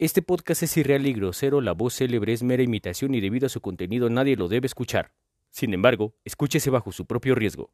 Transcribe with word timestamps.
Este 0.00 0.22
podcast 0.22 0.62
es 0.62 0.78
irreal 0.78 1.06
y 1.06 1.12
grosero, 1.12 1.60
la 1.60 1.72
voz 1.72 1.96
célebre 1.96 2.32
es 2.32 2.42
mera 2.42 2.62
imitación 2.62 3.14
y 3.14 3.20
debido 3.20 3.44
a 3.44 3.50
su 3.50 3.60
contenido 3.60 4.08
nadie 4.08 4.34
lo 4.34 4.48
debe 4.48 4.64
escuchar. 4.64 5.12
Sin 5.50 5.74
embargo, 5.74 6.14
escúchese 6.24 6.70
bajo 6.70 6.90
su 6.90 7.04
propio 7.04 7.34
riesgo. 7.34 7.70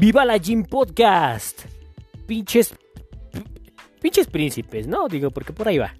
¡Viva 0.00 0.24
la 0.24 0.36
Gym 0.38 0.64
Podcast! 0.64 1.60
Pinches... 2.26 2.74
Pinches 4.00 4.26
príncipes, 4.26 4.88
¿no? 4.88 5.06
Digo, 5.06 5.30
porque 5.30 5.52
por 5.52 5.68
ahí 5.68 5.78
va. 5.78 5.94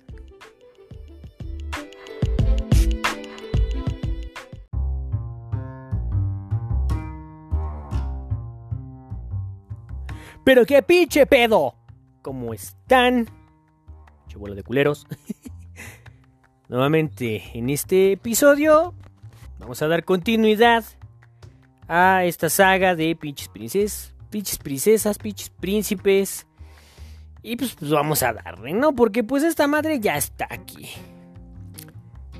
Pero 10.44 10.66
qué 10.66 10.82
pinche 10.82 11.26
pedo. 11.26 11.74
¿Cómo 12.22 12.52
están? 12.54 13.26
Che 14.28 14.38
de 14.38 14.62
culeros. 14.62 15.06
Nuevamente, 16.68 17.42
en 17.54 17.70
este 17.70 18.12
episodio 18.12 18.94
vamos 19.58 19.82
a 19.82 19.88
dar 19.88 20.04
continuidad 20.04 20.84
a 21.86 22.24
esta 22.24 22.48
saga 22.48 22.96
de 22.96 23.14
pinches 23.14 23.48
princesas, 23.48 24.14
pinches 24.30 24.58
princesas, 24.58 25.18
pinches 25.18 25.50
príncipes. 25.50 26.46
Y 27.42 27.56
pues, 27.56 27.74
pues 27.74 27.90
vamos 27.90 28.22
a 28.22 28.32
darle, 28.32 28.72
¿no? 28.72 28.94
Porque 28.94 29.22
pues 29.22 29.42
esta 29.42 29.66
madre 29.66 30.00
ya 30.00 30.16
está 30.16 30.46
aquí. 30.48 30.88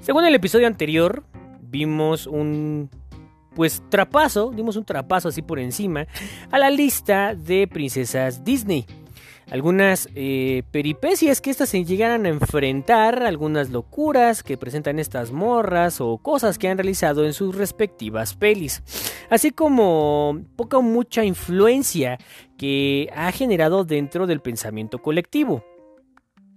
Según 0.01 0.25
el 0.25 0.35
episodio 0.35 0.67
anterior, 0.67 1.25
vimos 1.61 2.27
un 2.27 2.91
pues 3.55 3.83
trapazo, 3.89 4.51
dimos 4.55 4.77
un 4.77 4.85
trapazo 4.85 5.29
así 5.29 5.43
por 5.43 5.59
encima 5.59 6.07
a 6.51 6.59
la 6.59 6.71
lista 6.71 7.35
de 7.35 7.67
princesas 7.67 8.45
Disney. 8.45 8.87
Algunas 9.51 10.09
eh, 10.15 10.63
peripecias 10.71 11.43
que 11.43 11.51
estas 11.51 11.69
se 11.69 11.85
llegaran 11.85 12.25
a 12.25 12.31
enfrentar, 12.31 13.23
algunas 13.23 13.71
locuras 13.71 14.43
que 14.43 14.57
presentan 14.57 14.99
estas 14.99 15.31
morras 15.31 16.01
o 16.01 16.17
cosas 16.19 16.57
que 16.59 16.69
han 16.69 16.79
realizado 16.79 17.27
en 17.27 17.35
sus 17.35 17.55
respectivas 17.55 18.35
pelis. 18.35 18.83
Así 19.29 19.51
como 19.51 20.41
poca 20.57 20.79
o 20.79 20.83
mucha 20.83 21.25
influencia 21.25 22.19
que 22.57 23.11
ha 23.15 23.31
generado 23.33 23.85
dentro 23.85 24.27
del 24.27 24.41
pensamiento 24.41 25.03
colectivo 25.03 25.65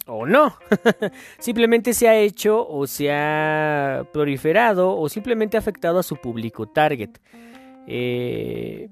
o 0.08 0.25
no. 0.25 0.56
simplemente 1.39 1.94
se 1.94 2.08
ha 2.08 2.16
hecho 2.16 2.67
o 2.67 2.88
se 2.88 3.11
ha 3.11 4.08
proliferado 4.14 4.98
o 4.98 5.09
simplemente 5.09 5.58
ha 5.58 5.59
afectado 5.59 6.00
a 6.00 6.03
su 6.03 6.16
público 6.17 6.67
target. 6.67 7.17
Eh, 7.88 8.89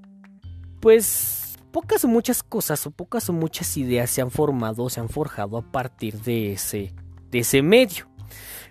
pues 0.80 1.56
pocas 1.72 2.04
o 2.04 2.08
muchas 2.08 2.42
cosas 2.42 2.86
o 2.86 2.90
pocas 2.90 3.28
o 3.28 3.32
muchas 3.32 3.76
ideas 3.76 4.10
se 4.10 4.22
han 4.22 4.30
formado 4.30 4.84
o 4.84 4.90
se 4.90 5.00
han 5.00 5.08
forjado 5.08 5.56
a 5.58 5.62
partir 5.62 6.20
de 6.20 6.52
ese, 6.52 6.94
de 7.30 7.38
ese 7.40 7.62
medio. 7.62 8.06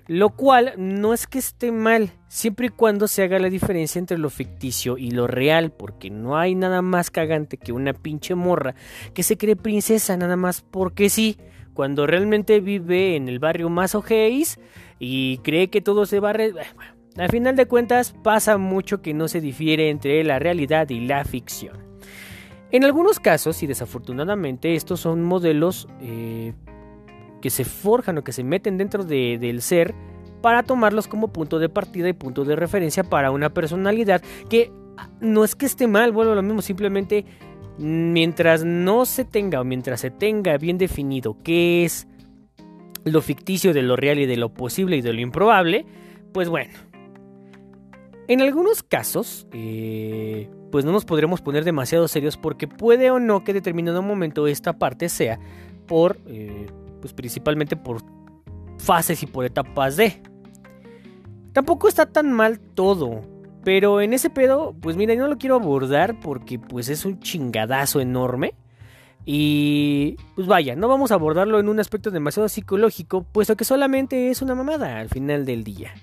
Lo 0.08 0.32
cual 0.32 0.74
no 0.78 1.14
es 1.14 1.28
que 1.28 1.40
esté 1.40 1.72
mal, 1.72 2.12
siempre 2.28 2.68
y 2.68 2.70
cuando 2.70 3.08
se 3.08 3.24
haga 3.24 3.40
la 3.40 3.50
diferencia 3.50 4.00
entre 4.00 4.18
lo 4.18 4.30
ficticio 4.30 4.98
y 4.98 5.12
lo 5.12 5.28
real, 5.28 5.72
porque 5.72 6.10
no 6.10 6.38
hay 6.38 6.56
nada 6.56 6.82
más 6.82 7.10
cagante 7.10 7.58
que 7.58 7.72
una 7.72 7.94
pinche 7.94 8.36
morra 8.36 8.76
que 9.14 9.24
se 9.24 9.38
cree 9.38 9.56
princesa 9.56 10.18
nada 10.18 10.36
más 10.36 10.62
porque 10.62 11.10
sí 11.10 11.38
cuando 11.74 12.08
realmente 12.08 12.60
vive 12.60 13.16
en 13.16 13.28
el 13.30 13.40
barrio 13.40 13.70
más 13.70 13.96
ojéis 13.96 14.60
y 15.00 15.40
cree 15.40 15.70
que 15.70 15.82
todo 15.82 16.06
se 16.06 16.20
va 16.20 16.32
a... 16.32 16.34
Bueno, 16.34 16.94
al 17.18 17.30
final 17.30 17.56
de 17.56 17.68
cuentas 17.68 18.14
pasa 18.24 18.58
mucho 18.58 19.02
que 19.02 19.14
no 19.14 19.28
se 19.28 19.42
difiere 19.42 19.90
entre 19.90 20.24
la 20.24 20.40
realidad 20.40 20.90
y 20.90 21.02
la 21.02 21.24
ficción. 21.26 21.78
En 22.72 22.84
algunos 22.84 23.20
casos, 23.20 23.62
y 23.62 23.68
desafortunadamente, 23.68 24.74
estos 24.74 25.00
son 25.00 25.22
modelos 25.22 25.88
eh, 26.02 26.54
que 27.40 27.52
se 27.52 27.66
forjan 27.66 28.18
o 28.18 28.24
que 28.24 28.32
se 28.32 28.44
meten 28.44 28.78
dentro 28.78 29.04
del 29.04 29.62
ser 29.62 29.94
para 30.42 30.64
tomarlos 30.64 31.08
como 31.08 31.32
punto 31.32 31.60
de 31.60 31.70
partida 31.70 32.10
y 32.10 32.14
punto 32.14 32.46
de 32.46 32.56
referencia 32.56 33.04
para 33.04 33.30
una 33.30 33.54
personalidad 33.54 34.24
que 34.50 34.72
no 35.22 35.44
es 35.44 35.56
que 35.56 35.66
esté 35.66 35.88
mal, 35.88 36.12
vuelvo 36.12 36.32
a 36.32 36.36
lo 36.36 36.42
mismo, 36.42 36.62
simplemente 36.62 37.26
mientras 37.78 38.64
no 38.64 39.06
se 39.06 39.26
tenga 39.26 39.62
o 39.62 39.64
mientras 39.64 40.02
se 40.02 40.12
tenga 40.12 40.58
bien 40.58 40.78
definido 40.78 41.38
qué 41.44 41.86
es 41.86 42.08
lo 43.06 43.22
ficticio 43.22 43.74
de 43.74 43.82
lo 43.82 43.96
real 43.96 44.20
y 44.20 44.26
de 44.26 44.38
lo 44.38 44.54
posible 44.54 44.98
y 44.98 45.02
de 45.02 45.14
lo 45.14 45.22
improbable, 45.22 45.86
pues 46.32 46.50
bueno. 46.50 46.74
En 48.28 48.42
algunos 48.42 48.84
casos, 48.84 49.48
eh, 49.52 50.50
pues 50.72 50.86
no 50.86 50.92
nos 50.92 51.04
podremos 51.04 51.42
poner 51.42 51.66
demasiado 51.66 52.08
serios 52.08 52.38
porque 52.38 52.68
puede 52.68 53.12
o 53.12 53.20
no 53.20 53.44
que 53.44 53.54
determinado 53.54 54.02
momento 54.02 54.48
esta 54.48 54.74
parte 54.74 55.10
sea 55.10 55.40
por, 55.88 56.18
eh, 56.28 56.68
pues 57.02 57.14
principalmente 57.14 57.76
por 57.76 58.02
fases 58.78 59.22
y 59.24 59.26
por 59.26 59.46
etapas 59.46 59.98
de. 59.98 60.22
Tampoco 61.52 61.88
está 61.88 62.06
tan 62.06 62.32
mal 62.32 62.60
todo. 62.60 63.33
Pero 63.64 64.02
en 64.02 64.14
ese 64.14 64.30
pedo, 64.30 64.76
pues 64.82 64.98
mira, 64.98 65.14
yo 65.14 65.22
no 65.22 65.30
lo 65.30 65.38
quiero 65.38 65.56
abordar 65.56 66.20
porque 66.20 66.60
pues 66.60 66.90
es 66.90 67.06
un 67.06 67.20
chingadazo 67.20 68.02
enorme. 68.02 68.56
Y 69.26 70.18
pues 70.36 70.48
vaya, 70.48 70.76
no 70.76 70.90
vamos 70.90 71.12
a 71.12 71.16
abordarlo 71.16 71.60
en 71.60 71.70
un 71.70 71.80
aspecto 71.80 72.12
demasiado 72.12 72.50
psicológico, 72.50 73.24
puesto 73.24 73.56
que 73.56 73.64
solamente 73.64 74.30
es 74.30 74.42
una 74.42 74.54
mamada 74.54 75.00
al 75.00 75.08
final 75.08 75.46
del 75.46 75.64
día. 75.64 75.94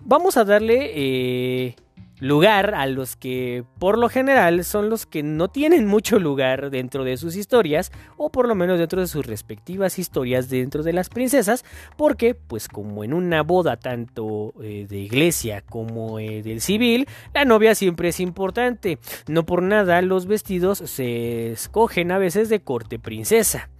Vamos 0.00 0.36
a 0.36 0.44
darle 0.44 0.92
eh, 0.94 1.76
lugar 2.20 2.74
a 2.74 2.86
los 2.86 3.16
que 3.16 3.64
por 3.78 3.98
lo 3.98 4.08
general 4.08 4.64
son 4.64 4.90
los 4.90 5.06
que 5.06 5.22
no 5.22 5.48
tienen 5.48 5.86
mucho 5.86 6.18
lugar 6.18 6.70
dentro 6.70 7.04
de 7.04 7.16
sus 7.16 7.36
historias 7.36 7.92
o 8.16 8.30
por 8.30 8.48
lo 8.48 8.54
menos 8.54 8.78
dentro 8.78 9.00
de 9.00 9.06
sus 9.06 9.26
respectivas 9.26 9.98
historias 9.98 10.48
dentro 10.48 10.82
de 10.82 10.92
las 10.92 11.08
princesas 11.08 11.64
porque 11.96 12.34
pues 12.34 12.68
como 12.68 13.04
en 13.04 13.14
una 13.14 13.42
boda 13.42 13.76
tanto 13.76 14.54
eh, 14.62 14.86
de 14.88 14.98
iglesia 14.98 15.62
como 15.62 16.18
eh, 16.18 16.42
del 16.42 16.60
civil 16.60 17.06
la 17.34 17.44
novia 17.44 17.74
siempre 17.74 18.08
es 18.08 18.20
importante. 18.20 18.98
No 19.26 19.44
por 19.44 19.62
nada 19.62 20.02
los 20.02 20.26
vestidos 20.26 20.78
se 20.78 21.52
escogen 21.52 22.10
a 22.12 22.18
veces 22.18 22.48
de 22.48 22.60
corte 22.60 22.98
princesa. 22.98 23.70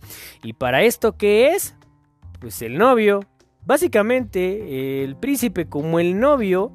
Y 0.43 0.54
para 0.54 0.82
esto 0.82 1.16
qué 1.16 1.54
es 1.54 1.75
pues 2.41 2.62
el 2.62 2.78
novio. 2.78 3.21
Básicamente 3.65 5.04
el 5.04 5.16
príncipe 5.16 5.69
como 5.69 6.00
el 6.00 6.19
novio 6.19 6.72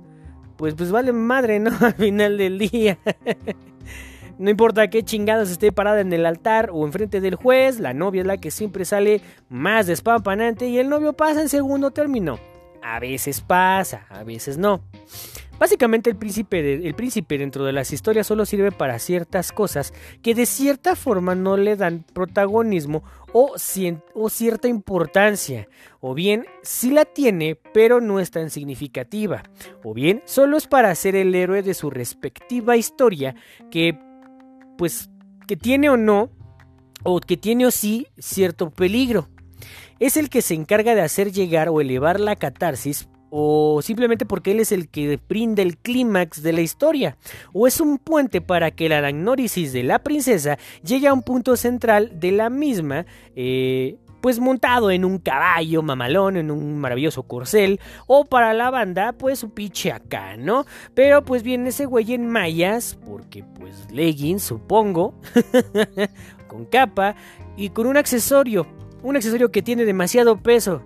pues, 0.58 0.76
pues 0.76 0.92
vale 0.92 1.12
madre, 1.12 1.60
¿no? 1.60 1.72
Al 1.82 1.94
final 1.94 2.38
del 2.38 2.60
día. 2.60 2.98
no 4.38 4.50
importa 4.50 4.90
qué 4.90 5.04
chingados 5.04 5.50
esté 5.50 5.72
parada 5.72 6.02
en 6.02 6.12
el 6.14 6.26
altar 6.26 6.70
o 6.72 6.86
enfrente 6.86 7.22
del 7.22 7.36
juez, 7.36 7.80
la 7.80 7.94
novia 7.94 8.22
es 8.22 8.28
la 8.28 8.38
que 8.38 8.52
siempre 8.52 8.86
sale 8.86 9.22
más 9.50 9.88
despampanante 9.88 10.68
y 10.68 10.80
el 10.80 10.90
novio 10.90 11.14
pasa 11.14 11.42
en 11.42 11.50
segundo 11.50 11.92
término. 11.92 12.40
A 12.84 13.00
veces 13.00 13.42
pasa, 13.42 14.06
a 14.10 14.24
veces 14.24 14.58
no. 14.58 14.84
Básicamente 15.60 16.10
el 16.10 16.18
príncipe, 16.18 16.74
el 16.74 16.94
príncipe 16.96 17.38
dentro 17.38 17.64
de 17.64 17.72
las 17.72 17.94
historias 17.94 18.28
solo 18.28 18.46
sirve 18.46 18.72
para 18.72 19.00
ciertas 19.00 19.52
cosas 19.52 19.94
que 20.22 20.36
de 20.36 20.46
cierta 20.46 20.96
forma 20.96 21.36
no 21.36 21.56
le 21.56 21.76
dan 21.76 22.04
protagonismo 22.14 23.04
o, 23.32 23.58
cierta 23.58 24.68
importancia. 24.68 25.70
O 26.02 26.14
bien 26.14 26.46
sí 26.64 26.92
la 26.92 27.06
tiene 27.06 27.56
pero 27.74 28.02
no 28.02 28.20
es 28.20 28.32
tan 28.32 28.50
significativa. 28.50 29.44
O 29.84 29.94
bien 29.94 30.22
solo 30.26 30.58
es 30.58 30.68
para 30.68 30.94
ser 30.96 31.16
el 31.16 31.34
héroe 31.34 31.62
de 31.62 31.74
su 31.74 31.90
respectiva 31.90 32.76
historia 32.76 33.36
que 33.72 33.98
pues 34.78 35.10
que 35.48 35.56
tiene 35.56 35.90
o 35.90 35.98
no 35.98 36.30
o 37.04 37.20
que 37.20 37.38
tiene 37.38 37.68
o 37.68 37.72
sí 37.72 38.08
cierto 38.18 38.70
peligro. 38.70 39.30
Es 40.04 40.18
el 40.18 40.30
que 40.30 40.42
se 40.42 40.54
encarga 40.54 40.96
de 40.96 41.02
hacer 41.02 41.32
llegar 41.32 41.70
o 41.70 41.80
elevar 41.80 42.20
la 42.20 42.36
catarsis 42.36 43.08
o 43.30 43.82
simplemente 43.82 44.26
porque 44.26 44.52
él 44.52 44.60
es 44.60 44.74
el 44.74 44.90
que 44.90 45.18
brinda 45.30 45.62
el 45.62 45.78
clímax 45.78 46.44
de 46.44 46.52
la 46.52 46.60
historia, 46.60 47.16
o 47.54 47.68
es 47.68 47.80
un 47.80 48.00
puente 48.00 48.42
para 48.42 48.72
que 48.72 48.90
la 48.90 48.98
anagnórisis 48.98 49.72
de 49.72 49.84
la 49.84 50.00
princesa 50.00 50.58
llegue 50.84 51.08
a 51.08 51.14
un 51.14 51.22
punto 51.22 51.56
central 51.56 52.20
de 52.20 52.34
la 52.34 52.50
misma, 52.50 53.06
eh, 53.34 53.96
pues 54.20 54.42
montado 54.42 54.92
en 54.92 55.06
un 55.06 55.20
caballo 55.20 55.82
mamalón, 55.82 56.36
en 56.36 56.52
un 56.52 56.80
maravilloso 56.80 57.24
corcel, 57.24 57.80
o 58.06 58.26
para 58.26 58.54
la 58.54 58.72
banda, 58.72 59.14
pues 59.14 59.42
un 59.42 59.52
pinche 59.52 59.94
acá, 59.94 60.36
¿no? 60.36 60.66
Pero 60.94 61.24
pues 61.24 61.44
viene 61.44 61.70
ese 61.70 61.86
güey 61.86 62.14
en 62.14 62.28
mallas, 62.28 63.00
porque 63.06 63.46
pues 63.58 63.90
leggings, 63.90 64.44
supongo, 64.44 65.14
con 66.50 66.66
capa 66.66 67.16
y 67.56 67.70
con 67.70 67.88
un 67.88 67.96
accesorio, 67.96 68.68
un 69.04 69.16
accesorio 69.16 69.52
que 69.52 69.62
tiene 69.62 69.86
demasiado 69.86 70.42
peso. 70.42 70.82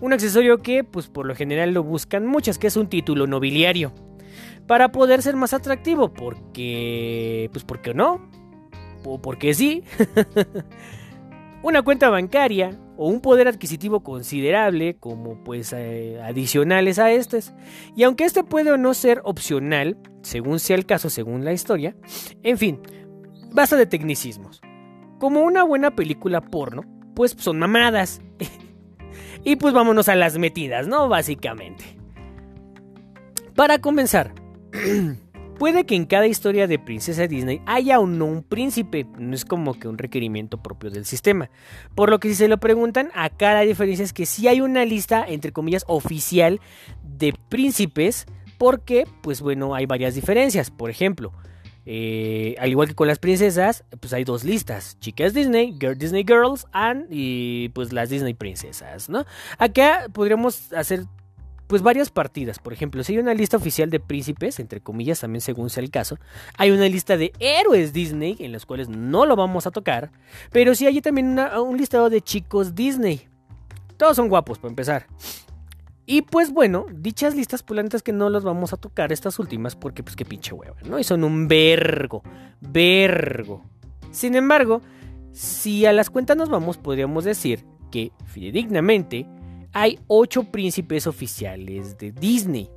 Un 0.00 0.12
accesorio 0.12 0.62
que, 0.62 0.84
pues 0.84 1.08
por 1.08 1.26
lo 1.26 1.34
general 1.34 1.72
lo 1.72 1.82
buscan 1.82 2.26
muchas, 2.26 2.58
que 2.58 2.66
es 2.66 2.76
un 2.76 2.88
título 2.88 3.26
nobiliario. 3.26 3.92
Para 4.66 4.92
poder 4.92 5.22
ser 5.22 5.36
más 5.36 5.52
atractivo, 5.52 6.12
porque... 6.12 7.48
Pues 7.52 7.64
porque 7.64 7.92
no. 7.92 8.28
O 9.04 9.20
porque 9.20 9.52
sí. 9.54 9.84
Una 11.62 11.82
cuenta 11.82 12.10
bancaria 12.10 12.78
o 12.96 13.08
un 13.08 13.20
poder 13.20 13.48
adquisitivo 13.48 14.02
considerable 14.02 14.96
como 14.96 15.42
pues 15.44 15.72
eh, 15.72 16.20
adicionales 16.22 16.98
a 16.98 17.10
estos. 17.10 17.52
Y 17.94 18.04
aunque 18.04 18.24
este 18.24 18.44
puede 18.44 18.70
o 18.70 18.76
no 18.76 18.94
ser 18.94 19.20
opcional, 19.24 19.98
según 20.22 20.60
sea 20.60 20.76
el 20.76 20.86
caso, 20.86 21.10
según 21.10 21.44
la 21.44 21.52
historia, 21.52 21.96
en 22.42 22.58
fin, 22.58 22.80
Basta 23.56 23.76
de 23.76 23.86
tecnicismos. 23.86 24.60
Como 25.18 25.40
una 25.40 25.62
buena 25.62 25.96
película 25.96 26.42
porno, 26.42 26.82
pues 27.16 27.34
son 27.36 27.58
mamadas. 27.58 28.20
y 29.44 29.56
pues 29.56 29.74
vámonos 29.74 30.08
a 30.08 30.14
las 30.14 30.38
metidas, 30.38 30.86
¿no? 30.86 31.08
Básicamente. 31.08 31.84
Para 33.56 33.78
comenzar, 33.78 34.34
puede 35.58 35.86
que 35.86 35.96
en 35.96 36.04
cada 36.04 36.26
historia 36.26 36.66
de 36.66 36.78
princesa 36.78 37.26
Disney 37.26 37.62
haya 37.64 37.98
o 37.98 38.06
no 38.06 38.26
un 38.26 38.42
príncipe, 38.42 39.06
no 39.18 39.34
es 39.34 39.46
como 39.46 39.78
que 39.78 39.88
un 39.88 39.96
requerimiento 39.96 40.62
propio 40.62 40.90
del 40.90 41.06
sistema. 41.06 41.48
Por 41.94 42.10
lo 42.10 42.20
que 42.20 42.28
si 42.28 42.34
se 42.34 42.48
lo 42.48 42.58
preguntan, 42.58 43.10
acá 43.14 43.54
la 43.54 43.62
diferencia 43.62 44.04
es 44.04 44.12
que 44.12 44.26
sí 44.26 44.46
hay 44.46 44.60
una 44.60 44.84
lista, 44.84 45.24
entre 45.26 45.52
comillas, 45.52 45.84
oficial 45.88 46.60
de 47.02 47.32
príncipes, 47.48 48.26
porque, 48.58 49.06
pues 49.22 49.40
bueno, 49.40 49.74
hay 49.74 49.86
varias 49.86 50.14
diferencias. 50.14 50.70
Por 50.70 50.90
ejemplo, 50.90 51.32
eh, 51.86 52.56
al 52.58 52.68
igual 52.68 52.88
que 52.88 52.94
con 52.94 53.06
las 53.06 53.18
princesas, 53.18 53.84
pues 54.00 54.12
hay 54.12 54.24
dos 54.24 54.44
listas: 54.44 54.98
chicas 54.98 55.32
Disney, 55.32 55.76
Girl 55.80 55.96
Disney 55.96 56.24
Girls, 56.26 56.66
y 57.08 57.68
pues 57.70 57.92
las 57.92 58.10
Disney 58.10 58.34
princesas, 58.34 59.08
¿no? 59.08 59.24
Acá 59.58 60.06
podríamos 60.12 60.72
hacer 60.72 61.04
pues 61.66 61.82
varias 61.82 62.10
partidas. 62.10 62.58
Por 62.58 62.72
ejemplo, 62.72 63.02
si 63.02 63.12
hay 63.12 63.18
una 63.18 63.34
lista 63.34 63.56
oficial 63.56 63.90
de 63.90 64.00
príncipes, 64.00 64.60
entre 64.60 64.80
comillas, 64.80 65.20
también 65.20 65.40
según 65.40 65.70
sea 65.70 65.82
el 65.82 65.90
caso, 65.90 66.18
hay 66.58 66.70
una 66.70 66.88
lista 66.88 67.16
de 67.16 67.32
héroes 67.38 67.92
Disney, 67.92 68.36
en 68.40 68.52
los 68.52 68.66
cuales 68.66 68.88
no 68.88 69.26
lo 69.26 69.36
vamos 69.36 69.66
a 69.66 69.70
tocar, 69.70 70.10
pero 70.52 70.74
sí 70.74 70.86
hay 70.86 71.00
también 71.00 71.38
un 71.38 71.76
listado 71.76 72.10
de 72.10 72.20
chicos 72.20 72.74
Disney. 72.74 73.28
Todos 73.96 74.16
son 74.16 74.28
guapos, 74.28 74.58
para 74.58 74.70
empezar. 74.70 75.06
Y 76.06 76.22
pues 76.22 76.52
bueno, 76.52 76.86
dichas 76.94 77.34
listas 77.34 77.64
pulantes 77.64 78.02
que 78.02 78.12
no 78.12 78.30
las 78.30 78.44
vamos 78.44 78.72
a 78.72 78.76
tocar, 78.76 79.12
estas 79.12 79.40
últimas, 79.40 79.74
porque 79.74 80.04
pues 80.04 80.14
qué 80.14 80.24
pinche 80.24 80.54
hueva, 80.54 80.76
¿no? 80.84 81.00
Y 81.00 81.04
son 81.04 81.24
un 81.24 81.48
vergo, 81.48 82.22
vergo. 82.60 83.64
Sin 84.12 84.36
embargo, 84.36 84.82
si 85.32 85.84
a 85.84 85.92
las 85.92 86.08
cuentas 86.08 86.36
nos 86.36 86.48
vamos, 86.48 86.78
podríamos 86.78 87.24
decir 87.24 87.64
que, 87.90 88.12
fidedignamente, 88.24 89.26
hay 89.72 89.98
ocho 90.06 90.44
príncipes 90.44 91.08
oficiales 91.08 91.98
de 91.98 92.12
Disney. 92.12 92.70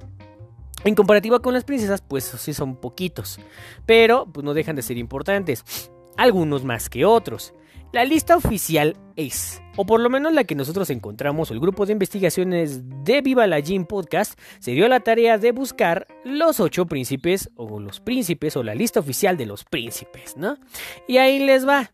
En 0.84 0.96
comparativa 0.96 1.40
con 1.40 1.54
las 1.54 1.64
princesas, 1.64 2.02
pues 2.02 2.24
sí 2.24 2.54
son 2.54 2.78
poquitos, 2.78 3.40
pero 3.86 4.26
pues 4.26 4.44
no 4.44 4.56
dejan 4.56 4.76
de 4.76 4.82
ser 4.82 4.98
importantes, 4.98 5.92
algunos 6.18 6.66
más 6.66 6.90
que 6.90 7.06
otros. 7.06 7.54
La 7.92 8.06
lista 8.06 8.38
oficial 8.38 8.98
es, 9.16 9.64
o 9.76 9.84
por 9.84 10.00
lo 10.00 10.12
menos 10.12 10.32
la 10.32 10.44
que 10.44 10.54
nosotros 10.54 10.92
encontramos, 10.92 11.50
el 11.50 11.60
grupo 11.60 11.88
de 11.88 11.94
investigaciones 11.94 12.82
de 13.04 13.22
Viva 13.22 13.48
la 13.48 13.62
Gym 13.62 13.86
Podcast 13.86 14.40
se 14.60 14.72
dio 14.72 14.88
la 14.88 15.00
tarea 15.00 15.40
de 15.40 15.52
buscar 15.52 16.06
los 16.24 16.60
ocho 16.60 16.86
príncipes, 16.86 17.50
o 17.56 17.80
los 17.80 18.00
príncipes, 18.00 18.56
o 18.58 18.62
la 18.62 18.76
lista 18.76 19.00
oficial 19.00 19.38
de 19.38 19.48
los 19.48 19.66
príncipes, 19.66 20.38
¿no? 20.38 20.60
Y 21.08 21.18
ahí 21.18 21.40
les 21.40 21.68
va. 21.68 21.92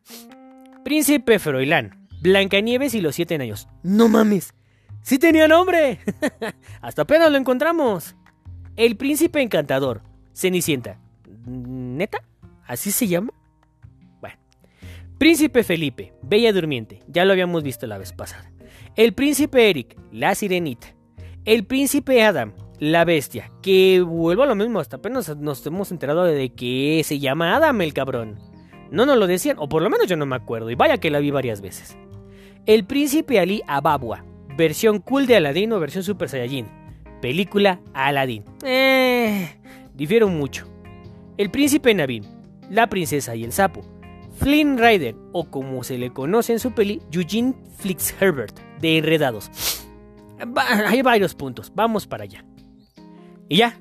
Príncipe 0.83 1.39
Froilán, 1.39 2.09
Blancanieves 2.21 2.93
y 2.93 2.99
los 2.99 3.15
siete 3.15 3.35
años. 3.35 3.69
No 3.81 4.09
mames, 4.09 4.53
sí 5.01 5.17
tenía 5.17 5.47
nombre. 5.47 5.99
Hasta 6.81 7.03
apenas 7.03 7.31
lo 7.31 7.37
encontramos. 7.37 8.17
El 8.75 8.97
príncipe 8.97 9.41
encantador, 9.41 10.01
Cenicienta. 10.33 10.99
¿Neta? 11.45 12.21
¿Así 12.67 12.91
se 12.91 13.07
llama? 13.07 13.31
Príncipe 15.25 15.63
Felipe, 15.63 16.13
Bella 16.21 16.53
Durmiente, 16.53 17.01
ya 17.07 17.25
lo 17.25 17.31
habíamos 17.31 17.63
visto 17.63 17.87
la 17.87 17.97
vez 17.97 18.13
pasada. 18.13 18.51
El 18.95 19.13
príncipe 19.13 19.71
Eric, 19.71 19.97
la 20.11 20.35
sirenita. 20.35 20.95
El 21.45 21.65
príncipe 21.65 22.21
Adam, 22.21 22.53
la 22.77 23.05
bestia, 23.05 23.51
que 23.63 24.01
vuelvo 24.01 24.43
a 24.43 24.45
lo 24.45 24.53
mismo, 24.53 24.79
hasta 24.79 24.97
apenas 24.97 25.35
nos 25.37 25.65
hemos 25.65 25.89
enterado 25.89 26.25
de 26.25 26.53
que 26.53 27.01
se 27.03 27.17
llama 27.17 27.55
Adam 27.55 27.81
el 27.81 27.91
cabrón. 27.91 28.37
No 28.91 29.07
nos 29.07 29.17
lo 29.17 29.25
decían, 29.25 29.57
o 29.57 29.67
por 29.67 29.81
lo 29.81 29.89
menos 29.89 30.05
yo 30.05 30.15
no 30.15 30.27
me 30.27 30.35
acuerdo, 30.35 30.69
y 30.69 30.75
vaya 30.75 30.99
que 30.99 31.09
la 31.09 31.17
vi 31.17 31.31
varias 31.31 31.59
veces. 31.59 31.97
El 32.67 32.85
príncipe 32.85 33.39
Ali 33.39 33.63
Ababua, 33.65 34.23
versión 34.55 34.99
cool 34.99 35.25
de 35.25 35.37
Aladdin 35.37 35.73
o 35.73 35.79
versión 35.79 36.03
Super 36.03 36.29
Saiyajin. 36.29 36.67
Película 37.19 37.79
Aladdin. 37.95 38.43
Eh, 38.63 39.57
difieren 39.95 40.37
mucho. 40.37 40.67
El 41.35 41.49
príncipe 41.49 41.95
Navin, 41.95 42.27
la 42.69 42.89
princesa 42.89 43.35
y 43.35 43.43
el 43.43 43.53
sapo 43.53 43.94
Flynn 44.37 44.77
Rider, 44.77 45.15
o 45.31 45.45
como 45.45 45.83
se 45.83 45.97
le 45.97 46.11
conoce 46.11 46.53
en 46.53 46.59
su 46.59 46.71
peli, 46.73 47.01
Eugene 47.11 47.55
Herbert, 48.19 48.59
de 48.79 48.97
Enredados. 48.97 49.49
Hay 50.87 51.01
varios 51.01 51.35
puntos, 51.35 51.71
vamos 51.73 52.05
para 52.07 52.23
allá. 52.23 52.45
Y 53.47 53.57
ya, 53.57 53.79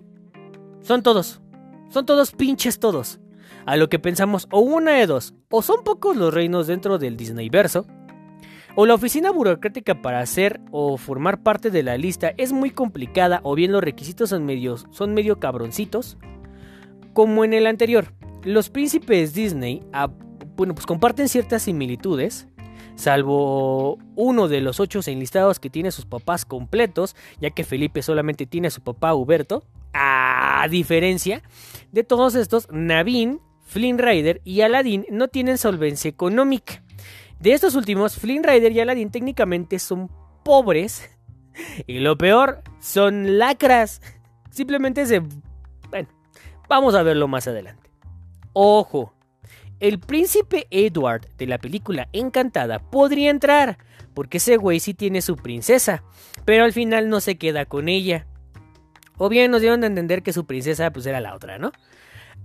son 0.80 1.02
todos. 1.02 1.40
Son 1.88 2.06
todos 2.06 2.32
pinches 2.32 2.78
todos. 2.78 3.20
A 3.66 3.76
lo 3.76 3.88
que 3.88 3.98
pensamos, 3.98 4.46
o 4.50 4.60
una 4.60 4.92
de 4.92 5.06
dos, 5.06 5.34
o 5.50 5.62
son 5.62 5.84
pocos 5.84 6.16
los 6.16 6.32
reinos 6.32 6.66
dentro 6.66 6.98
del 6.98 7.16
Disneyverso, 7.16 7.86
o 8.76 8.86
la 8.86 8.94
oficina 8.94 9.30
burocrática 9.30 10.02
para 10.02 10.20
hacer 10.20 10.60
o 10.72 10.96
formar 10.96 11.42
parte 11.42 11.70
de 11.70 11.82
la 11.82 11.96
lista 11.96 12.34
es 12.36 12.52
muy 12.52 12.70
complicada, 12.70 13.40
o 13.44 13.54
bien 13.54 13.72
los 13.72 13.82
requisitos 13.82 14.30
son, 14.30 14.48
son 14.90 15.14
medio 15.14 15.38
cabroncitos. 15.38 16.18
Como 17.12 17.44
en 17.44 17.54
el 17.54 17.66
anterior, 17.66 18.12
los 18.42 18.70
príncipes 18.70 19.32
Disney 19.32 19.82
bueno, 20.56 20.74
pues 20.74 20.86
comparten 20.86 21.28
ciertas 21.28 21.62
similitudes, 21.62 22.48
salvo 22.94 23.98
uno 24.14 24.48
de 24.48 24.60
los 24.60 24.80
ocho 24.80 25.00
enlistados 25.06 25.58
que 25.60 25.70
tiene 25.70 25.90
sus 25.90 26.06
papás 26.06 26.44
completos, 26.44 27.16
ya 27.40 27.50
que 27.50 27.64
Felipe 27.64 28.02
solamente 28.02 28.46
tiene 28.46 28.68
a 28.68 28.70
su 28.70 28.82
papá 28.82 29.14
Huberto. 29.14 29.64
A 29.92 30.66
diferencia 30.70 31.42
de 31.92 32.02
todos 32.02 32.34
estos, 32.34 32.68
Navin, 32.70 33.40
Flynn 33.62 33.98
Rider 33.98 34.40
y 34.44 34.60
Aladdin 34.60 35.06
no 35.10 35.28
tienen 35.28 35.58
solvencia 35.58 36.08
económica. 36.08 36.82
De 37.38 37.52
estos 37.52 37.74
últimos, 37.74 38.16
Flynn 38.16 38.42
Rider 38.42 38.72
y 38.72 38.80
Aladdin 38.80 39.10
técnicamente 39.10 39.78
son 39.78 40.10
pobres. 40.44 41.10
Y 41.86 42.00
lo 42.00 42.18
peor, 42.18 42.64
son 42.80 43.38
lacras. 43.38 44.02
Simplemente 44.50 45.06
se... 45.06 45.22
Bueno, 45.88 46.08
vamos 46.68 46.96
a 46.96 47.04
verlo 47.04 47.28
más 47.28 47.46
adelante. 47.46 47.92
Ojo, 48.52 49.14
el 49.84 49.98
príncipe 49.98 50.66
Edward 50.70 51.28
de 51.36 51.46
la 51.46 51.58
película 51.58 52.08
Encantada 52.14 52.78
podría 52.78 53.30
entrar, 53.30 53.76
porque 54.14 54.38
ese 54.38 54.56
güey 54.56 54.80
sí 54.80 54.94
tiene 54.94 55.20
su 55.20 55.36
princesa, 55.36 56.02
pero 56.46 56.64
al 56.64 56.72
final 56.72 57.10
no 57.10 57.20
se 57.20 57.36
queda 57.36 57.66
con 57.66 57.90
ella. 57.90 58.26
O 59.18 59.28
bien 59.28 59.50
nos 59.50 59.60
dieron 59.60 59.84
a 59.84 59.86
entender 59.86 60.22
que 60.22 60.32
su 60.32 60.46
princesa 60.46 60.90
pues 60.90 61.04
era 61.04 61.20
la 61.20 61.34
otra, 61.34 61.58
¿no? 61.58 61.70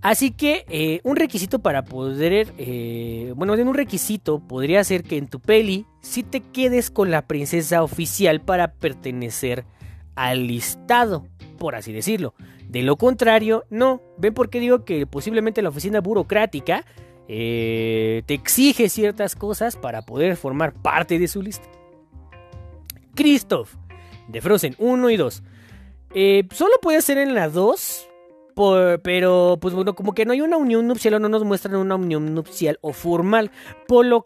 Así 0.01 0.31
que 0.31 0.65
eh, 0.67 0.99
un 1.03 1.15
requisito 1.15 1.59
para 1.59 1.85
poder, 1.85 2.53
eh, 2.57 3.31
bueno, 3.37 3.53
un 3.53 3.73
requisito 3.73 4.39
podría 4.45 4.83
ser 4.83 5.03
que 5.03 5.15
en 5.15 5.29
tu 5.29 5.39
peli 5.39 5.85
sí 6.01 6.23
te 6.23 6.41
quedes 6.41 6.91
con 6.91 7.09
la 7.09 7.25
princesa 7.25 7.83
oficial 7.83 8.41
para 8.41 8.73
pertenecer 8.73 9.63
al 10.15 10.45
listado, 10.45 11.25
por 11.57 11.75
así 11.75 11.93
decirlo. 11.93 12.33
De 12.67 12.83
lo 12.83 12.97
contrario, 12.97 13.63
no. 13.69 14.01
¿Ven 14.17 14.33
por 14.33 14.49
qué 14.49 14.59
digo 14.59 14.83
que 14.83 15.07
posiblemente 15.07 15.61
la 15.61 15.69
oficina 15.69 16.01
burocrática 16.01 16.85
eh, 17.31 18.23
te 18.25 18.33
exige 18.33 18.89
ciertas 18.89 19.35
cosas 19.35 19.75
para 19.75 20.01
poder 20.01 20.35
formar 20.35 20.73
parte 20.73 21.19
de 21.19 21.27
su 21.27 21.43
lista. 21.43 21.69
Christoph, 23.13 23.75
de 24.27 24.41
Frozen 24.41 24.75
1 24.79 25.09
y 25.11 25.17
2. 25.17 25.43
Eh, 26.15 26.47
solo 26.51 26.73
puede 26.81 27.03
ser 27.03 27.19
en 27.19 27.35
la 27.35 27.47
2, 27.47 28.09
pero 29.03 29.59
pues 29.61 29.75
bueno, 29.75 29.93
como 29.93 30.13
que 30.13 30.25
no 30.25 30.33
hay 30.33 30.41
una 30.41 30.57
unión 30.57 30.87
nupcial 30.87 31.13
o 31.13 31.19
no 31.19 31.29
nos 31.29 31.43
muestran 31.43 31.75
una 31.75 31.95
unión 31.95 32.33
nupcial 32.33 32.79
o 32.81 32.93
formal, 32.93 33.51
por 33.87 34.05
lo, 34.05 34.23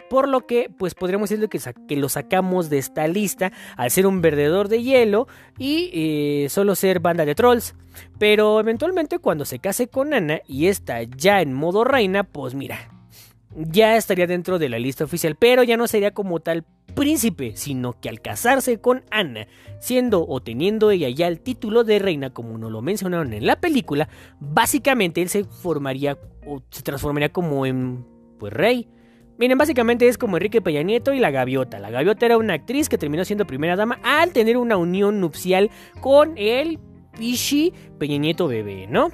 que 0.48 0.72
pues 0.78 0.96
podríamos 0.96 1.30
decir 1.30 1.50
que, 1.50 1.96
lo 1.98 2.08
sacamos 2.08 2.70
de 2.70 2.78
esta 2.78 3.08
lista 3.08 3.52
al 3.76 3.92
ser 3.92 4.08
un 4.08 4.22
vendedor 4.22 4.70
de 4.70 4.82
hielo 4.82 5.28
y 5.60 5.90
eh, 5.94 6.50
solo 6.50 6.76
ser 6.76 7.02
banda 7.02 7.26
de 7.26 7.36
trolls. 7.36 7.76
Pero 8.18 8.62
eventualmente 8.62 9.20
cuando 9.20 9.44
se 9.44 9.60
case 9.60 9.88
con 9.88 10.14
Ana 10.14 10.40
y 10.48 10.68
está 10.68 11.04
ya 11.04 11.42
en 11.42 11.54
modo 11.54 11.84
reina, 11.84 12.24
pues 12.24 12.56
mira, 12.56 12.93
ya 13.56 13.98
estaría 13.98 14.28
dentro 14.28 14.60
de 14.60 14.70
la 14.70 14.80
lista 14.80 15.04
oficial, 15.04 15.36
pero 15.36 15.64
ya 15.64 15.78
no 15.78 15.88
sería 15.88 16.12
como 16.12 16.40
tal 16.40 16.64
príncipe, 16.96 17.54
sino 17.56 18.00
que 18.00 18.10
al 18.10 18.22
casarse 18.22 18.80
con 18.80 19.04
Ana, 19.10 19.48
siendo 19.80 20.26
o 20.28 20.42
teniendo 20.42 20.92
ella 20.92 21.10
ya 21.10 21.28
el 21.28 21.40
título 21.40 21.84
de 21.84 22.00
reina, 22.00 22.32
como 22.32 22.58
nos 22.58 22.72
lo 22.72 22.82
mencionaron 22.82 23.34
en 23.34 23.46
la 23.46 23.56
película, 23.58 24.10
básicamente 24.40 25.22
él 25.22 25.30
se 25.30 25.44
formaría 25.44 26.18
o 26.46 26.62
se 26.70 26.82
transformaría 26.82 27.30
como 27.30 27.66
en 27.66 28.06
pues 28.40 28.54
rey. 28.54 28.88
Miren, 29.38 29.58
básicamente 29.58 30.08
es 30.08 30.18
como 30.18 30.38
Enrique 30.38 30.62
Peña 30.62 30.84
Nieto 30.84 31.14
y 31.14 31.20
la 31.20 31.32
Gaviota. 31.32 31.80
La 31.80 31.90
Gaviota 31.90 32.26
era 32.26 32.38
una 32.38 32.54
actriz 32.54 32.88
que 32.88 33.00
terminó 33.00 33.26
siendo 33.26 33.48
primera 33.48 33.76
dama 33.76 34.00
al 34.04 34.32
tener 34.32 34.58
una 34.58 34.78
unión 34.78 35.20
nupcial 35.20 35.72
con 36.02 36.38
el 36.38 36.80
Pichi 37.18 37.74
Peña 37.98 38.18
Nieto 38.18 38.48
bebé, 38.48 38.88
¿no? 38.88 39.10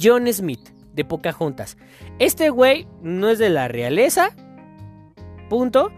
John 0.00 0.32
Smith 0.32 0.70
de 0.94 1.04
Pocahontas. 1.04 1.76
Este 2.18 2.50
güey 2.50 2.86
no 3.02 3.28
es 3.28 3.38
de 3.38 3.50
la 3.50 3.68
realeza. 3.68 4.34
Punto. 5.48 5.90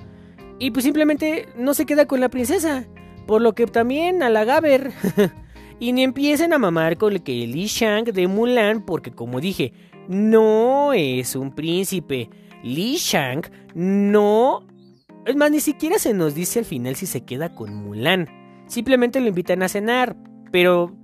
Y 0.59 0.71
pues 0.71 0.85
simplemente 0.85 1.49
no 1.57 1.75
se 1.75 1.87
queda 1.87 2.07
con 2.07 2.21
la 2.21 2.29
princesa. 2.29 2.87
Por 3.27 3.43
lo 3.43 3.55
que 3.55 3.67
también 3.67 4.23
a 4.23 4.31
la 4.31 4.45
Gaber. 4.45 4.93
y 5.81 5.93
ni 5.93 6.03
empiecen 6.03 6.53
a 6.53 6.59
mamar 6.59 6.97
con 6.97 7.13
el 7.13 7.23
que 7.23 7.33
Li 7.47 7.67
Shang 7.67 8.05
de 8.05 8.29
Mulan. 8.29 8.83
Porque 8.85 9.13
como 9.13 9.41
dije, 9.41 9.73
no 10.09 10.93
es 10.93 11.37
un 11.37 11.55
príncipe. 11.55 12.31
Li 12.63 12.97
Shang 12.97 13.43
no... 13.75 14.67
Es 15.27 15.37
más, 15.37 15.51
ni 15.51 15.61
siquiera 15.61 15.99
se 15.99 16.13
nos 16.13 16.35
dice 16.35 16.59
al 16.59 16.65
final 16.67 16.97
si 16.97 17.07
se 17.07 17.23
queda 17.23 17.55
con 17.55 17.75
Mulan. 17.75 18.29
Simplemente 18.67 19.21
lo 19.21 19.29
invitan 19.29 19.63
a 19.63 19.69
cenar, 19.69 20.17
pero 20.53 20.95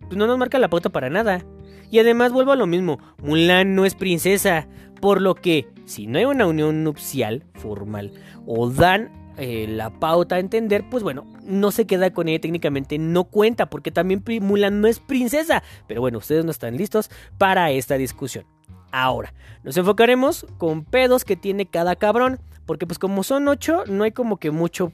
pues, 0.00 0.16
no 0.16 0.26
nos 0.26 0.38
marca 0.38 0.58
la 0.58 0.68
pauta 0.68 0.90
para 0.90 1.08
nada. 1.08 1.44
Y 1.90 1.98
además 1.98 2.32
vuelvo 2.32 2.52
a 2.52 2.56
lo 2.56 2.66
mismo, 2.66 2.98
Mulan 3.22 3.74
no 3.74 3.84
es 3.84 3.94
princesa, 3.94 4.68
por 5.00 5.20
lo 5.20 5.34
que 5.34 5.68
si 5.86 6.06
no 6.06 6.18
hay 6.18 6.24
una 6.24 6.46
unión 6.46 6.84
nupcial 6.84 7.44
formal 7.54 8.12
o 8.46 8.70
dan 8.70 9.10
eh, 9.36 9.66
la 9.68 9.90
pauta 9.90 10.36
a 10.36 10.38
entender, 10.38 10.84
pues 10.90 11.02
bueno, 11.02 11.24
no 11.42 11.70
se 11.70 11.86
queda 11.86 12.12
con 12.12 12.28
ella 12.28 12.40
técnicamente, 12.40 12.98
no 12.98 13.24
cuenta, 13.24 13.70
porque 13.70 13.90
también 13.90 14.22
Mulan 14.42 14.80
no 14.80 14.86
es 14.86 15.00
princesa. 15.00 15.62
Pero 15.86 16.00
bueno, 16.00 16.18
ustedes 16.18 16.44
no 16.44 16.50
están 16.50 16.76
listos 16.76 17.10
para 17.38 17.70
esta 17.70 17.96
discusión. 17.96 18.44
Ahora, 18.92 19.32
nos 19.62 19.76
enfocaremos 19.76 20.46
con 20.58 20.84
pedos 20.84 21.24
que 21.24 21.36
tiene 21.36 21.66
cada 21.66 21.96
cabrón, 21.96 22.40
porque 22.66 22.86
pues 22.86 22.98
como 22.98 23.22
son 23.22 23.48
ocho, 23.48 23.84
no 23.86 24.04
hay 24.04 24.12
como 24.12 24.36
que 24.36 24.50
mucho 24.50 24.92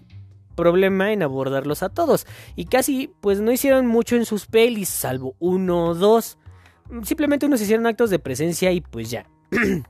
problema 0.55 1.13
en 1.13 1.23
abordarlos 1.23 1.83
a 1.83 1.89
todos. 1.89 2.27
Y 2.55 2.67
casi 2.67 3.13
pues 3.21 3.41
no 3.41 3.53
hicieron 3.53 3.87
mucho 3.87 4.17
en 4.17 4.25
sus 4.25 4.47
pelis, 4.47 4.89
salvo 4.89 5.35
uno 5.39 5.87
o 5.87 5.95
dos. 5.95 6.39
Simplemente 7.03 7.47
unos 7.47 7.61
hicieron 7.61 7.87
actos 7.87 8.11
de 8.11 8.19
presencia 8.19 8.73
y 8.73 8.81
pues 8.81 9.11
ya. 9.11 9.27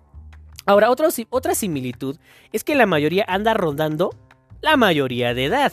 Ahora, 0.67 0.91
otra, 0.91 1.09
otra 1.31 1.55
similitud 1.55 2.19
es 2.53 2.65
que 2.65 2.75
la 2.75 2.87
mayoría 2.87 3.25
anda 3.29 3.55
rondando 3.55 4.15
la 4.61 4.77
mayoría 4.77 5.35
de 5.35 5.45
edad. 5.45 5.73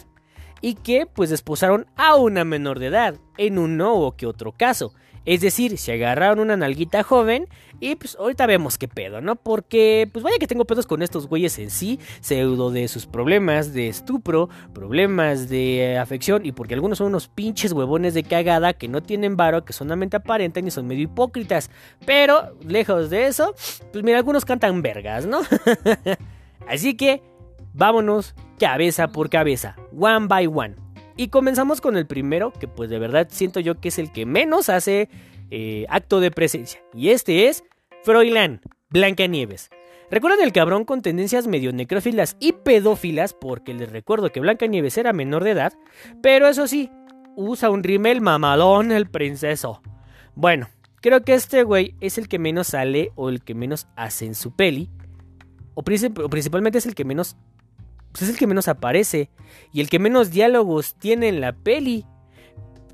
Y 0.62 0.76
que 0.76 1.06
pues 1.06 1.30
desposaron 1.30 1.88
a 1.98 2.16
una 2.16 2.46
menor 2.46 2.80
de 2.80 2.88
edad, 2.88 3.16
en 3.38 3.58
uno 3.58 3.96
o 3.96 4.16
que 4.16 4.26
otro 4.26 4.54
caso. 4.54 4.94
Es 5.26 5.42
decir, 5.42 5.78
se 5.78 5.94
agarraron 5.94 6.40
una 6.40 6.58
nalguita 6.58 7.04
joven 7.04 7.48
y 7.80 7.96
pues 7.96 8.16
ahorita 8.20 8.46
vemos 8.46 8.78
qué 8.78 8.88
pedo, 8.88 9.22
¿no? 9.22 9.36
Porque 9.36 10.10
pues 10.12 10.24
vaya 10.24 10.38
que 10.40 10.48
tengo 10.48 10.66
pedos 10.66 10.86
con 10.86 11.02
estos 11.02 11.28
güeyes 11.28 11.58
en 11.60 11.70
sí, 11.70 12.00
pseudo 12.22 12.72
de 12.72 12.88
sus 12.88 13.06
problemas 13.06 13.74
de 13.74 13.88
estupro, 13.88 14.50
problemas 14.74 15.50
de 15.50 15.98
afección 15.98 16.46
y 16.46 16.52
porque 16.52 16.74
algunos 16.74 16.98
son 16.98 17.08
unos 17.08 17.28
pinches 17.28 17.72
huevones 17.72 18.14
de 18.14 18.24
cagada 18.24 18.74
que 18.74 18.88
no 18.88 19.02
tienen 19.02 19.38
varo, 19.38 19.66
que 19.66 19.74
solamente 19.74 20.18
aparentan 20.18 20.68
y 20.68 20.72
son 20.72 20.88
medio 20.88 21.04
hipócritas. 21.04 21.70
Pero 22.06 22.58
lejos 22.66 23.10
de 23.10 23.28
eso, 23.28 23.56
pues 23.92 24.04
mira, 24.04 24.18
algunos 24.18 24.46
cantan 24.46 24.82
vergas, 24.82 25.26
¿no? 25.26 25.42
Así 26.68 26.96
que 26.96 27.22
vámonos 27.74 28.36
cabeza 28.60 29.10
por 29.10 29.30
cabeza, 29.30 29.76
one 29.98 30.28
by 30.28 30.48
one. 30.48 30.83
Y 31.16 31.28
comenzamos 31.28 31.82
con 31.82 31.98
el 31.98 32.08
primero, 32.08 32.52
que 32.52 32.68
pues 32.68 32.90
de 32.90 33.00
verdad 33.00 33.28
siento 33.30 33.60
yo 33.60 33.80
que 33.80 33.90
es 33.90 34.00
el 34.00 34.12
que 34.12 34.26
menos 34.26 34.70
hace 34.70 35.10
eh, 35.52 35.86
acto 35.90 36.20
de 36.20 36.32
presencia. 36.32 36.82
Y 36.94 37.10
este 37.10 37.48
es 37.48 37.64
Froilán, 38.04 38.62
Blancanieves. 38.90 39.70
Recuerdan 40.10 40.42
el 40.42 40.52
cabrón 40.52 40.86
con 40.86 41.02
tendencias 41.02 41.48
medio 41.48 41.72
necrófilas 41.74 42.38
y 42.40 42.54
pedófilas, 42.54 43.34
porque 43.34 43.74
les 43.74 43.92
recuerdo 43.92 44.32
que 44.32 44.40
Blancanieves 44.40 44.98
era 44.98 45.14
menor 45.14 45.44
de 45.44 45.52
edad, 45.52 45.74
pero 46.22 46.48
eso 46.48 46.68
sí, 46.68 46.92
usa 47.36 47.70
un 47.70 47.84
rimel 47.84 48.22
mamalón 48.22 48.92
el 48.92 49.10
princeso. 49.10 49.82
Bueno, 50.36 50.70
creo 51.02 51.24
que 51.24 51.34
este 51.34 51.64
güey 51.64 51.96
es 52.00 52.18
el 52.18 52.28
que 52.28 52.40
menos 52.40 52.68
sale 52.68 53.12
o 53.16 53.30
el 53.30 53.44
que 53.44 53.56
menos 53.56 53.88
hace 53.96 54.26
en 54.26 54.36
su 54.36 54.56
peli, 54.56 54.90
o 55.74 55.84
principalmente 55.84 56.78
es 56.78 56.86
el 56.86 56.96
que 56.96 57.06
menos 57.06 57.36
pues 58.14 58.24
es 58.24 58.30
el 58.30 58.38
que 58.38 58.48
menos 58.48 58.68
aparece 58.68 59.32
y 59.74 59.82
el 59.82 59.90
que 59.90 60.00
menos 60.00 60.30
diálogos 60.30 60.96
tiene 60.96 61.28
en 61.28 61.42
la 61.42 61.52
peli. 61.52 62.06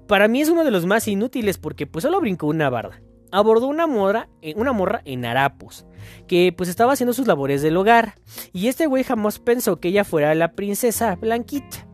Para 0.07 0.29
mí 0.29 0.41
es 0.41 0.49
uno 0.49 0.63
de 0.63 0.71
los 0.71 0.85
más 0.85 1.07
inútiles 1.07 1.57
porque 1.57 1.85
pues 1.85 2.03
solo 2.03 2.21
brincó 2.21 2.47
una 2.47 2.69
barda. 2.69 3.01
Abordó 3.31 3.67
una 3.67 3.85
morra, 3.85 4.29
eh, 4.41 4.53
una 4.55 4.71
morra 4.71 5.01
en 5.05 5.25
harapos, 5.25 5.85
que 6.25 6.51
pues 6.55 6.69
estaba 6.69 6.93
haciendo 6.93 7.13
sus 7.13 7.27
labores 7.27 7.61
del 7.61 7.77
hogar. 7.77 8.15
Y 8.53 8.69
este 8.69 8.88
güey 8.88 9.03
jamás 9.03 9.39
pensó 9.39 9.79
que 9.79 9.89
ella 9.89 10.05
fuera 10.05 10.33
la 10.33 10.53
princesa 10.53 11.15
Blanquita, 11.15 11.85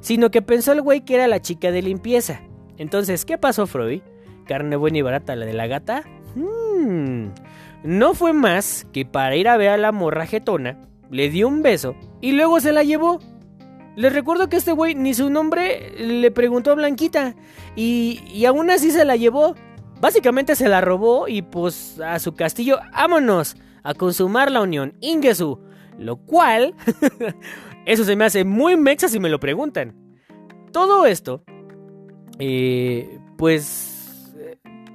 sino 0.00 0.30
que 0.30 0.42
pensó 0.42 0.72
el 0.72 0.82
güey 0.82 1.04
que 1.04 1.14
era 1.14 1.26
la 1.26 1.40
chica 1.40 1.72
de 1.72 1.82
limpieza. 1.82 2.42
Entonces, 2.76 3.24
¿qué 3.24 3.38
pasó 3.38 3.66
Freud? 3.66 4.02
¿Carne 4.46 4.76
buena 4.76 4.98
y 4.98 5.02
barata 5.02 5.34
la 5.34 5.46
de 5.46 5.54
la 5.54 5.66
gata? 5.66 6.04
Hmm. 6.36 7.30
No 7.82 8.14
fue 8.14 8.34
más 8.34 8.86
que 8.92 9.06
para 9.06 9.34
ir 9.34 9.48
a 9.48 9.56
ver 9.56 9.70
a 9.70 9.76
la 9.76 9.92
morra 9.92 10.26
jetona 10.26 10.78
le 11.10 11.30
dio 11.30 11.48
un 11.48 11.62
beso 11.62 11.96
y 12.20 12.32
luego 12.32 12.60
se 12.60 12.72
la 12.72 12.82
llevó. 12.82 13.20
Les 13.96 14.12
recuerdo 14.12 14.48
que 14.48 14.56
este 14.56 14.72
güey 14.72 14.94
ni 14.94 15.14
su 15.14 15.30
nombre 15.30 15.92
le 15.98 16.30
preguntó 16.30 16.70
a 16.70 16.74
Blanquita 16.74 17.34
y, 17.74 18.20
y 18.30 18.44
aún 18.44 18.70
así 18.70 18.90
se 18.90 19.04
la 19.04 19.16
llevó. 19.16 19.54
Básicamente 20.00 20.54
se 20.54 20.68
la 20.68 20.82
robó 20.82 21.28
y 21.28 21.42
pues 21.42 21.98
a 22.00 22.18
su 22.18 22.34
castillo, 22.34 22.78
vámonos 22.92 23.56
a 23.82 23.94
consumar 23.94 24.50
la 24.50 24.60
unión, 24.60 24.94
Ingesu. 25.00 25.60
Lo 25.98 26.16
cual, 26.16 26.74
eso 27.86 28.04
se 28.04 28.16
me 28.16 28.24
hace 28.26 28.44
muy 28.44 28.76
mexa 28.76 29.08
si 29.08 29.18
me 29.18 29.30
lo 29.30 29.40
preguntan. 29.40 29.94
Todo 30.72 31.06
esto, 31.06 31.42
eh, 32.38 33.18
pues 33.38 33.95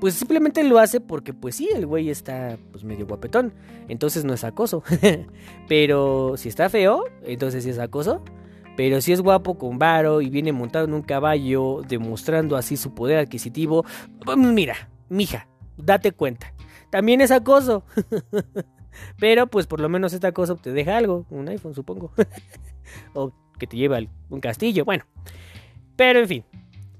pues 0.01 0.15
simplemente 0.15 0.63
lo 0.63 0.79
hace 0.79 0.99
porque 0.99 1.31
pues 1.31 1.55
sí, 1.55 1.69
el 1.73 1.85
güey 1.85 2.09
está 2.09 2.57
pues 2.71 2.83
medio 2.83 3.05
guapetón, 3.05 3.53
entonces 3.87 4.25
no 4.25 4.33
es 4.33 4.43
acoso. 4.43 4.83
Pero 5.69 6.33
si 6.37 6.49
está 6.49 6.69
feo, 6.69 7.03
entonces 7.23 7.63
sí 7.63 7.69
es 7.69 7.77
acoso. 7.77 8.23
Pero 8.75 8.99
si 8.99 9.13
es 9.13 9.21
guapo 9.21 9.59
con 9.59 9.77
varo 9.77 10.21
y 10.21 10.31
viene 10.31 10.53
montado 10.53 10.85
en 10.85 10.95
un 10.95 11.03
caballo, 11.03 11.83
demostrando 11.87 12.57
así 12.57 12.77
su 12.77 12.95
poder 12.95 13.19
adquisitivo, 13.19 13.85
pues, 14.25 14.37
mira, 14.37 14.89
mija, 15.07 15.47
date 15.77 16.13
cuenta. 16.13 16.51
También 16.89 17.21
es 17.21 17.29
acoso. 17.29 17.83
Pero 19.19 19.45
pues 19.47 19.67
por 19.67 19.79
lo 19.79 19.87
menos 19.87 20.13
este 20.13 20.25
acoso 20.25 20.55
te 20.55 20.71
deja 20.71 20.97
algo, 20.97 21.27
un 21.29 21.47
iPhone 21.47 21.75
supongo. 21.75 22.11
o 23.13 23.31
que 23.59 23.67
te 23.67 23.77
lleva 23.77 23.99
un 24.31 24.39
castillo, 24.39 24.83
bueno. 24.83 25.05
Pero 25.95 26.21
en 26.21 26.27
fin, 26.27 26.45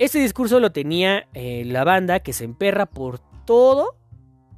este 0.02 0.18
discurso 0.18 0.60
lo 0.60 0.72
tenía 0.72 1.28
eh, 1.36 1.64
la 1.64 1.84
banda 1.84 2.22
que 2.22 2.34
se 2.34 2.44
emperra 2.44 2.88
por 2.88 3.20
todo, 3.46 3.96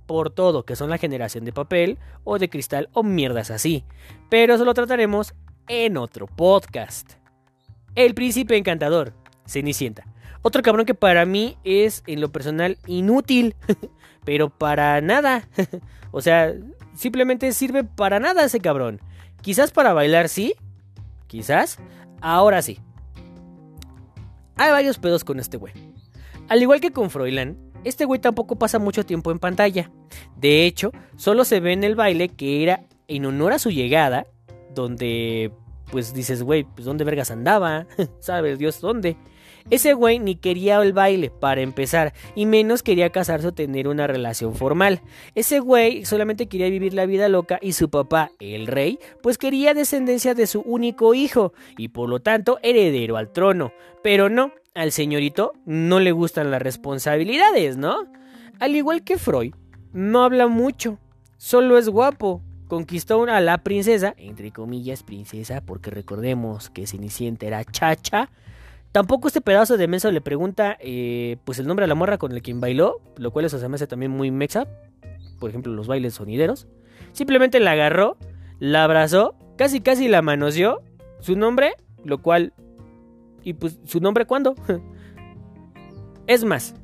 por 0.06 0.30
todo, 0.30 0.64
que 0.64 0.78
son 0.78 0.90
la 0.90 0.98
generación 0.98 1.44
de 1.44 1.52
papel 1.52 2.00
o 2.24 2.40
de 2.40 2.50
cristal 2.50 2.88
o 2.94 3.04
mierdas 3.04 3.52
así. 3.52 3.84
Pero 4.30 4.56
eso 4.56 4.64
lo 4.64 4.74
trataremos 4.74 5.34
en 5.68 5.98
otro 5.98 6.28
podcast. 6.28 7.16
El 7.94 8.14
príncipe 8.14 8.56
encantador, 8.56 9.16
Cenicienta. 9.46 10.06
Otro 10.44 10.64
cabrón 10.64 10.86
que 10.86 10.96
para 10.96 11.26
mí 11.26 11.58
es 11.66 12.04
en 12.08 12.22
lo 12.22 12.32
personal 12.32 12.78
inútil, 12.88 13.58
pero 14.24 14.50
para 14.50 15.02
nada. 15.02 15.50
o 16.12 16.22
sea, 16.22 16.54
simplemente 16.96 17.52
sirve 17.52 17.84
para 17.84 18.22
nada 18.22 18.46
ese 18.46 18.62
cabrón. 18.62 19.02
Quizás 19.42 19.72
para 19.72 19.92
bailar 19.92 20.30
sí, 20.30 20.56
quizás, 21.28 21.80
ahora 22.22 22.62
sí. 22.62 22.80
Hay 24.56 24.72
varios 24.72 24.98
pedos 25.00 25.24
con 25.24 25.40
este 25.40 25.58
güey. 25.58 25.74
Al 26.50 26.62
igual 26.62 26.82
que 26.82 26.92
con 26.92 27.10
Froilán, 27.10 27.58
este 27.84 28.06
güey 28.06 28.20
tampoco 28.20 28.58
pasa 28.58 28.80
mucho 28.80 29.06
tiempo 29.06 29.32
en 29.32 29.40
pantalla. 29.40 29.92
De 30.38 30.66
hecho, 30.66 30.92
solo 31.16 31.46
se 31.46 31.60
ve 31.60 31.74
en 31.74 31.84
el 31.84 31.96
baile 31.96 32.30
que 32.30 32.64
era 32.64 32.86
en 33.08 33.26
honor 33.26 33.54
a 33.54 33.60
su 33.60 33.72
llegada, 33.72 34.26
donde 34.74 35.52
pues 35.92 36.14
dices, 36.14 36.42
güey, 36.44 36.64
pues 36.64 36.86
dónde 36.86 37.04
vergas 37.04 37.32
andaba, 37.32 37.88
sabe 38.20 38.58
Dios 38.58 38.82
dónde. 38.82 39.18
Ese 39.70 39.94
güey 39.94 40.20
ni 40.20 40.36
quería 40.36 40.82
el 40.82 40.94
baile, 40.94 41.30
para 41.30 41.62
empezar, 41.62 42.14
y 42.36 42.46
menos 42.46 42.84
quería 42.84 43.10
casarse 43.10 43.48
o 43.48 43.54
tener 43.54 43.88
una 43.88 44.08
relación 44.08 44.56
formal. 44.56 45.02
Ese 45.36 45.60
güey 45.60 46.06
solamente 46.06 46.48
quería 46.48 46.70
vivir 46.70 46.94
la 46.94 47.06
vida 47.06 47.30
loca 47.30 47.60
y 47.62 47.74
su 47.74 47.90
papá, 47.90 48.32
el 48.40 48.68
rey, 48.68 49.00
pues 49.22 49.38
quería 49.38 49.74
descendencia 49.74 50.34
de 50.34 50.48
su 50.48 50.62
único 50.62 51.14
hijo, 51.14 51.54
y 51.78 51.90
por 51.90 52.10
lo 52.10 52.20
tanto 52.20 52.60
heredero 52.62 53.18
al 53.18 53.32
trono. 53.32 53.72
Pero 54.04 54.30
no, 54.30 54.52
al 54.76 54.92
señorito 54.92 55.54
no 55.66 56.00
le 56.00 56.12
gustan 56.12 56.52
las 56.52 56.62
responsabilidades, 56.62 57.78
¿no? 57.78 58.08
Al 58.60 58.76
igual 58.76 59.04
que 59.04 59.18
Freud, 59.18 59.54
no 59.94 60.24
habla 60.24 60.48
mucho, 60.48 61.00
solo 61.38 61.78
es 61.78 61.90
guapo, 61.90 62.42
conquistó 62.68 63.24
a 63.24 63.40
la 63.40 63.60
princesa, 63.60 64.14
entre 64.18 64.52
comillas 64.52 65.04
princesa, 65.04 65.62
porque 65.62 65.92
recordemos 65.92 66.70
que 66.70 66.88
Cenicienta 66.88 67.46
era 67.46 67.64
chacha, 67.64 68.30
Tampoco 68.94 69.28
este 69.28 69.42
pedazo 69.42 69.76
de 69.76 69.88
menso 69.88 70.12
le 70.12 70.22
pregunta 70.22 70.78
eh, 70.80 71.38
pues 71.46 71.58
el 71.58 71.66
nombre 71.66 71.84
a 71.84 71.88
la 71.88 71.96
morra 71.96 72.20
con 72.20 72.32
el 72.32 72.44
quien 72.44 72.62
bailó, 72.62 73.02
lo 73.18 73.32
cual 73.32 73.46
eso 73.46 73.58
se 73.58 73.68
me 73.68 73.74
hace 73.74 73.88
también 73.88 74.12
muy 74.12 74.30
mexa. 74.30 74.68
Por 75.40 75.50
ejemplo, 75.50 75.74
los 75.74 75.88
bailes 75.88 76.14
sonideros. 76.14 76.68
Simplemente 77.12 77.60
la 77.60 77.72
agarró, 77.72 78.18
la 78.60 78.84
abrazó, 78.84 79.34
casi 79.58 79.82
casi 79.82 80.08
la 80.08 80.22
manoseó, 80.22 80.84
su 81.20 81.36
nombre, 81.36 81.74
lo 82.06 82.22
cual... 82.22 82.54
¿Y 83.44 83.54
pues 83.54 83.80
su 83.84 84.00
nombre 84.00 84.28
cuándo? 84.28 84.54
es 86.28 86.46
más, 86.46 86.76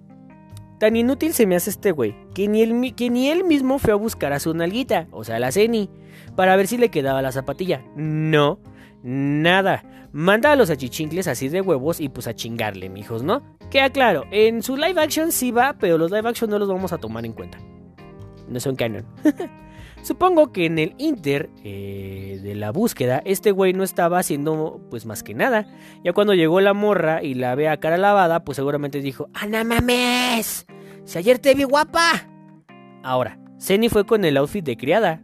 tan 0.80 0.96
inútil 0.96 1.34
se 1.34 1.46
me 1.46 1.56
hace 1.56 1.70
este 1.70 1.92
güey, 1.92 2.16
que 2.34 2.48
ni, 2.48 2.63
él, 2.63 2.96
que 2.96 3.12
ni 3.12 3.30
él 3.30 3.44
mismo 3.44 3.78
fue 3.78 3.94
a 3.94 3.96
buscar 3.96 4.34
a 4.34 4.39
su 4.39 4.51
nalguita, 4.56 5.08
o 5.12 5.24
sea, 5.24 5.38
la 5.38 5.51
Ceni, 5.51 5.92
para 6.36 6.56
ver 6.56 6.66
si 6.66 6.80
le 6.80 6.89
quedaba 6.89 7.22
la 7.22 7.32
zapatilla. 7.32 7.84
No, 7.96 8.60
nada. 9.03 9.84
Manda 10.12 10.51
a 10.51 10.56
los 10.56 10.70
achichincles 10.70 11.27
así 11.27 11.50
de 11.50 11.62
huevos 11.62 12.00
y 12.00 12.10
pues 12.10 12.27
a 12.27 12.34
chingarle, 12.34 12.89
mijos, 12.89 13.24
¿no? 13.24 13.44
Queda 13.70 13.89
claro, 13.89 14.25
en 14.32 14.63
su 14.63 14.75
live 14.75 15.00
action 15.00 15.32
sí 15.32 15.51
va, 15.51 15.75
pero 15.79 15.98
los 15.98 16.12
live 16.12 16.27
action 16.27 16.50
no 16.50 16.58
los 16.58 16.68
vamos 16.68 16.94
a 16.94 16.98
tomar 16.98 17.25
en 17.25 17.34
cuenta. 17.34 17.60
no 18.48 18.60
son 18.60 18.75
canon. 18.75 19.06
Supongo 20.01 20.51
que 20.51 20.65
en 20.65 20.79
el 20.79 20.96
inter 20.98 21.50
eh, 21.63 22.39
de 22.41 22.56
la 22.56 22.72
búsqueda, 22.72 23.22
este 23.25 23.51
güey 23.51 23.74
no 23.74 23.84
estaba 23.84 24.18
haciendo 24.18 24.79
pues 24.89 25.06
más 25.06 25.24
que 25.24 25.34
nada. 25.34 25.68
Ya 26.03 26.13
cuando 26.13 26.34
llegó 26.34 26.62
la 26.62 26.74
morra 26.74 27.22
y 27.22 27.34
la 27.34 27.53
ve 27.56 27.68
a 27.68 27.77
cara 27.77 27.98
lavada, 27.98 28.44
pues 28.44 28.56
seguramente 28.56 29.01
dijo, 29.01 29.27
¡Ah, 29.34 29.46
no 29.46 29.63
mames! 29.65 30.65
Si 31.03 31.18
ayer 31.18 31.39
te 31.39 31.53
vi 31.53 31.63
guapa. 31.63 32.29
Ahora, 33.03 33.39
Zenny 33.60 33.89
fue 33.89 34.06
con 34.06 34.24
el 34.24 34.38
outfit 34.38 34.63
de 34.63 34.77
criada, 34.77 35.22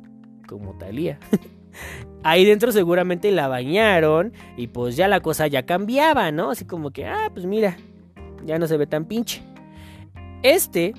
como 0.48 0.78
Talía. 0.78 1.20
Ahí 2.28 2.44
dentro 2.44 2.72
seguramente 2.72 3.32
la 3.32 3.48
bañaron 3.48 4.34
y 4.58 4.68
pues 4.68 4.96
ya 4.96 5.08
la 5.08 5.20
cosa 5.20 5.46
ya 5.46 5.66
cambiaba, 5.66 6.32
¿no? 6.32 6.50
Así 6.50 6.66
como 6.66 6.90
que, 6.92 7.06
ah, 7.06 7.30
pues 7.32 7.46
mira, 7.46 7.78
ya 8.44 8.58
no 8.58 8.68
se 8.68 8.78
ve 8.78 8.88
tan 8.88 9.06
pinche. 9.06 9.44
Este, 10.42 10.94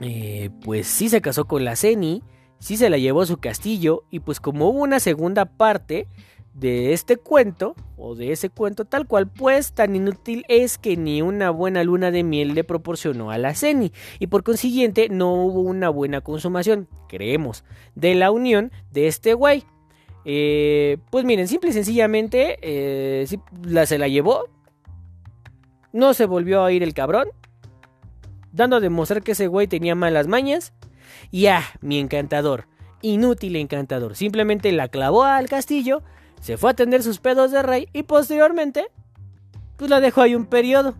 eh, 0.00 0.50
pues 0.64 0.86
sí 0.86 1.08
se 1.08 1.20
casó 1.20 1.44
con 1.44 1.64
la 1.64 1.76
Ceni 1.76 2.22
sí 2.62 2.76
se 2.76 2.88
la 2.88 2.96
llevó 2.96 3.22
a 3.22 3.26
su 3.26 3.38
castillo 3.38 4.04
y 4.08 4.20
pues 4.20 4.38
como 4.38 4.68
hubo 4.68 4.82
una 4.82 5.00
segunda 5.00 5.46
parte 5.46 6.06
de 6.54 6.92
este 6.92 7.16
cuento 7.16 7.74
o 7.96 8.14
de 8.14 8.30
ese 8.30 8.50
cuento 8.50 8.84
tal 8.84 9.06
cual, 9.06 9.26
pues 9.26 9.72
tan 9.72 9.96
inútil 9.96 10.44
es 10.48 10.78
que 10.78 10.96
ni 10.96 11.22
una 11.22 11.50
buena 11.50 11.82
luna 11.82 12.12
de 12.12 12.22
miel 12.22 12.54
le 12.54 12.62
proporcionó 12.62 13.32
a 13.32 13.38
la 13.38 13.54
Ceni 13.54 13.92
y 14.20 14.28
por 14.28 14.44
consiguiente 14.44 15.08
no 15.08 15.32
hubo 15.34 15.60
una 15.60 15.88
buena 15.88 16.20
consumación, 16.20 16.88
creemos, 17.08 17.64
de 17.96 18.14
la 18.14 18.30
unión 18.30 18.70
de 18.92 19.08
este 19.08 19.34
güey. 19.34 19.64
Eh, 20.24 20.98
pues 21.10 21.24
miren, 21.24 21.48
simple 21.48 21.70
y 21.70 21.72
sencillamente 21.72 22.58
eh, 22.62 23.26
la, 23.64 23.86
se 23.86 23.98
la 23.98 24.08
llevó, 24.08 24.44
no 25.92 26.14
se 26.14 26.26
volvió 26.26 26.64
a 26.64 26.72
ir 26.72 26.82
el 26.82 26.94
cabrón, 26.94 27.28
dando 28.52 28.76
a 28.76 28.80
demostrar 28.80 29.22
que 29.22 29.32
ese 29.32 29.48
güey 29.48 29.66
tenía 29.66 29.94
malas 29.94 30.28
mañas 30.28 30.72
y 31.30 31.46
ah, 31.46 31.62
mi 31.80 31.98
encantador, 31.98 32.66
inútil 33.00 33.56
encantador, 33.56 34.14
simplemente 34.14 34.70
la 34.70 34.88
clavó 34.88 35.24
al 35.24 35.48
castillo, 35.48 36.02
se 36.40 36.56
fue 36.56 36.70
a 36.70 36.72
atender 36.72 37.02
sus 37.02 37.18
pedos 37.18 37.50
de 37.50 37.62
rey 37.62 37.88
y 37.92 38.04
posteriormente, 38.04 38.86
pues 39.76 39.90
la 39.90 40.00
dejó 40.00 40.22
ahí 40.22 40.34
un 40.34 40.46
periodo. 40.46 40.94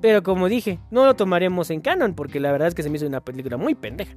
Pero 0.00 0.22
como 0.22 0.48
dije, 0.48 0.78
no 0.92 1.04
lo 1.04 1.16
tomaremos 1.16 1.70
en 1.70 1.80
canon 1.80 2.14
porque 2.14 2.38
la 2.38 2.52
verdad 2.52 2.68
es 2.68 2.74
que 2.74 2.84
se 2.84 2.90
me 2.90 2.96
hizo 2.96 3.06
una 3.06 3.20
película 3.20 3.56
muy 3.56 3.74
pendeja. 3.74 4.14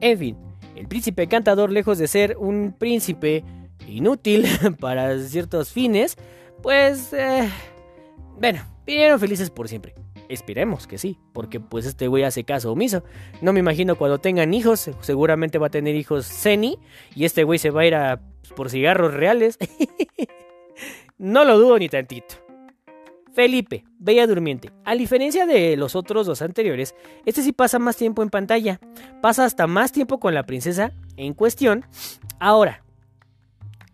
En 0.00 0.18
fin, 0.18 0.36
el 0.74 0.88
príncipe 0.88 1.24
encantador, 1.24 1.70
lejos 1.70 1.98
de 1.98 2.08
ser 2.08 2.36
un 2.38 2.74
príncipe 2.78 3.44
inútil 3.88 4.46
para 4.80 5.18
ciertos 5.20 5.72
fines, 5.72 6.16
pues... 6.62 7.12
Eh, 7.12 7.48
bueno, 8.38 8.62
vivieron 8.84 9.20
felices 9.20 9.50
por 9.50 9.68
siempre. 9.68 9.94
Esperemos 10.28 10.86
que 10.86 10.98
sí, 10.98 11.18
porque 11.32 11.60
pues 11.60 11.86
este 11.86 12.08
güey 12.08 12.24
hace 12.24 12.44
caso 12.44 12.72
omiso. 12.72 13.04
No 13.40 13.52
me 13.52 13.60
imagino 13.60 13.96
cuando 13.96 14.18
tengan 14.18 14.54
hijos, 14.54 14.90
seguramente 15.00 15.58
va 15.58 15.66
a 15.66 15.70
tener 15.70 15.94
hijos 15.94 16.26
Zeni 16.26 16.78
y 17.14 17.24
este 17.24 17.44
güey 17.44 17.58
se 17.58 17.70
va 17.70 17.82
a 17.82 17.86
ir 17.86 17.94
a 17.94 18.20
pues, 18.40 18.52
por 18.52 18.70
cigarros 18.70 19.14
reales. 19.14 19.58
no 21.18 21.44
lo 21.44 21.58
dudo 21.58 21.78
ni 21.78 21.88
tantito. 21.88 22.43
Felipe, 23.34 23.84
Bella 23.98 24.26
Durmiente. 24.26 24.70
A 24.84 24.94
diferencia 24.94 25.44
de 25.44 25.76
los 25.76 25.96
otros 25.96 26.26
dos 26.26 26.40
anteriores, 26.40 26.94
este 27.26 27.42
sí 27.42 27.52
pasa 27.52 27.78
más 27.78 27.96
tiempo 27.96 28.22
en 28.22 28.30
pantalla. 28.30 28.80
Pasa 29.20 29.44
hasta 29.44 29.66
más 29.66 29.92
tiempo 29.92 30.20
con 30.20 30.34
la 30.34 30.44
princesa 30.44 30.92
en 31.16 31.34
cuestión. 31.34 31.84
Ahora, 32.38 32.82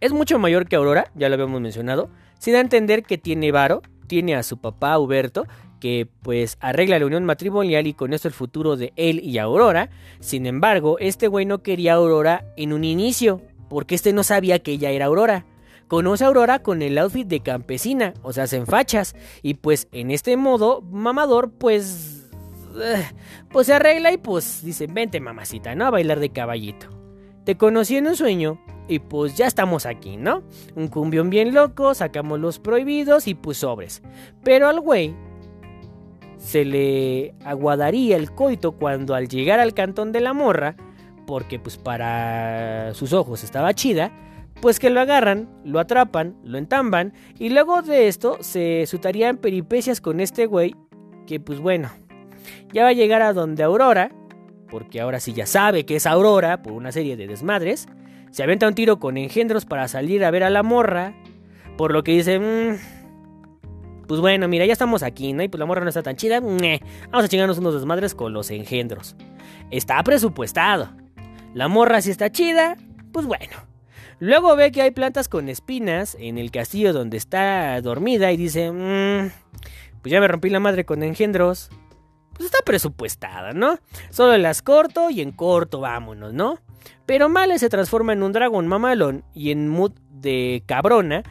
es 0.00 0.12
mucho 0.12 0.38
mayor 0.38 0.68
que 0.68 0.76
Aurora, 0.76 1.10
ya 1.14 1.28
lo 1.28 1.34
habíamos 1.34 1.60
mencionado. 1.60 2.10
A 2.46 2.60
entender 2.60 3.02
que 3.02 3.18
tiene 3.18 3.52
varo, 3.52 3.82
tiene 4.06 4.34
a 4.34 4.42
su 4.42 4.58
papá 4.58 4.98
Huberto 4.98 5.46
que 5.80 6.06
pues 6.22 6.58
arregla 6.60 6.98
la 6.98 7.06
unión 7.06 7.24
matrimonial 7.24 7.86
y 7.86 7.94
con 7.94 8.12
esto 8.12 8.28
el 8.28 8.34
futuro 8.34 8.76
de 8.76 8.92
él 8.96 9.20
y 9.20 9.38
Aurora. 9.38 9.90
Sin 10.20 10.46
embargo, 10.46 10.98
este 10.98 11.26
güey 11.26 11.46
no 11.46 11.62
quería 11.62 11.94
Aurora 11.94 12.44
en 12.56 12.72
un 12.72 12.84
inicio, 12.84 13.40
porque 13.68 13.94
este 13.94 14.12
no 14.12 14.22
sabía 14.22 14.58
que 14.58 14.72
ella 14.72 14.90
era 14.90 15.06
Aurora. 15.06 15.46
Conoce 15.90 16.22
a 16.22 16.28
Aurora 16.28 16.60
con 16.60 16.82
el 16.82 16.96
outfit 16.98 17.26
de 17.26 17.40
campesina, 17.40 18.14
o 18.22 18.32
sea, 18.32 18.44
en 18.52 18.64
fachas, 18.64 19.16
y 19.42 19.54
pues 19.54 19.88
en 19.90 20.12
este 20.12 20.36
modo, 20.36 20.82
mamador, 20.82 21.50
pues... 21.50 22.30
Eh, 22.80 23.04
pues 23.50 23.66
se 23.66 23.74
arregla 23.74 24.12
y 24.12 24.16
pues 24.16 24.64
dice, 24.64 24.86
vente 24.86 25.18
mamacita, 25.18 25.74
¿no? 25.74 25.86
A 25.86 25.90
bailar 25.90 26.20
de 26.20 26.30
caballito. 26.30 26.86
Te 27.44 27.56
conocí 27.56 27.96
en 27.96 28.06
un 28.06 28.14
sueño 28.14 28.64
y 28.86 29.00
pues 29.00 29.36
ya 29.36 29.48
estamos 29.48 29.84
aquí, 29.84 30.16
¿no? 30.16 30.44
Un 30.76 30.86
cumbión 30.86 31.28
bien 31.28 31.54
loco, 31.54 31.92
sacamos 31.94 32.38
los 32.38 32.60
prohibidos 32.60 33.26
y 33.26 33.34
pues 33.34 33.58
sobres. 33.58 34.00
Pero 34.44 34.68
al 34.68 34.78
güey 34.78 35.16
se 36.36 36.64
le 36.64 37.34
aguadaría 37.44 38.16
el 38.16 38.30
coito 38.30 38.72
cuando 38.78 39.16
al 39.16 39.26
llegar 39.26 39.58
al 39.58 39.74
cantón 39.74 40.12
de 40.12 40.20
la 40.20 40.34
morra, 40.34 40.76
porque 41.26 41.58
pues 41.58 41.78
para 41.78 42.94
sus 42.94 43.12
ojos 43.12 43.42
estaba 43.42 43.74
chida, 43.74 44.12
pues 44.60 44.78
que 44.78 44.90
lo 44.90 45.00
agarran, 45.00 45.48
lo 45.64 45.80
atrapan, 45.80 46.36
lo 46.44 46.58
entamban 46.58 47.12
y 47.38 47.48
luego 47.48 47.82
de 47.82 48.08
esto 48.08 48.38
se 48.40 48.86
sutarían 48.86 49.38
peripecias 49.38 50.00
con 50.00 50.20
este 50.20 50.46
güey 50.46 50.74
que 51.26 51.40
pues 51.40 51.60
bueno, 51.60 51.90
ya 52.72 52.82
va 52.82 52.90
a 52.90 52.92
llegar 52.92 53.22
a 53.22 53.32
donde 53.32 53.62
Aurora, 53.62 54.10
porque 54.68 55.00
ahora 55.00 55.20
sí 55.20 55.32
ya 55.32 55.46
sabe 55.46 55.86
que 55.86 55.96
es 55.96 56.06
Aurora 56.06 56.62
por 56.62 56.72
una 56.72 56.92
serie 56.92 57.16
de 57.16 57.26
desmadres, 57.26 57.88
se 58.30 58.42
avienta 58.42 58.68
un 58.68 58.74
tiro 58.74 58.98
con 58.98 59.16
engendros 59.16 59.64
para 59.64 59.88
salir 59.88 60.24
a 60.24 60.30
ver 60.30 60.44
a 60.44 60.50
la 60.50 60.62
morra, 60.62 61.14
por 61.76 61.92
lo 61.92 62.02
que 62.02 62.12
dice... 62.12 62.38
Mmm, 62.38 63.00
pues 64.06 64.20
bueno, 64.20 64.48
mira, 64.48 64.66
ya 64.66 64.72
estamos 64.72 65.04
aquí, 65.04 65.32
¿no? 65.32 65.44
Y 65.44 65.48
pues 65.48 65.60
la 65.60 65.66
morra 65.66 65.82
no 65.82 65.88
está 65.88 66.02
tan 66.02 66.16
chida. 66.16 66.40
Vamos 66.40 67.24
a 67.24 67.28
chingarnos 67.28 67.58
unos 67.58 67.74
desmadres 67.74 68.12
con 68.16 68.32
los 68.32 68.50
engendros. 68.50 69.14
Está 69.70 70.02
presupuestado. 70.02 70.90
La 71.54 71.68
morra 71.68 72.02
si 72.02 72.10
está 72.10 72.28
chida, 72.28 72.76
pues 73.12 73.24
bueno. 73.26 73.69
Luego 74.20 74.54
ve 74.54 74.70
que 74.70 74.82
hay 74.82 74.90
plantas 74.90 75.28
con 75.28 75.48
espinas 75.48 76.16
en 76.20 76.38
el 76.38 76.50
castillo 76.50 76.92
donde 76.92 77.16
está 77.16 77.80
dormida 77.80 78.30
y 78.32 78.36
dice, 78.36 78.70
mmm, 78.70 79.30
pues 80.02 80.12
ya 80.12 80.20
me 80.20 80.28
rompí 80.28 80.50
la 80.50 80.60
madre 80.60 80.84
con 80.84 81.02
engendros. 81.02 81.70
Pues 82.34 82.44
está 82.44 82.58
presupuestada, 82.64 83.52
¿no? 83.52 83.78
Solo 84.10 84.36
las 84.38 84.62
corto 84.62 85.10
y 85.10 85.20
en 85.22 85.32
corto 85.32 85.80
vámonos, 85.80 86.32
¿no? 86.32 86.58
Pero 87.06 87.28
Male 87.28 87.58
se 87.58 87.68
transforma 87.68 88.12
en 88.12 88.22
un 88.22 88.32
dragón 88.32 88.68
mamalón 88.68 89.24
y 89.34 89.50
en 89.50 89.68
mood 89.68 89.92
de 90.10 90.62
cabrona 90.66 91.22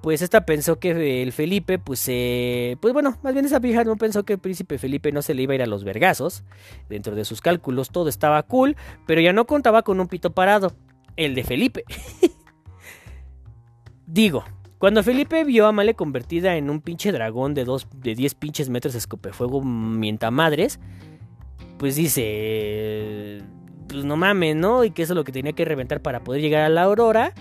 pues 0.00 0.22
esta 0.22 0.46
pensó 0.46 0.78
que 0.78 1.22
el 1.22 1.32
Felipe, 1.32 1.78
pues, 1.78 2.04
eh, 2.08 2.76
pues 2.80 2.94
bueno, 2.94 3.18
más 3.22 3.34
bien 3.34 3.44
esa 3.44 3.58
vieja 3.58 3.84
no 3.84 3.96
pensó 3.96 4.24
que 4.24 4.34
el 4.34 4.38
príncipe 4.38 4.78
Felipe 4.78 5.12
no 5.12 5.20
se 5.20 5.34
le 5.34 5.42
iba 5.42 5.52
a 5.52 5.56
ir 5.56 5.62
a 5.62 5.66
los 5.66 5.84
vergazos. 5.84 6.42
Dentro 6.88 7.14
de 7.14 7.24
sus 7.24 7.40
cálculos 7.40 7.90
todo 7.90 8.08
estaba 8.08 8.42
cool, 8.44 8.76
pero 9.06 9.20
ya 9.20 9.32
no 9.32 9.46
contaba 9.46 9.82
con 9.82 10.00
un 10.00 10.08
pito 10.08 10.32
parado, 10.32 10.72
el 11.16 11.34
de 11.34 11.44
Felipe. 11.44 11.84
Digo, 14.06 14.44
cuando 14.78 15.02
Felipe 15.02 15.44
vio 15.44 15.66
a 15.66 15.72
Male 15.72 15.94
convertida 15.94 16.56
en 16.56 16.70
un 16.70 16.80
pinche 16.80 17.12
dragón 17.12 17.54
de, 17.54 17.64
dos, 17.64 17.86
de 17.94 18.14
10 18.14 18.34
pinches 18.34 18.68
metros 18.68 18.94
de 18.94 18.98
escopefuego 18.98 19.62
mienta 19.62 20.30
madres, 20.30 20.80
pues 21.78 21.96
dice, 21.96 23.42
pues 23.88 24.04
no 24.04 24.16
mames, 24.16 24.56
¿no? 24.56 24.84
Y 24.84 24.90
que 24.90 25.02
eso 25.02 25.12
es 25.12 25.16
lo 25.16 25.24
que 25.24 25.32
tenía 25.32 25.52
que 25.52 25.64
reventar 25.64 26.02
para 26.02 26.24
poder 26.24 26.40
llegar 26.40 26.62
a 26.62 26.68
la 26.68 26.82
aurora 26.82 27.34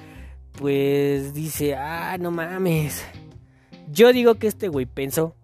pues 0.59 1.33
dice, 1.33 1.75
ah, 1.75 2.17
no 2.19 2.31
mames. 2.31 3.05
Yo 3.91 4.11
digo 4.11 4.35
que 4.35 4.47
este 4.47 4.67
güey 4.67 4.85
pensó, 4.85 5.35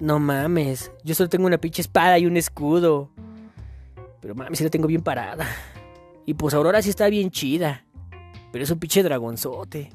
no 0.00 0.18
mames, 0.18 0.92
yo 1.04 1.14
solo 1.14 1.28
tengo 1.28 1.46
una 1.46 1.58
pinche 1.58 1.80
espada 1.80 2.18
y 2.18 2.26
un 2.26 2.36
escudo. 2.36 3.10
Pero 4.20 4.34
mames, 4.34 4.58
si 4.58 4.64
la 4.64 4.70
tengo 4.70 4.86
bien 4.86 5.02
parada. 5.02 5.46
Y 6.28 6.34
pues 6.34 6.52
Aurora 6.52 6.82
sí 6.82 6.90
está 6.90 7.08
bien 7.08 7.30
chida. 7.30 7.86
Pero 8.52 8.62
es 8.62 8.70
un 8.70 8.78
pinche 8.78 9.02
dragonzote. 9.02 9.88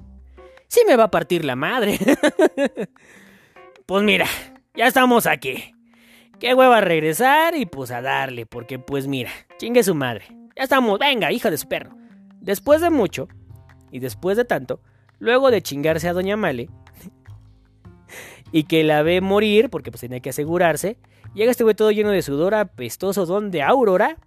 Sí 0.68 0.82
me 0.88 0.96
va 0.96 1.04
a 1.04 1.12
partir 1.12 1.46
la 1.46 1.56
madre. 1.56 2.00
pues 3.86 4.04
mira, 4.04 4.26
ya 4.74 4.88
estamos 4.88 5.28
aquí. 5.28 5.76
Qué 6.40 6.56
hueva 6.56 6.82
regresar 6.82 7.56
y 7.56 7.68
pues 7.68 7.92
a 7.92 8.02
darle, 8.02 8.48
porque 8.48 8.80
pues 8.80 9.06
mira, 9.06 9.30
chingue 9.60 9.84
su 9.84 9.94
madre. 9.94 10.26
Ya 10.58 10.64
estamos, 10.64 10.98
venga, 10.98 11.32
hija 11.32 11.52
de 11.52 11.58
su 11.60 11.68
perro. 11.68 11.96
Después 12.42 12.82
de 12.82 12.90
mucho, 12.90 13.28
y 13.92 14.00
después 14.00 14.36
de 14.36 14.44
tanto, 14.44 14.82
luego 15.20 15.52
de 15.52 15.62
chingarse 15.62 16.10
a 16.10 16.14
Doña 16.14 16.36
Male, 16.36 16.68
y 18.52 18.64
que 18.64 18.84
la 18.84 19.04
ve 19.04 19.22
morir, 19.22 19.70
porque 19.70 19.92
pues 19.92 20.02
tenía 20.02 20.20
que 20.20 20.32
asegurarse, 20.32 20.98
llega 21.36 21.52
este 21.52 21.64
güey 21.64 21.76
todo 21.76 21.92
lleno 21.92 22.10
de 22.10 22.24
sudor 22.24 22.56
apestoso 22.56 23.28
donde 23.28 23.62
Aurora, 23.62 24.18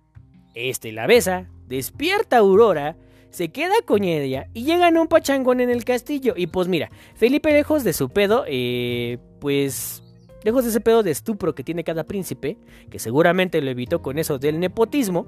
este 0.55 0.93
la 0.93 1.09
besa, 1.09 1.49
despierta 1.69 2.39
Aurora, 2.39 2.97
se 3.31 3.51
queda 3.51 3.75
con 3.85 4.05
ella 4.05 4.49
y 4.55 4.65
llegan 4.65 4.97
a 4.97 5.01
un 5.03 5.09
pachangón 5.09 5.61
en 5.61 5.71
el 5.71 5.85
castillo. 5.85 6.35
Y 6.37 6.47
pues 6.47 6.69
mira, 6.69 6.91
Felipe 7.15 7.53
lejos 7.53 7.85
de 7.85 7.93
su 7.93 8.09
pedo, 8.09 8.45
eh, 8.47 9.19
pues 9.41 10.03
lejos 10.43 10.65
de 10.65 10.71
ese 10.71 10.81
pedo 10.81 11.03
de 11.03 11.11
estupro 11.11 11.55
que 11.55 11.65
tiene 11.65 11.85
cada 11.85 12.05
príncipe, 12.05 12.57
que 12.91 12.99
seguramente 12.99 13.61
lo 13.61 13.71
evitó 13.71 14.01
con 14.01 14.19
eso 14.19 14.39
del 14.39 14.61
nepotismo, 14.61 15.27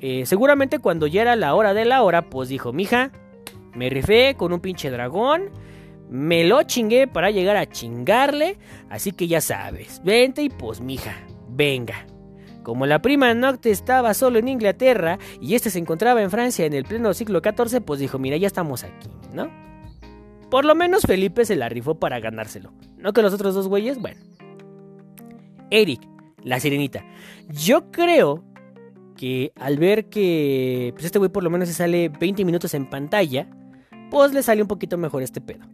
eh, 0.00 0.26
seguramente 0.26 0.78
cuando 0.78 1.06
ya 1.06 1.22
era 1.22 1.36
la 1.36 1.54
hora 1.54 1.74
de 1.74 1.84
la 1.84 2.02
hora, 2.02 2.30
pues 2.30 2.48
dijo, 2.48 2.72
mija, 2.72 3.10
me 3.74 3.90
rifé 3.90 4.36
con 4.36 4.52
un 4.52 4.60
pinche 4.60 4.90
dragón, 4.90 5.50
me 6.08 6.44
lo 6.44 6.62
chingué 6.62 7.06
para 7.08 7.30
llegar 7.30 7.56
a 7.56 7.66
chingarle, 7.66 8.58
así 8.88 9.12
que 9.12 9.26
ya 9.26 9.40
sabes, 9.40 10.00
vente 10.04 10.42
y 10.42 10.48
pues 10.48 10.80
mija, 10.80 11.16
venga. 11.48 12.06
Como 12.68 12.84
la 12.84 13.00
prima 13.00 13.32
Nocte 13.32 13.70
estaba 13.70 14.12
solo 14.12 14.38
en 14.38 14.46
Inglaterra 14.46 15.18
y 15.40 15.54
este 15.54 15.70
se 15.70 15.78
encontraba 15.78 16.20
en 16.20 16.30
Francia 16.30 16.66
en 16.66 16.74
el 16.74 16.84
pleno 16.84 17.14
siglo 17.14 17.40
XIV, 17.40 17.80
pues 17.80 17.98
dijo, 17.98 18.18
mira, 18.18 18.36
ya 18.36 18.46
estamos 18.46 18.84
aquí, 18.84 19.08
¿no? 19.32 19.50
Por 20.50 20.66
lo 20.66 20.74
menos 20.74 21.04
Felipe 21.06 21.46
se 21.46 21.56
la 21.56 21.70
rifó 21.70 21.94
para 21.94 22.20
ganárselo. 22.20 22.74
No 22.98 23.14
que 23.14 23.22
los 23.22 23.32
otros 23.32 23.54
dos 23.54 23.68
güeyes, 23.68 23.98
bueno. 23.98 24.20
Eric, 25.70 26.02
la 26.44 26.60
sirenita. 26.60 27.06
Yo 27.48 27.90
creo 27.90 28.44
que 29.16 29.50
al 29.58 29.78
ver 29.78 30.10
que 30.10 30.90
pues 30.92 31.06
este 31.06 31.18
güey 31.18 31.30
por 31.30 31.44
lo 31.44 31.48
menos 31.48 31.68
se 31.68 31.74
sale 31.74 32.10
20 32.10 32.44
minutos 32.44 32.74
en 32.74 32.84
pantalla, 32.84 33.48
pues 34.10 34.34
le 34.34 34.42
sale 34.42 34.60
un 34.60 34.68
poquito 34.68 34.98
mejor 34.98 35.22
este 35.22 35.40
pedo. 35.40 35.64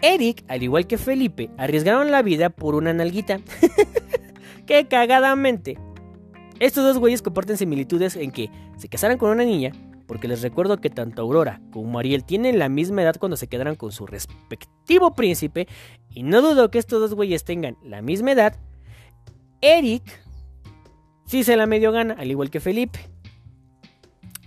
Eric, 0.00 0.44
al 0.48 0.62
igual 0.62 0.86
que 0.86 0.96
Felipe, 0.96 1.50
arriesgaron 1.58 2.10
la 2.10 2.22
vida 2.22 2.48
por 2.48 2.74
una 2.74 2.94
nalguita. 2.94 3.38
que 4.66 4.88
cagadamente. 4.88 5.76
Estos 6.58 6.84
dos 6.84 6.98
güeyes 6.98 7.20
comparten 7.20 7.58
similitudes 7.58 8.16
en 8.16 8.30
que 8.30 8.50
se 8.78 8.88
casaran 8.88 9.18
con 9.18 9.30
una 9.30 9.44
niña, 9.44 9.72
porque 10.06 10.28
les 10.28 10.40
recuerdo 10.40 10.80
que 10.80 10.88
tanto 10.88 11.20
Aurora 11.20 11.60
como 11.70 11.98
Ariel 11.98 12.24
tienen 12.24 12.58
la 12.58 12.68
misma 12.68 13.02
edad 13.02 13.16
cuando 13.18 13.36
se 13.36 13.48
quedaran 13.48 13.76
con 13.76 13.92
su 13.92 14.06
respectivo 14.06 15.14
príncipe, 15.14 15.68
y 16.08 16.22
no 16.22 16.40
dudo 16.40 16.70
que 16.70 16.78
estos 16.78 17.00
dos 17.00 17.14
güeyes 17.14 17.44
tengan 17.44 17.76
la 17.82 18.00
misma 18.00 18.32
edad. 18.32 18.56
Eric 19.60 20.02
sí 21.26 21.44
se 21.44 21.56
la 21.56 21.66
medio 21.66 21.92
gana, 21.92 22.14
al 22.18 22.30
igual 22.30 22.50
que 22.50 22.60
Felipe. 22.60 22.98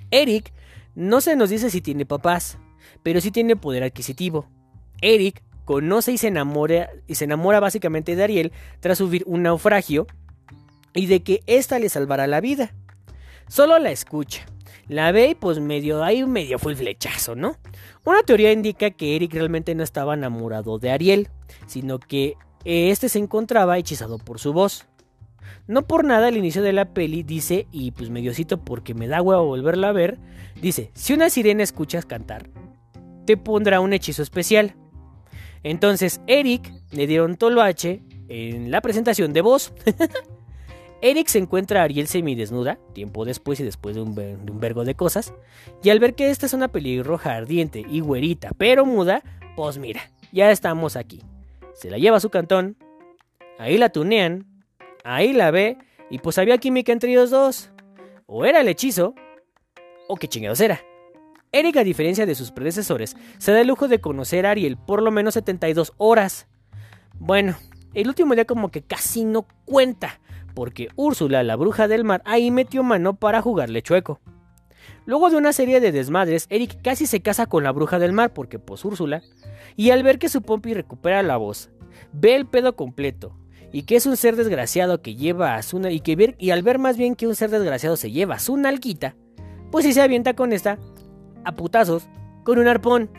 Eric 0.10 0.52
no 0.96 1.22
se 1.22 1.36
nos 1.36 1.52
dice 1.52 1.70
si 1.70 1.82
tiene 1.82 2.06
papás, 2.08 2.58
pero 3.04 3.22
sí 3.22 3.30
tiene 3.30 3.56
poder 3.56 3.84
adquisitivo. 3.84 4.48
Eric 5.02 5.44
conoce 5.66 6.12
y 6.12 6.18
se 6.18 6.30
enamora, 6.30 6.90
y 7.06 7.16
se 7.16 7.26
enamora 7.26 7.60
básicamente 7.60 8.16
de 8.16 8.24
Ariel 8.24 8.52
tras 8.80 8.98
subir 8.98 9.24
un 9.28 9.44
naufragio 9.44 10.08
y 10.94 11.06
de 11.08 11.24
que 11.24 11.42
ésta 11.46 11.80
le 11.80 11.90
salvará 11.90 12.28
la 12.28 12.42
vida. 12.42 12.74
Solo 13.48 13.80
la 13.80 13.92
escucha. 13.92 14.46
La 14.88 15.12
ve 15.12 15.30
y 15.30 15.36
pues 15.36 15.60
medio 15.60 16.04
ahí 16.04 16.26
medio 16.26 16.58
fue 16.58 16.72
el 16.72 16.78
flechazo, 16.78 17.36
¿no? 17.36 17.58
Una 18.06 18.24
teoría 18.24 18.52
indica 18.52 18.90
que 18.90 19.16
Eric 19.16 19.34
realmente 19.34 19.76
no 19.76 19.84
estaba 19.84 20.16
enamorado 20.16 20.80
de 20.80 20.90
Ariel, 20.90 21.30
sino 21.68 22.00
que 22.00 22.36
este 22.66 23.08
se 23.08 23.20
encontraba 23.20 23.78
hechizado 23.78 24.18
por 24.18 24.40
su 24.40 24.52
voz. 24.52 24.88
No 25.68 25.86
por 25.86 26.06
nada 26.06 26.28
al 26.28 26.38
inicio 26.38 26.64
de 26.64 26.74
la 26.74 26.94
peli 26.94 27.22
dice, 27.22 27.68
y 27.72 27.92
pues 27.92 28.10
mediocito 28.10 28.60
porque 28.64 28.96
me 28.96 29.08
da 29.08 29.22
huevo 29.22 29.46
volverla 29.46 29.90
a 29.90 29.94
ver, 29.94 30.18
dice, 30.60 30.92
si 30.96 31.14
una 31.14 31.30
sirena 31.30 31.62
escuchas 31.62 32.06
cantar, 32.06 32.50
te 33.26 33.38
pondrá 33.38 33.80
un 33.80 33.94
hechizo 33.94 34.24
especial. 34.24 34.76
Entonces 35.62 36.22
Eric 36.26 36.74
le 36.92 37.06
dieron 37.06 37.38
H 37.62 38.02
en 38.28 38.72
la 38.72 38.82
presentación 38.82 39.34
de 39.34 39.42
voz. 39.42 39.72
Eric 41.02 41.28
se 41.28 41.40
encuentra 41.40 41.82
a 41.82 41.84
Ariel 41.86 42.08
semidesnuda, 42.08 42.78
tiempo 42.94 43.24
después 43.24 43.60
y 43.60 43.64
después 43.64 43.96
de 43.96 44.02
un, 44.02 44.16
vergo 44.60 44.84
de 44.84 44.96
cosas, 44.96 45.34
y 45.82 45.90
al 45.90 46.00
ver 46.00 46.14
que 46.14 46.30
esta 46.30 46.46
es 46.46 46.54
una 46.54 46.68
pelirroja 46.68 47.36
ardiente 47.36 47.86
y 47.90 48.02
güerita, 48.02 48.52
pero 48.58 48.86
muda, 48.86 49.24
pues 49.56 49.78
mira, 49.78 50.12
ya 50.34 50.52
estamos 50.52 50.96
aquí. 50.96 51.24
Se 51.74 51.90
la 51.90 51.98
lleva 51.98 52.18
a 52.18 52.22
su 52.22 52.30
cantón, 52.30 52.76
ahí 53.58 53.78
la 53.78 53.90
tunean, 53.90 54.46
ahí 55.06 55.32
la 55.32 55.52
ve, 55.52 55.78
y 56.10 56.20
pues 56.20 56.38
había 56.38 56.58
química 56.58 56.92
entre 56.92 57.12
ellos 57.12 57.30
dos. 57.30 57.72
O 58.26 58.44
era 58.46 58.60
el 58.60 58.68
hechizo, 58.68 59.16
o 60.08 60.16
qué 60.18 60.28
chingados 60.28 60.60
era. 60.60 60.82
Eric, 61.52 61.78
a 61.78 61.84
diferencia 61.84 62.26
de 62.26 62.36
sus 62.36 62.52
predecesores, 62.52 63.16
se 63.38 63.52
da 63.52 63.62
el 63.62 63.68
lujo 63.68 63.88
de 63.88 64.02
conocer 64.02 64.46
a 64.46 64.52
Ariel 64.52 64.78
por 64.78 65.02
lo 65.02 65.12
menos 65.12 65.34
72 65.36 65.94
horas. 65.98 66.48
Bueno, 67.18 67.56
el 67.94 68.08
último 68.08 68.36
día 68.36 68.46
como 68.46 68.70
que 68.70 68.84
casi 68.84 69.24
no 69.24 69.48
cuenta, 69.66 70.20
porque 70.54 70.90
Úrsula, 70.96 71.44
la 71.44 71.56
bruja 71.56 71.88
del 71.88 72.04
mar, 72.04 72.22
ahí 72.26 72.52
metió 72.52 72.84
mano 72.84 73.16
para 73.16 73.42
jugarle 73.42 73.82
chueco. 73.82 74.20
Luego 75.06 75.30
de 75.30 75.38
una 75.38 75.54
serie 75.54 75.80
de 75.80 75.92
desmadres, 75.92 76.46
Eric 76.50 76.82
casi 76.82 77.06
se 77.06 77.22
casa 77.22 77.46
con 77.46 77.64
la 77.64 77.72
bruja 77.72 78.00
del 78.00 78.14
mar, 78.14 78.34
porque 78.34 78.60
pues 78.60 78.86
Úrsula, 78.86 79.24
y 79.76 79.92
al 79.92 80.04
ver 80.04 80.20
que 80.20 80.30
su 80.30 80.42
Pompi 80.42 80.74
recupera 80.74 81.24
la 81.24 81.38
voz, 81.38 81.70
ve 82.14 82.36
el 82.36 82.46
pedo 82.46 82.76
completo, 82.76 83.36
y 83.72 83.84
que 83.84 83.96
es 83.96 84.06
un 84.06 84.18
ser 84.18 84.36
desgraciado 84.36 85.02
que 85.02 85.16
lleva 85.16 85.56
a 85.56 85.64
su 85.64 85.80
y 85.88 86.00
que 86.02 86.16
ver, 86.16 86.36
y 86.38 86.52
al 86.52 86.64
ver 86.64 86.80
más 86.80 86.98
bien 86.98 87.16
que 87.16 87.28
un 87.28 87.36
ser 87.36 87.50
desgraciado 87.50 87.98
se 87.98 88.12
lleva 88.12 88.36
a 88.36 88.40
su 88.40 88.58
nalguita, 88.58 89.16
pues 89.72 89.86
si 89.86 89.94
se 89.94 90.02
avienta 90.02 90.36
con 90.36 90.54
esta 90.54 90.78
a 91.44 91.56
putazos 91.56 92.08
con 92.44 92.60
un 92.60 92.68
arpón. 92.68 93.10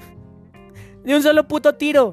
De 1.05 1.15
un 1.15 1.23
solo 1.23 1.47
puto 1.49 1.75
tiro. 1.77 2.13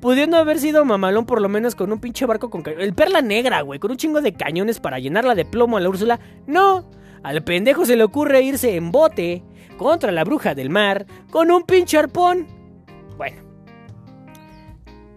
Pudiendo 0.00 0.36
haber 0.36 0.58
sido 0.58 0.84
mamalón 0.84 1.24
por 1.26 1.40
lo 1.40 1.48
menos 1.48 1.74
con 1.74 1.92
un 1.92 2.00
pinche 2.00 2.26
barco 2.26 2.50
con 2.50 2.62
El 2.66 2.94
perla 2.94 3.22
negra, 3.22 3.62
güey, 3.62 3.80
con 3.80 3.90
un 3.90 3.96
chingo 3.96 4.20
de 4.20 4.34
cañones 4.34 4.80
para 4.80 4.98
llenarla 4.98 5.34
de 5.34 5.44
plomo 5.44 5.76
a 5.76 5.80
la 5.80 5.88
Úrsula. 5.88 6.20
No, 6.46 6.90
al 7.22 7.42
pendejo 7.42 7.86
se 7.86 7.96
le 7.96 8.04
ocurre 8.04 8.42
irse 8.42 8.76
en 8.76 8.92
bote 8.92 9.42
contra 9.78 10.12
la 10.12 10.24
bruja 10.24 10.54
del 10.54 10.70
mar 10.70 11.06
con 11.30 11.50
un 11.50 11.62
pinche 11.62 11.96
arpón. 11.96 12.46
Bueno, 13.16 13.44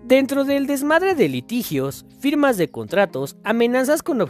Dentro 0.07 0.45
del 0.45 0.67
desmadre 0.67 1.15
de 1.15 1.27
litigios, 1.27 2.05
firmas 2.21 2.55
de 2.55 2.71
contratos, 2.71 3.35
amenazas 3.43 4.03
con, 4.03 4.25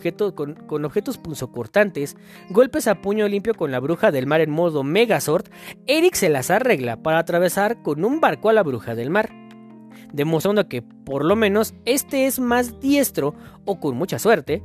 con, 0.65 0.85
objetos 0.85 1.19
punzocortantes, 1.19 2.17
golpes 2.49 2.87
a 2.87 2.99
puño 2.99 3.27
limpio 3.27 3.53
con 3.53 3.69
la 3.69 3.79
bruja 3.79 4.11
del 4.11 4.25
mar 4.25 4.41
en 4.41 4.49
modo 4.49 4.81
Megazord, 4.83 5.45
Eric 5.85 6.15
se 6.15 6.29
las 6.29 6.49
arregla 6.49 7.03
para 7.03 7.19
atravesar 7.19 7.83
con 7.83 8.03
un 8.05 8.19
barco 8.19 8.49
a 8.49 8.53
la 8.53 8.63
bruja 8.63 8.95
del 8.95 9.11
mar, 9.11 9.29
demostrando 10.13 10.67
que 10.67 10.81
por 10.81 11.25
lo 11.25 11.35
menos 11.35 11.73
este 11.85 12.25
es 12.25 12.39
más 12.39 12.79
diestro 12.79 13.35
o 13.65 13.79
con 13.79 13.95
mucha 13.95 14.19
suerte. 14.19 14.63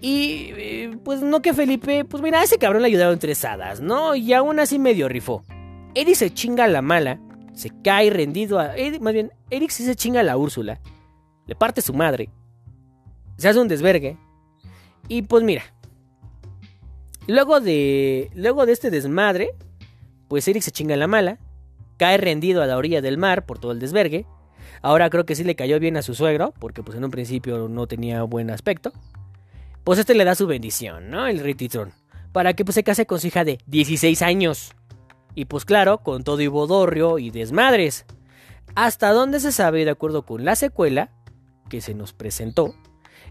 Y 0.00 0.50
eh, 0.56 0.98
pues 1.02 1.22
no 1.22 1.40
que 1.40 1.54
Felipe, 1.54 2.04
pues 2.04 2.22
mira, 2.22 2.42
ese 2.42 2.58
cabrón 2.58 2.82
le 2.82 2.88
ayudaron 2.88 3.18
tres 3.18 3.44
hadas, 3.44 3.80
¿no? 3.80 4.14
Y 4.14 4.32
aún 4.32 4.60
así 4.60 4.78
medio 4.78 5.08
rifó. 5.08 5.42
Eric 5.94 6.14
se 6.14 6.32
chinga 6.32 6.66
la 6.66 6.82
mala 6.82 7.20
se 7.54 7.70
cae 7.82 8.10
rendido 8.10 8.58
a. 8.58 8.74
más 9.00 9.12
bien, 9.12 9.32
Eric 9.50 9.70
sí 9.70 9.84
se 9.84 9.94
chinga 9.94 10.20
a 10.20 10.24
la 10.24 10.36
Úrsula. 10.36 10.80
Le 11.46 11.54
parte 11.54 11.80
su 11.80 11.94
madre. 11.94 12.28
Se 13.36 13.48
hace 13.48 13.60
un 13.60 13.68
desvergue. 13.68 14.18
Y 15.08 15.22
pues 15.22 15.42
mira. 15.44 15.62
Luego 17.26 17.60
de. 17.60 18.30
Luego 18.34 18.66
de 18.66 18.72
este 18.72 18.90
desmadre. 18.90 19.54
Pues 20.28 20.46
Eric 20.48 20.62
se 20.62 20.72
chinga 20.72 20.96
la 20.96 21.06
mala. 21.06 21.38
Cae 21.96 22.16
rendido 22.18 22.60
a 22.60 22.66
la 22.66 22.76
orilla 22.76 23.00
del 23.00 23.18
mar 23.18 23.46
por 23.46 23.58
todo 23.58 23.72
el 23.72 23.78
desvergue. 23.78 24.26
Ahora 24.82 25.10
creo 25.10 25.24
que 25.24 25.34
sí 25.34 25.44
le 25.44 25.56
cayó 25.56 25.78
bien 25.80 25.96
a 25.96 26.02
su 26.02 26.14
suegro. 26.14 26.52
Porque 26.58 26.82
pues 26.82 26.96
en 26.96 27.04
un 27.04 27.10
principio 27.10 27.68
no 27.68 27.86
tenía 27.86 28.22
buen 28.22 28.50
aspecto. 28.50 28.92
Pues 29.84 29.98
este 29.98 30.14
le 30.14 30.24
da 30.24 30.34
su 30.34 30.46
bendición, 30.46 31.10
¿no? 31.10 31.26
El 31.26 31.40
Rititron. 31.40 31.92
Para 32.32 32.54
que 32.54 32.64
pues 32.64 32.74
se 32.74 32.84
case 32.84 33.06
con 33.06 33.20
su 33.20 33.28
hija 33.28 33.44
de 33.44 33.58
16 33.66 34.22
años. 34.22 34.72
Y 35.34 35.46
pues 35.46 35.64
claro, 35.64 35.98
con 35.98 36.24
todo 36.24 36.40
y 36.40 36.46
bodorrio 36.46 37.18
y 37.18 37.30
desmadres. 37.30 38.06
Hasta 38.74 39.12
donde 39.12 39.40
se 39.40 39.52
sabe, 39.52 39.84
de 39.84 39.90
acuerdo 39.90 40.24
con 40.24 40.44
la 40.44 40.56
secuela 40.56 41.10
que 41.68 41.80
se 41.80 41.94
nos 41.94 42.12
presentó, 42.12 42.74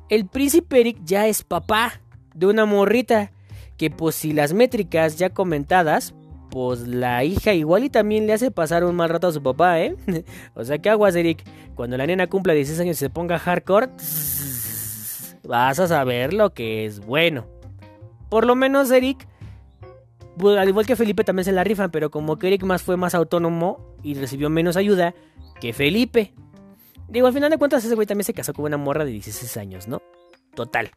el 0.09 0.27
príncipe 0.27 0.79
Eric 0.79 0.99
ya 1.03 1.27
es 1.27 1.43
papá 1.43 2.01
de 2.33 2.45
una 2.45 2.65
morrita. 2.65 3.31
Que 3.77 3.89
pues 3.89 4.15
si 4.15 4.33
las 4.33 4.53
métricas 4.53 5.17
ya 5.17 5.31
comentadas, 5.31 6.13
pues 6.53 6.87
la 6.87 7.23
hija 7.23 7.51
igual 7.53 7.83
y 7.83 7.89
también 7.89 8.27
le 8.27 8.33
hace 8.33 8.51
pasar 8.51 8.83
un 8.83 8.95
mal 8.95 9.09
rato 9.09 9.25
a 9.25 9.31
su 9.31 9.41
papá, 9.41 9.81
¿eh? 9.81 9.95
o 10.53 10.63
sea, 10.63 10.77
¿qué 10.77 10.91
aguas, 10.91 11.15
Eric? 11.15 11.43
Cuando 11.73 11.97
la 11.97 12.05
nena 12.05 12.27
cumpla 12.27 12.53
16 12.53 12.79
años 12.79 12.97
y 12.97 12.99
se 12.99 13.09
ponga 13.09 13.39
hardcore, 13.39 13.87
vas 15.47 15.79
a 15.79 15.87
saber 15.87 16.31
lo 16.31 16.53
que 16.53 16.85
es 16.85 17.03
bueno. 17.03 17.47
Por 18.29 18.45
lo 18.45 18.53
menos, 18.53 18.91
Eric, 18.91 19.27
pues, 20.37 20.55
al 20.59 20.69
igual 20.69 20.85
que 20.85 20.95
Felipe 20.95 21.23
también 21.23 21.43
se 21.43 21.53
la 21.53 21.63
rifan, 21.63 21.89
pero 21.89 22.11
como 22.11 22.37
que 22.37 22.49
Eric 22.49 22.61
más 22.65 22.83
fue 22.83 22.97
más 22.97 23.15
autónomo 23.15 23.97
y 24.03 24.13
recibió 24.13 24.51
menos 24.51 24.77
ayuda 24.77 25.15
que 25.59 25.73
Felipe. 25.73 26.35
Digo, 27.07 27.25
al 27.25 27.33
final 27.33 27.49
de 27.49 27.57
cuentas 27.57 27.83
ese 27.83 27.95
güey 27.95 28.05
también 28.05 28.25
se 28.25 28.33
casó 28.35 28.53
con 28.53 28.65
una 28.65 28.77
morra 28.77 29.05
de 29.05 29.11
16 29.11 29.57
años, 29.57 29.87
¿no? 29.87 30.03
Total. 30.53 30.91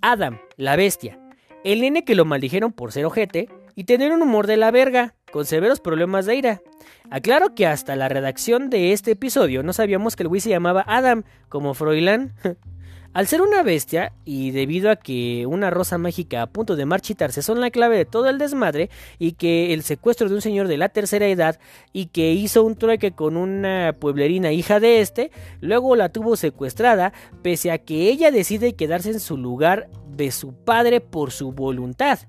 Adam, 0.00 0.38
la 0.56 0.74
bestia. 0.76 1.18
El 1.64 1.82
nene 1.82 2.06
que 2.06 2.14
lo 2.14 2.24
maldijeron 2.24 2.72
por 2.72 2.92
ser 2.92 3.04
ojete 3.04 3.50
y 3.74 3.84
tener 3.84 4.12
un 4.12 4.22
humor 4.22 4.46
de 4.46 4.56
la 4.56 4.70
verga, 4.70 5.14
con 5.30 5.46
severos 5.46 5.80
problemas 5.80 6.26
de 6.26 6.36
ira. 6.36 6.62
Aclaro 7.10 7.54
que 7.54 7.66
hasta 7.66 7.96
la 7.96 8.08
redacción 8.08 8.70
de 8.70 8.92
este 8.92 9.12
episodio 9.12 9.62
no 9.62 9.72
sabíamos 9.72 10.16
que 10.16 10.22
el 10.22 10.28
güey 10.28 10.40
se 10.40 10.50
llamaba 10.50 10.84
Adam, 10.86 11.24
como 11.48 11.74
Froilán. 11.74 12.34
Al 13.14 13.26
ser 13.26 13.42
una 13.42 13.62
bestia, 13.62 14.14
y 14.24 14.52
debido 14.52 14.90
a 14.90 14.96
que 14.96 15.44
una 15.46 15.68
rosa 15.68 15.98
mágica 15.98 16.40
a 16.40 16.46
punto 16.46 16.76
de 16.76 16.86
marchitarse 16.86 17.42
son 17.42 17.60
la 17.60 17.70
clave 17.70 17.98
de 17.98 18.06
todo 18.06 18.30
el 18.30 18.38
desmadre, 18.38 18.88
y 19.18 19.32
que 19.32 19.74
el 19.74 19.82
secuestro 19.82 20.30
de 20.30 20.34
un 20.34 20.40
señor 20.40 20.66
de 20.66 20.78
la 20.78 20.88
tercera 20.88 21.26
edad, 21.26 21.60
y 21.92 22.06
que 22.06 22.32
hizo 22.32 22.64
un 22.64 22.74
trueque 22.74 23.12
con 23.12 23.36
una 23.36 23.94
pueblerina 24.00 24.52
hija 24.52 24.80
de 24.80 25.02
este, 25.02 25.30
luego 25.60 25.94
la 25.94 26.08
tuvo 26.08 26.36
secuestrada, 26.36 27.12
pese 27.42 27.70
a 27.70 27.76
que 27.76 28.08
ella 28.08 28.30
decide 28.30 28.76
quedarse 28.76 29.10
en 29.10 29.20
su 29.20 29.36
lugar 29.36 29.90
de 30.08 30.30
su 30.30 30.54
padre 30.54 31.02
por 31.02 31.32
su 31.32 31.52
voluntad. 31.52 32.20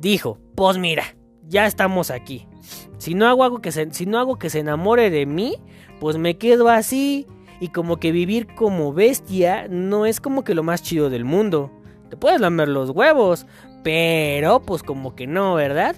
Dijo, 0.00 0.38
pues 0.54 0.78
mira, 0.78 1.04
ya 1.48 1.66
estamos 1.66 2.10
aquí. 2.10 2.46
Si 2.98 3.14
no 3.14 3.26
hago, 3.26 3.44
algo 3.44 3.60
que 3.60 3.72
se, 3.72 3.92
si 3.92 4.06
no 4.06 4.18
hago 4.18 4.38
que 4.38 4.50
se 4.50 4.60
enamore 4.60 5.10
de 5.10 5.26
mí, 5.26 5.56
pues 6.00 6.16
me 6.18 6.36
quedo 6.38 6.68
así 6.68 7.26
y 7.60 7.68
como 7.68 7.98
que 7.98 8.12
vivir 8.12 8.46
como 8.54 8.92
bestia 8.92 9.66
no 9.68 10.06
es 10.06 10.20
como 10.20 10.44
que 10.44 10.54
lo 10.54 10.62
más 10.62 10.82
chido 10.82 11.10
del 11.10 11.24
mundo. 11.24 11.70
Te 12.10 12.16
puedes 12.16 12.40
lamer 12.40 12.68
los 12.68 12.90
huevos, 12.90 13.46
pero 13.82 14.60
pues 14.60 14.82
como 14.82 15.14
que 15.14 15.26
no, 15.26 15.54
¿verdad? 15.54 15.96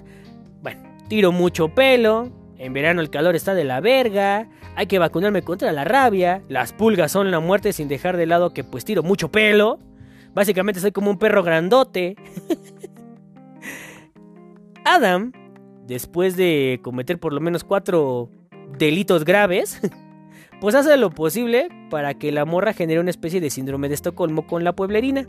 Bueno, 0.61 0.81
tiro 1.07 1.31
mucho 1.31 1.69
pelo, 1.69 2.29
en 2.57 2.73
verano 2.73 3.01
el 3.01 3.09
calor 3.09 3.35
está 3.35 3.53
de 3.53 3.63
la 3.63 3.79
verga, 3.79 4.49
hay 4.75 4.87
que 4.87 4.99
vacunarme 4.99 5.41
contra 5.41 5.71
la 5.71 5.83
rabia, 5.83 6.41
las 6.47 6.73
pulgas 6.73 7.11
son 7.11 7.31
la 7.31 7.39
muerte 7.39 7.73
sin 7.73 7.87
dejar 7.87 8.17
de 8.17 8.25
lado 8.25 8.53
que 8.53 8.63
pues 8.63 8.85
tiro 8.85 9.03
mucho 9.03 9.29
pelo. 9.29 9.79
Básicamente 10.33 10.79
soy 10.79 10.91
como 10.91 11.09
un 11.09 11.17
perro 11.17 11.43
grandote. 11.43 12.15
Adam, 14.85 15.31
después 15.85 16.35
de 16.35 16.79
cometer 16.83 17.19
por 17.19 17.33
lo 17.33 17.41
menos 17.41 17.63
cuatro 17.63 18.29
delitos 18.77 19.25
graves, 19.25 19.81
pues 20.61 20.75
hace 20.75 20.97
lo 20.97 21.09
posible 21.09 21.69
para 21.89 22.13
que 22.13 22.31
la 22.31 22.45
morra 22.45 22.73
genere 22.73 22.99
una 22.99 23.09
especie 23.09 23.41
de 23.41 23.49
síndrome 23.49 23.89
de 23.89 23.95
Estocolmo 23.95 24.47
con 24.47 24.63
la 24.63 24.73
pueblerina. 24.73 25.27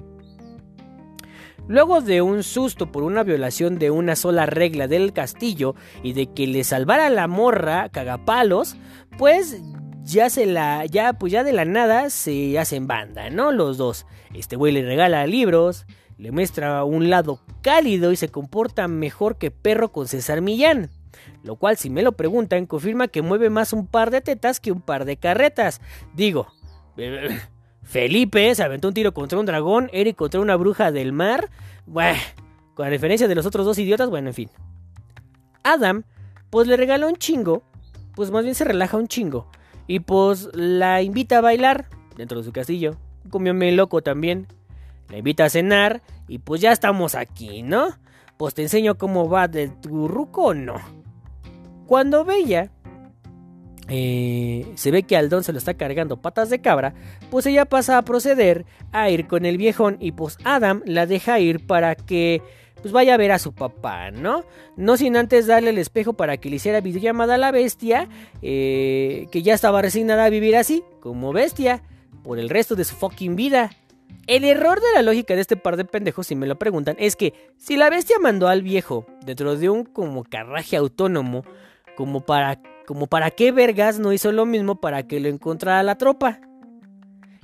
Luego 1.68 2.00
de 2.00 2.20
un 2.20 2.42
susto 2.42 2.90
por 2.90 3.04
una 3.04 3.22
violación 3.22 3.78
de 3.78 3.90
una 3.90 4.16
sola 4.16 4.44
regla 4.46 4.88
del 4.88 5.12
castillo 5.12 5.76
y 6.02 6.14
de 6.14 6.26
que 6.26 6.48
le 6.48 6.64
salvara 6.64 7.08
la 7.10 7.28
morra 7.28 7.90
cagapalos, 7.90 8.76
pues 9.18 9.62
ya 10.02 10.30
se 10.30 10.46
la 10.46 10.84
ya 10.86 11.12
pues 11.12 11.32
ya 11.32 11.44
de 11.44 11.52
la 11.52 11.64
nada 11.64 12.10
se 12.10 12.58
hacen 12.58 12.86
banda, 12.86 13.30
¿no? 13.30 13.52
Los 13.52 13.78
dos. 13.78 14.06
Este 14.34 14.56
güey 14.56 14.72
le 14.72 14.82
regala 14.82 15.26
libros, 15.26 15.86
le 16.20 16.32
muestra 16.32 16.84
un 16.84 17.08
lado 17.08 17.40
cálido 17.62 18.12
y 18.12 18.16
se 18.16 18.28
comporta 18.28 18.86
mejor 18.88 19.38
que 19.38 19.50
perro 19.50 19.90
con 19.90 20.06
César 20.06 20.42
Millán. 20.42 20.90
Lo 21.42 21.56
cual, 21.56 21.78
si 21.78 21.88
me 21.88 22.02
lo 22.02 22.12
preguntan, 22.12 22.66
confirma 22.66 23.08
que 23.08 23.22
mueve 23.22 23.48
más 23.48 23.72
un 23.72 23.86
par 23.86 24.10
de 24.10 24.20
tetas 24.20 24.60
que 24.60 24.70
un 24.70 24.82
par 24.82 25.06
de 25.06 25.16
carretas. 25.16 25.80
Digo, 26.14 26.48
Felipe 27.82 28.54
se 28.54 28.62
aventó 28.62 28.88
un 28.88 28.94
tiro 28.94 29.14
contra 29.14 29.38
un 29.38 29.46
dragón, 29.46 29.88
Eric 29.94 30.16
contra 30.16 30.40
una 30.40 30.56
bruja 30.56 30.92
del 30.92 31.12
mar. 31.12 31.48
Bueno, 31.86 32.18
con 32.74 32.84
la 32.84 32.90
referencia 32.90 33.26
de 33.26 33.34
los 33.34 33.46
otros 33.46 33.64
dos 33.64 33.78
idiotas, 33.78 34.10
bueno, 34.10 34.28
en 34.28 34.34
fin. 34.34 34.50
Adam, 35.62 36.04
pues 36.50 36.68
le 36.68 36.76
regaló 36.76 37.08
un 37.08 37.16
chingo, 37.16 37.62
pues 38.14 38.30
más 38.30 38.44
bien 38.44 38.54
se 38.54 38.64
relaja 38.64 38.98
un 38.98 39.08
chingo. 39.08 39.48
Y 39.86 40.00
pues 40.00 40.50
la 40.52 41.00
invita 41.00 41.38
a 41.38 41.40
bailar 41.40 41.86
dentro 42.14 42.38
de 42.38 42.44
su 42.44 42.52
castillo. 42.52 42.96
Comió 43.30 43.54
loco 43.54 44.02
también. 44.02 44.46
La 45.10 45.18
invita 45.18 45.44
a 45.44 45.50
cenar 45.50 46.02
y 46.28 46.38
pues 46.38 46.60
ya 46.60 46.72
estamos 46.72 47.14
aquí, 47.14 47.62
¿no? 47.62 47.88
Pues 48.36 48.54
te 48.54 48.62
enseño 48.62 48.96
cómo 48.96 49.28
va 49.28 49.48
de 49.48 49.68
tu 49.68 50.08
ruco 50.08 50.46
o 50.46 50.54
no. 50.54 50.76
Cuando 51.86 52.24
Bella 52.24 52.70
eh, 53.88 54.70
se 54.76 54.92
ve 54.92 55.02
que 55.02 55.16
Aldón 55.16 55.42
se 55.42 55.52
lo 55.52 55.58
está 55.58 55.74
cargando 55.74 56.22
patas 56.22 56.48
de 56.48 56.60
cabra, 56.60 56.94
pues 57.30 57.44
ella 57.46 57.64
pasa 57.64 57.98
a 57.98 58.02
proceder 58.02 58.64
a 58.92 59.10
ir 59.10 59.26
con 59.26 59.44
el 59.44 59.58
viejón 59.58 59.96
y 59.98 60.12
pues 60.12 60.38
Adam 60.44 60.82
la 60.86 61.06
deja 61.06 61.40
ir 61.40 61.66
para 61.66 61.96
que 61.96 62.40
pues 62.80 62.92
vaya 62.92 63.14
a 63.14 63.18
ver 63.18 63.32
a 63.32 63.38
su 63.38 63.52
papá, 63.52 64.10
¿no? 64.10 64.44
No 64.76 64.96
sin 64.96 65.16
antes 65.16 65.46
darle 65.46 65.70
el 65.70 65.78
espejo 65.78 66.14
para 66.14 66.36
que 66.38 66.48
le 66.48 66.56
hiciera 66.56 66.80
videollamada 66.80 67.34
a 67.34 67.38
la 67.38 67.50
bestia, 67.50 68.08
eh, 68.42 69.26
que 69.30 69.42
ya 69.42 69.54
estaba 69.54 69.82
resignada 69.82 70.24
a 70.24 70.30
vivir 70.30 70.56
así, 70.56 70.82
como 71.00 71.32
bestia, 71.32 71.82
por 72.22 72.38
el 72.38 72.48
resto 72.48 72.76
de 72.76 72.84
su 72.84 72.94
fucking 72.94 73.36
vida. 73.36 73.70
El 74.26 74.44
error 74.44 74.80
de 74.80 74.92
la 74.94 75.02
lógica 75.02 75.34
de 75.34 75.40
este 75.40 75.56
par 75.56 75.76
de 75.76 75.84
pendejos, 75.84 76.26
si 76.26 76.36
me 76.36 76.46
lo 76.46 76.58
preguntan, 76.58 76.96
es 76.98 77.16
que 77.16 77.34
si 77.56 77.76
la 77.76 77.90
bestia 77.90 78.16
mandó 78.20 78.48
al 78.48 78.62
viejo 78.62 79.06
dentro 79.24 79.56
de 79.56 79.68
un 79.68 79.84
como 79.84 80.24
carraje 80.24 80.76
autónomo, 80.76 81.44
como 81.96 82.20
para, 82.20 82.60
como 82.86 83.06
para 83.06 83.30
qué 83.30 83.50
vergas 83.52 83.98
no 83.98 84.12
hizo 84.12 84.30
lo 84.32 84.46
mismo 84.46 84.80
para 84.80 85.06
que 85.06 85.20
lo 85.20 85.28
encontrara 85.28 85.82
la 85.82 85.96
tropa. 85.96 86.40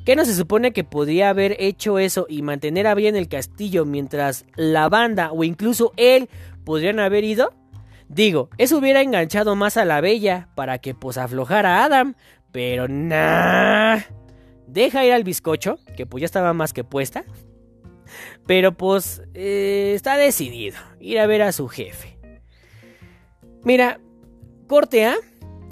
¿Qué 0.05 0.15
no 0.15 0.25
se 0.25 0.35
supone 0.35 0.73
que 0.73 0.85
podría 0.85 1.31
haber 1.31 1.57
hecho 1.59 1.99
eso 1.99 2.27
y 2.29 2.43
mantener 2.43 2.87
a 2.87 2.95
bien 2.95 3.17
el 3.17 3.29
castillo 3.29 3.85
mientras 3.85 4.45
la 4.55 4.89
banda 4.89 5.33
o 5.33 5.43
incluso 5.43 5.93
él 5.97 6.29
podrían 6.65 7.01
haber 7.01 7.25
ido? 7.25 7.53
Digo, 8.09 8.49
eso 8.59 8.79
hubiera 8.79 9.03
enganchado 9.03 9.57
más 9.57 9.77
a 9.77 9.85
la 9.85 10.01
bella 10.01 10.49
para 10.55 10.79
que 10.79 10.95
pues 10.95 11.19
aflojara 11.19 11.81
a 11.81 11.85
Adam, 11.87 12.15
pero 12.53 12.87
nah 12.87 13.99
deja 14.67 15.05
ir 15.05 15.13
al 15.13 15.25
bizcocho, 15.25 15.79
que 15.97 16.07
pues 16.07 16.21
ya 16.21 16.27
estaba 16.27 16.53
más 16.53 16.73
que 16.73 16.85
puesta. 16.85 17.25
Pero 18.47 18.77
pues 18.77 19.23
eh, 19.35 19.93
está 19.95 20.17
decidido 20.17 20.77
ir 21.01 21.19
a 21.19 21.27
ver 21.27 21.43
a 21.43 21.53
su 21.53 21.69
jefe. 21.69 22.17
Mira, 23.65 24.01
corte 24.69 25.07
A. 25.07 25.17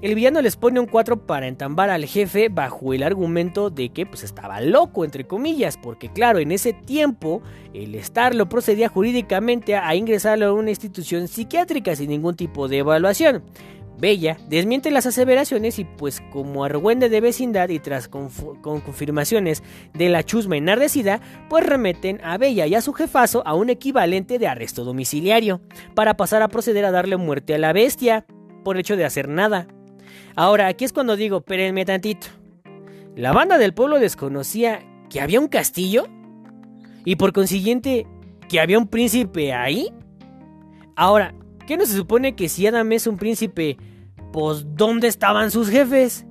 El 0.03 0.17
villano 0.17 0.43
les 0.43 0.57
pone 0.57 0.81
un 0.81 0.87
4 0.87 1.25
para 1.27 1.47
entambar 1.47 1.89
al 1.89 2.05
jefe 2.05 2.51
bajo 2.51 2.93
el 2.93 3.03
argumento 3.03 3.71
de 3.71 3.89
que 3.89 4.05
pues 4.05 4.23
estaba 4.23 4.61
loco, 4.61 5.03
entre 5.05 5.25
comillas, 5.25 5.79
porque 5.79 6.13
claro, 6.13 6.41
en 6.41 6.53
ese 6.53 6.75
tiempo 6.75 7.41
el 7.73 7.95
Star 7.95 8.35
lo 8.35 8.49
procedía 8.49 8.89
jurídicamente 8.89 9.77
a 9.77 9.95
ingresarlo 9.95 10.47
a 10.47 10.53
una 10.53 10.69
institución 10.69 11.27
psiquiátrica 11.27 11.97
sin 11.97 12.11
ningún 12.11 12.35
tipo 12.35 12.69
de 12.69 12.79
evaluación. 12.79 13.45
Bella 13.99 14.37
desmiente 14.49 14.91
las 14.91 15.07
aseveraciones 15.07 15.79
y 15.79 15.85
pues 15.85 16.21
como 16.33 16.65
argüende 16.65 17.09
de 17.09 17.21
vecindad 17.21 17.69
y 17.69 17.79
tras 17.79 18.09
con 18.09 18.29
confirmaciones 18.61 19.63
de 19.93 20.09
la 20.09 20.25
chusma 20.25 20.57
enardecida, 20.57 21.21
pues 21.49 21.65
remeten 21.65 22.21
a 22.25 22.37
Bella 22.39 22.67
y 22.67 22.75
a 22.75 22.81
su 22.81 22.93
jefazo 22.93 23.43
a 23.47 23.55
un 23.55 23.71
equivalente 23.71 24.39
de 24.39 24.49
arresto 24.49 24.85
domiciliario, 24.85 25.61
para 25.95 26.17
pasar 26.17 26.43
a 26.43 26.49
proceder 26.49 26.85
a 26.85 26.91
darle 26.91 27.17
muerte 27.17 27.55
a 27.55 27.59
la 27.59 27.73
bestia, 27.73 28.27
por 28.65 28.79
hecho 28.79 28.97
de 28.97 29.05
hacer 29.05 29.29
nada. 29.29 29.69
Ahora, 30.35 30.67
aquí 30.67 30.85
es 30.85 30.93
cuando 30.93 31.17
digo, 31.17 31.39
espérenme 31.39 31.85
tantito. 31.85 32.27
¿La 33.15 33.33
banda 33.33 33.59
del 33.59 33.75
pueblo 33.75 34.01
desconocía 34.01 34.81
que 35.09 35.21
había 35.21 35.39
un 35.39 35.49
castillo? 35.49 36.07
Y 37.05 37.17
por 37.17 37.33
consiguiente, 37.33 38.07
que 38.49 38.59
había 38.59 38.79
un 38.79 38.89
príncipe 38.89 39.53
ahí? 39.53 39.93
Ahora, 40.97 41.35
¿Qué 41.67 41.77
no 41.77 41.87
se 41.87 41.95
supone 41.95 42.37
que 42.37 42.49
si 42.49 42.67
Adam 42.67 42.93
es 42.93 43.07
un 43.07 43.17
príncipe, 43.17 43.79
pues 44.33 44.67
¿dónde 44.75 45.09
estaban 45.09 45.51
sus 45.51 45.69
jefes? 45.69 46.27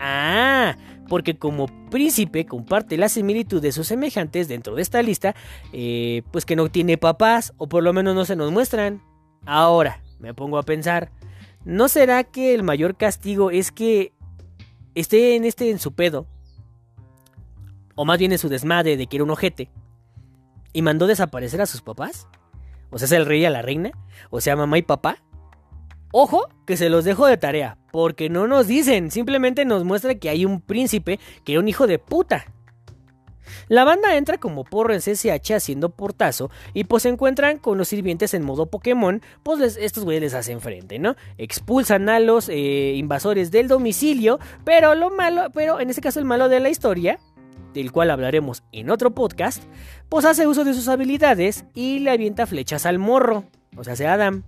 Ah, 0.00 0.76
porque 1.08 1.38
como 1.38 1.66
príncipe 1.90 2.46
comparte 2.46 2.96
la 2.96 3.08
similitud 3.08 3.60
de 3.60 3.72
sus 3.72 3.86
semejantes 3.86 4.48
dentro 4.48 4.74
de 4.74 4.82
esta 4.82 5.02
lista, 5.02 5.34
eh, 5.72 6.22
pues 6.32 6.44
que 6.44 6.56
no 6.56 6.68
tiene 6.68 6.98
papás, 6.98 7.52
o 7.58 7.68
por 7.68 7.82
lo 7.82 7.92
menos 7.92 8.14
no 8.14 8.24
se 8.24 8.36
nos 8.36 8.50
muestran. 8.50 9.02
Ahora, 9.44 10.02
me 10.18 10.34
pongo 10.34 10.58
a 10.58 10.62
pensar, 10.62 11.12
¿no 11.64 11.88
será 11.88 12.24
que 12.24 12.54
el 12.54 12.62
mayor 12.62 12.96
castigo 12.96 13.50
es 13.50 13.70
que 13.72 14.12
esté 14.94 15.36
en 15.36 15.44
este 15.44 15.70
en 15.70 15.78
su 15.78 15.92
pedo? 15.92 16.26
O 17.94 18.04
más 18.04 18.18
bien 18.18 18.32
en 18.32 18.38
su 18.38 18.48
desmadre 18.48 18.96
de 18.96 19.06
que 19.06 19.16
era 19.16 19.24
un 19.24 19.30
ojete. 19.30 19.70
¿Y 20.72 20.82
mandó 20.82 21.06
desaparecer 21.06 21.60
a 21.60 21.66
sus 21.66 21.80
papás? 21.80 22.26
O 22.90 22.98
sea, 22.98 23.06
es 23.06 23.12
el 23.12 23.26
rey 23.26 23.42
y 23.42 23.44
a 23.44 23.50
la 23.50 23.62
reina, 23.62 23.90
o 24.30 24.40
sea, 24.40 24.56
mamá 24.56 24.78
y 24.78 24.82
papá. 24.82 25.18
Ojo, 26.12 26.48
que 26.66 26.76
se 26.76 26.88
los 26.88 27.04
dejo 27.04 27.26
de 27.26 27.36
tarea, 27.36 27.78
porque 27.92 28.30
no 28.30 28.46
nos 28.46 28.66
dicen, 28.66 29.10
simplemente 29.10 29.64
nos 29.64 29.84
muestra 29.84 30.14
que 30.14 30.30
hay 30.30 30.44
un 30.44 30.60
príncipe 30.60 31.18
que 31.44 31.52
era 31.52 31.60
un 31.60 31.68
hijo 31.68 31.86
de 31.86 31.98
puta. 31.98 32.46
La 33.68 33.84
banda 33.84 34.16
entra 34.16 34.38
como 34.38 34.64
porro 34.64 34.94
en 34.94 35.00
CSH 35.00 35.54
haciendo 35.54 35.90
portazo 35.90 36.50
y 36.74 36.84
pues 36.84 37.02
se 37.02 37.08
encuentran 37.08 37.58
con 37.58 37.78
los 37.78 37.88
sirvientes 37.88 38.34
en 38.34 38.44
modo 38.44 38.66
Pokémon, 38.66 39.22
pues 39.42 39.76
estos 39.76 40.04
güeyes 40.04 40.22
les 40.22 40.34
hacen 40.34 40.60
frente, 40.60 40.98
¿no? 40.98 41.16
Expulsan 41.38 42.08
a 42.08 42.20
los 42.20 42.48
eh, 42.48 42.94
invasores 42.96 43.50
del 43.50 43.68
domicilio, 43.68 44.38
pero 44.64 44.94
lo 44.94 45.10
malo, 45.10 45.50
pero 45.52 45.80
en 45.80 45.90
este 45.90 46.02
caso 46.02 46.18
el 46.18 46.24
malo 46.24 46.48
de 46.48 46.60
la 46.60 46.70
historia 46.70 47.18
del 47.76 47.92
cual 47.92 48.10
hablaremos 48.10 48.62
en 48.72 48.90
otro 48.90 49.14
podcast, 49.14 49.62
pues 50.08 50.24
hace 50.24 50.46
uso 50.46 50.64
de 50.64 50.72
sus 50.72 50.88
habilidades 50.88 51.66
y 51.74 51.98
le 51.98 52.10
avienta 52.10 52.46
flechas 52.46 52.86
al 52.86 52.98
morro, 52.98 53.44
o 53.76 53.84
sea, 53.84 53.92
hace 53.92 54.06
Adam. 54.06 54.42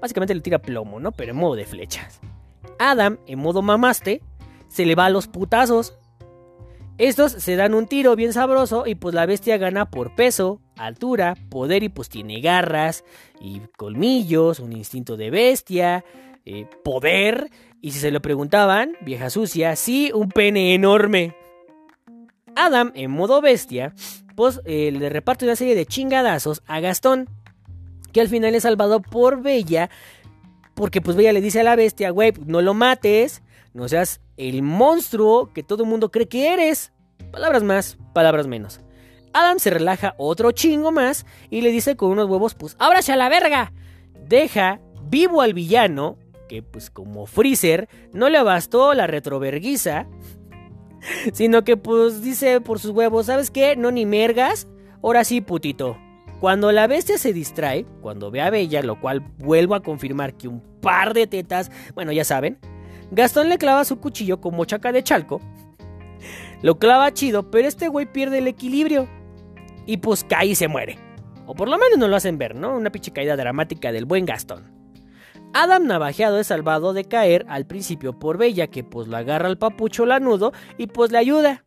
Básicamente 0.00 0.34
le 0.34 0.40
tira 0.40 0.58
plomo, 0.58 0.98
¿no? 0.98 1.12
Pero 1.12 1.32
en 1.32 1.36
modo 1.36 1.56
de 1.56 1.66
flechas. 1.66 2.20
Adam, 2.78 3.18
en 3.26 3.38
modo 3.38 3.60
mamaste, 3.60 4.22
se 4.68 4.86
le 4.86 4.94
va 4.94 5.06
a 5.06 5.10
los 5.10 5.28
putazos. 5.28 5.98
Estos 6.96 7.32
se 7.32 7.56
dan 7.56 7.74
un 7.74 7.86
tiro 7.86 8.16
bien 8.16 8.32
sabroso 8.32 8.84
y 8.86 8.94
pues 8.94 9.14
la 9.14 9.26
bestia 9.26 9.58
gana 9.58 9.90
por 9.90 10.14
peso, 10.14 10.60
altura, 10.76 11.36
poder 11.50 11.82
y 11.82 11.90
pues 11.90 12.08
tiene 12.08 12.40
garras 12.40 13.04
y 13.40 13.60
colmillos, 13.76 14.58
un 14.58 14.72
instinto 14.72 15.16
de 15.16 15.30
bestia, 15.30 16.04
eh, 16.46 16.66
poder 16.82 17.50
y 17.80 17.90
si 17.92 18.00
se 18.00 18.10
lo 18.10 18.22
preguntaban, 18.22 18.94
vieja 19.02 19.30
sucia, 19.30 19.76
sí, 19.76 20.10
un 20.14 20.30
pene 20.30 20.74
enorme. 20.74 21.36
Adam, 22.58 22.92
en 22.94 23.10
modo 23.10 23.40
bestia, 23.40 23.94
pues 24.34 24.60
eh, 24.64 24.90
le 24.92 25.08
reparte 25.08 25.44
una 25.44 25.56
serie 25.56 25.74
de 25.74 25.86
chingadazos 25.86 26.62
a 26.66 26.80
Gastón, 26.80 27.28
que 28.12 28.20
al 28.20 28.28
final 28.28 28.54
es 28.54 28.64
salvado 28.64 29.00
por 29.00 29.42
Bella, 29.42 29.90
porque 30.74 31.00
pues 31.00 31.16
Bella 31.16 31.32
le 31.32 31.40
dice 31.40 31.60
a 31.60 31.64
la 31.64 31.76
bestia, 31.76 32.10
güey, 32.10 32.32
no 32.46 32.60
lo 32.60 32.74
mates, 32.74 33.42
no 33.74 33.88
seas 33.88 34.20
el 34.36 34.62
monstruo 34.62 35.52
que 35.52 35.62
todo 35.62 35.84
el 35.84 35.88
mundo 35.88 36.10
cree 36.10 36.28
que 36.28 36.52
eres. 36.52 36.92
Palabras 37.30 37.62
más, 37.62 37.96
palabras 38.12 38.46
menos. 38.46 38.80
Adam 39.32 39.58
se 39.58 39.70
relaja 39.70 40.14
otro 40.18 40.52
chingo 40.52 40.90
más 40.90 41.26
y 41.50 41.60
le 41.60 41.70
dice 41.70 41.96
con 41.96 42.10
unos 42.10 42.28
huevos, 42.28 42.54
pues 42.54 42.76
ábrase 42.78 43.12
a 43.12 43.16
la 43.16 43.28
verga. 43.28 43.72
Deja 44.26 44.80
vivo 45.04 45.42
al 45.42 45.54
villano, 45.54 46.18
que 46.48 46.62
pues 46.62 46.90
como 46.90 47.26
Freezer 47.26 47.88
no 48.12 48.28
le 48.28 48.42
bastó 48.42 48.94
la 48.94 49.06
retroverguiza 49.06 50.06
Sino 51.32 51.64
que 51.64 51.76
pues 51.76 52.22
dice 52.22 52.60
por 52.60 52.78
sus 52.78 52.90
huevos, 52.90 53.26
¿sabes 53.26 53.50
qué? 53.50 53.76
No 53.76 53.90
ni 53.90 54.06
mergas. 54.06 54.68
Ahora 55.02 55.24
sí, 55.24 55.40
putito. 55.40 55.96
Cuando 56.40 56.70
la 56.70 56.86
bestia 56.86 57.18
se 57.18 57.32
distrae, 57.32 57.84
cuando 58.00 58.30
ve 58.30 58.40
a 58.40 58.50
Bella, 58.50 58.82
lo 58.82 59.00
cual 59.00 59.20
vuelvo 59.38 59.74
a 59.74 59.82
confirmar 59.82 60.34
que 60.34 60.46
un 60.46 60.62
par 60.80 61.12
de 61.12 61.26
tetas, 61.26 61.70
bueno, 61.94 62.12
ya 62.12 62.24
saben, 62.24 62.58
Gastón 63.10 63.48
le 63.48 63.58
clava 63.58 63.84
su 63.84 63.98
cuchillo 63.98 64.40
como 64.40 64.64
chaca 64.64 64.92
de 64.92 65.02
chalco. 65.02 65.40
Lo 66.62 66.78
clava 66.78 67.12
chido, 67.12 67.50
pero 67.50 67.66
este 67.66 67.88
güey 67.88 68.06
pierde 68.06 68.38
el 68.38 68.46
equilibrio. 68.46 69.08
Y 69.86 69.96
pues 69.98 70.24
cae 70.24 70.48
y 70.48 70.54
se 70.54 70.68
muere. 70.68 70.98
O 71.46 71.54
por 71.54 71.68
lo 71.68 71.78
menos 71.78 71.98
no 71.98 72.08
lo 72.08 72.16
hacen 72.16 72.38
ver, 72.38 72.54
¿no? 72.54 72.76
Una 72.76 72.90
pinche 72.90 73.12
caída 73.12 73.36
dramática 73.36 73.90
del 73.90 74.04
buen 74.04 74.26
Gastón. 74.26 74.77
Adam 75.54 75.86
navajeado 75.86 76.38
es 76.38 76.48
salvado 76.48 76.92
de 76.92 77.04
caer 77.04 77.46
al 77.48 77.66
principio 77.66 78.18
por 78.18 78.38
Bella, 78.38 78.66
que 78.66 78.84
pues 78.84 79.08
lo 79.08 79.16
agarra 79.16 79.48
al 79.48 79.58
papucho 79.58 80.06
lanudo 80.06 80.52
y 80.76 80.88
pues 80.88 81.10
le 81.10 81.18
ayuda. 81.18 81.64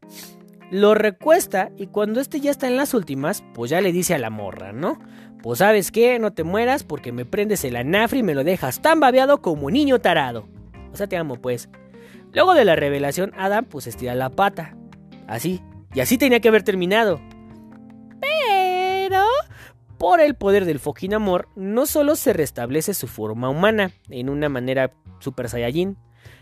Lo 0.69 0.93
recuesta 0.93 1.71
y 1.77 1.87
cuando 1.87 2.21
este 2.21 2.39
ya 2.39 2.51
está 2.51 2.67
en 2.67 2.77
las 2.77 2.93
últimas, 2.93 3.43
pues 3.53 3.71
ya 3.71 3.81
le 3.81 3.91
dice 3.91 4.13
a 4.13 4.19
la 4.19 4.29
morra, 4.29 4.71
¿no? 4.71 4.99
Pues 5.41 5.59
sabes 5.59 5.91
qué, 5.91 6.19
no 6.19 6.31
te 6.31 6.43
mueras 6.43 6.83
porque 6.83 7.11
me 7.11 7.25
prendes 7.25 7.65
el 7.65 7.75
anafre 7.75 8.19
y 8.19 8.23
me 8.23 8.35
lo 8.35 8.43
dejas 8.43 8.81
tan 8.81 8.99
babeado 8.99 9.41
como 9.41 9.71
niño 9.71 9.99
tarado. 9.99 10.47
O 10.93 10.95
sea, 10.95 11.07
te 11.07 11.17
amo 11.17 11.35
pues. 11.35 11.67
Luego 12.31 12.53
de 12.53 12.63
la 12.63 12.75
revelación, 12.75 13.33
Adam 13.35 13.65
pues 13.65 13.87
estira 13.87 14.15
la 14.15 14.29
pata. 14.29 14.77
Así. 15.27 15.61
Y 15.93 15.99
así 15.99 16.17
tenía 16.17 16.39
que 16.39 16.47
haber 16.47 16.63
terminado. 16.63 17.19
Por 20.11 20.19
el 20.19 20.35
poder 20.35 20.65
del 20.65 20.79
fucking 20.79 21.13
amor, 21.13 21.47
no 21.55 21.85
solo 21.85 22.17
se 22.17 22.33
restablece 22.33 22.93
su 22.93 23.07
forma 23.07 23.47
humana 23.47 23.93
en 24.09 24.27
una 24.27 24.49
manera 24.49 24.91
super 25.19 25.47
saiyajin, 25.47 25.95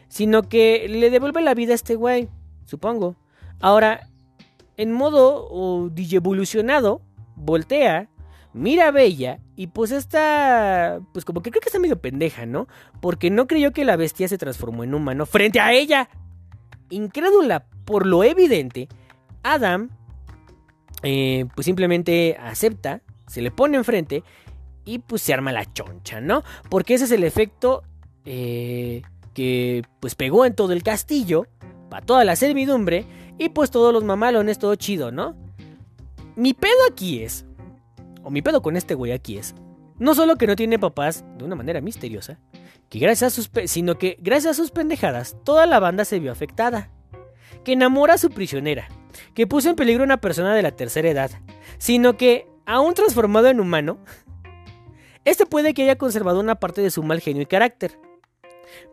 sino 0.08 0.50
que 0.50 0.88
le 0.90 1.12
devuelve 1.12 1.44
la 1.44 1.54
vida 1.54 1.74
a 1.74 1.76
este 1.76 1.94
güey, 1.94 2.30
supongo. 2.66 3.16
Ahora, 3.60 4.10
en 4.76 4.92
modo 4.92 5.88
evolucionado, 5.96 7.04
voltea, 7.36 8.10
mira 8.54 8.88
a 8.88 8.92
Bella 8.92 9.40
y 9.56 9.68
pues 9.68 9.92
está, 9.92 11.00
pues 11.14 11.24
como 11.24 11.44
que 11.44 11.52
creo 11.52 11.62
que 11.62 11.70
está 11.70 11.78
medio 11.78 12.02
pendeja, 12.02 12.48
¿no? 12.48 12.68
Porque 13.00 13.30
no 13.30 13.46
creyó 13.46 13.72
que 13.72 13.86
la 13.86 13.98
bestia 13.98 14.28
se 14.28 14.40
transformó 14.40 14.84
en 14.84 14.96
humano 14.96 15.28
frente 15.28 15.60
a 15.60 15.74
ella. 15.74 16.10
Incrédula 16.90 17.68
por 17.86 18.08
lo 18.08 18.24
evidente, 18.24 18.88
Adam, 19.44 19.92
eh, 21.04 21.46
pues 21.54 21.66
simplemente 21.66 22.36
acepta 22.42 23.04
se 23.30 23.42
le 23.42 23.52
pone 23.52 23.78
enfrente 23.78 24.24
y 24.86 25.00
pues 25.00 25.22
se 25.22 25.34
arma 25.34 25.52
la 25.52 25.72
choncha, 25.72 26.20
¿no? 26.20 26.44
Porque 26.70 26.96
ese 26.96 27.06
es 27.06 27.12
el 27.12 27.24
efecto 27.24 27.84
eh, 28.26 29.04
que 29.34 29.84
pues 30.00 30.16
pegó 30.16 30.46
en 30.46 30.56
todo 30.56 30.74
el 30.74 30.84
castillo, 30.84 31.46
para 31.90 32.06
toda 32.06 32.24
la 32.24 32.36
servidumbre 32.36 33.06
y 33.38 33.50
pues 33.50 33.72
todos 33.72 33.94
los 33.94 34.04
mamalones, 34.04 34.60
todo 34.60 34.76
chido, 34.76 35.12
¿no? 35.12 35.36
Mi 36.36 36.54
pedo 36.54 36.80
aquí 36.90 37.24
es, 37.24 37.46
o 38.24 38.30
mi 38.30 38.42
pedo 38.42 38.62
con 38.62 38.78
este 38.78 38.96
güey 38.96 39.12
aquí 39.12 39.38
es, 39.38 39.56
no 39.98 40.16
solo 40.16 40.38
que 40.38 40.48
no 40.48 40.56
tiene 40.56 40.80
papás 40.80 41.26
de 41.38 41.44
una 41.44 41.56
manera 41.56 41.82
misteriosa, 41.82 42.40
que 42.90 43.00
gracias 43.00 43.34
a 43.34 43.36
sus 43.36 43.52
sino 43.66 43.98
que 43.98 44.18
gracias 44.22 44.52
a 44.52 44.62
sus 44.62 44.72
pendejadas 44.72 45.36
toda 45.44 45.66
la 45.66 45.80
banda 45.80 46.06
se 46.06 46.20
vio 46.20 46.32
afectada, 46.32 46.92
que 47.64 47.74
enamora 47.74 48.16
a 48.16 48.18
su 48.18 48.30
prisionera, 48.30 48.88
que 49.34 49.48
puso 49.48 49.70
en 49.70 49.76
peligro 49.76 50.04
a 50.04 50.06
una 50.06 50.22
persona 50.22 50.56
de 50.56 50.62
la 50.62 50.72
tercera 50.72 51.10
edad, 51.10 51.32
sino 51.78 52.18
que 52.18 52.48
aún 52.70 52.94
transformado 52.94 53.48
en 53.48 53.60
humano, 53.60 53.98
este 55.26 55.48
puede 55.48 55.74
que 55.74 55.82
haya 55.82 55.98
conservado 55.98 56.40
una 56.40 56.56
parte 56.56 56.82
de 56.82 56.92
su 56.92 57.02
mal 57.02 57.20
genio 57.20 57.42
y 57.42 57.48
carácter. 57.48 58.00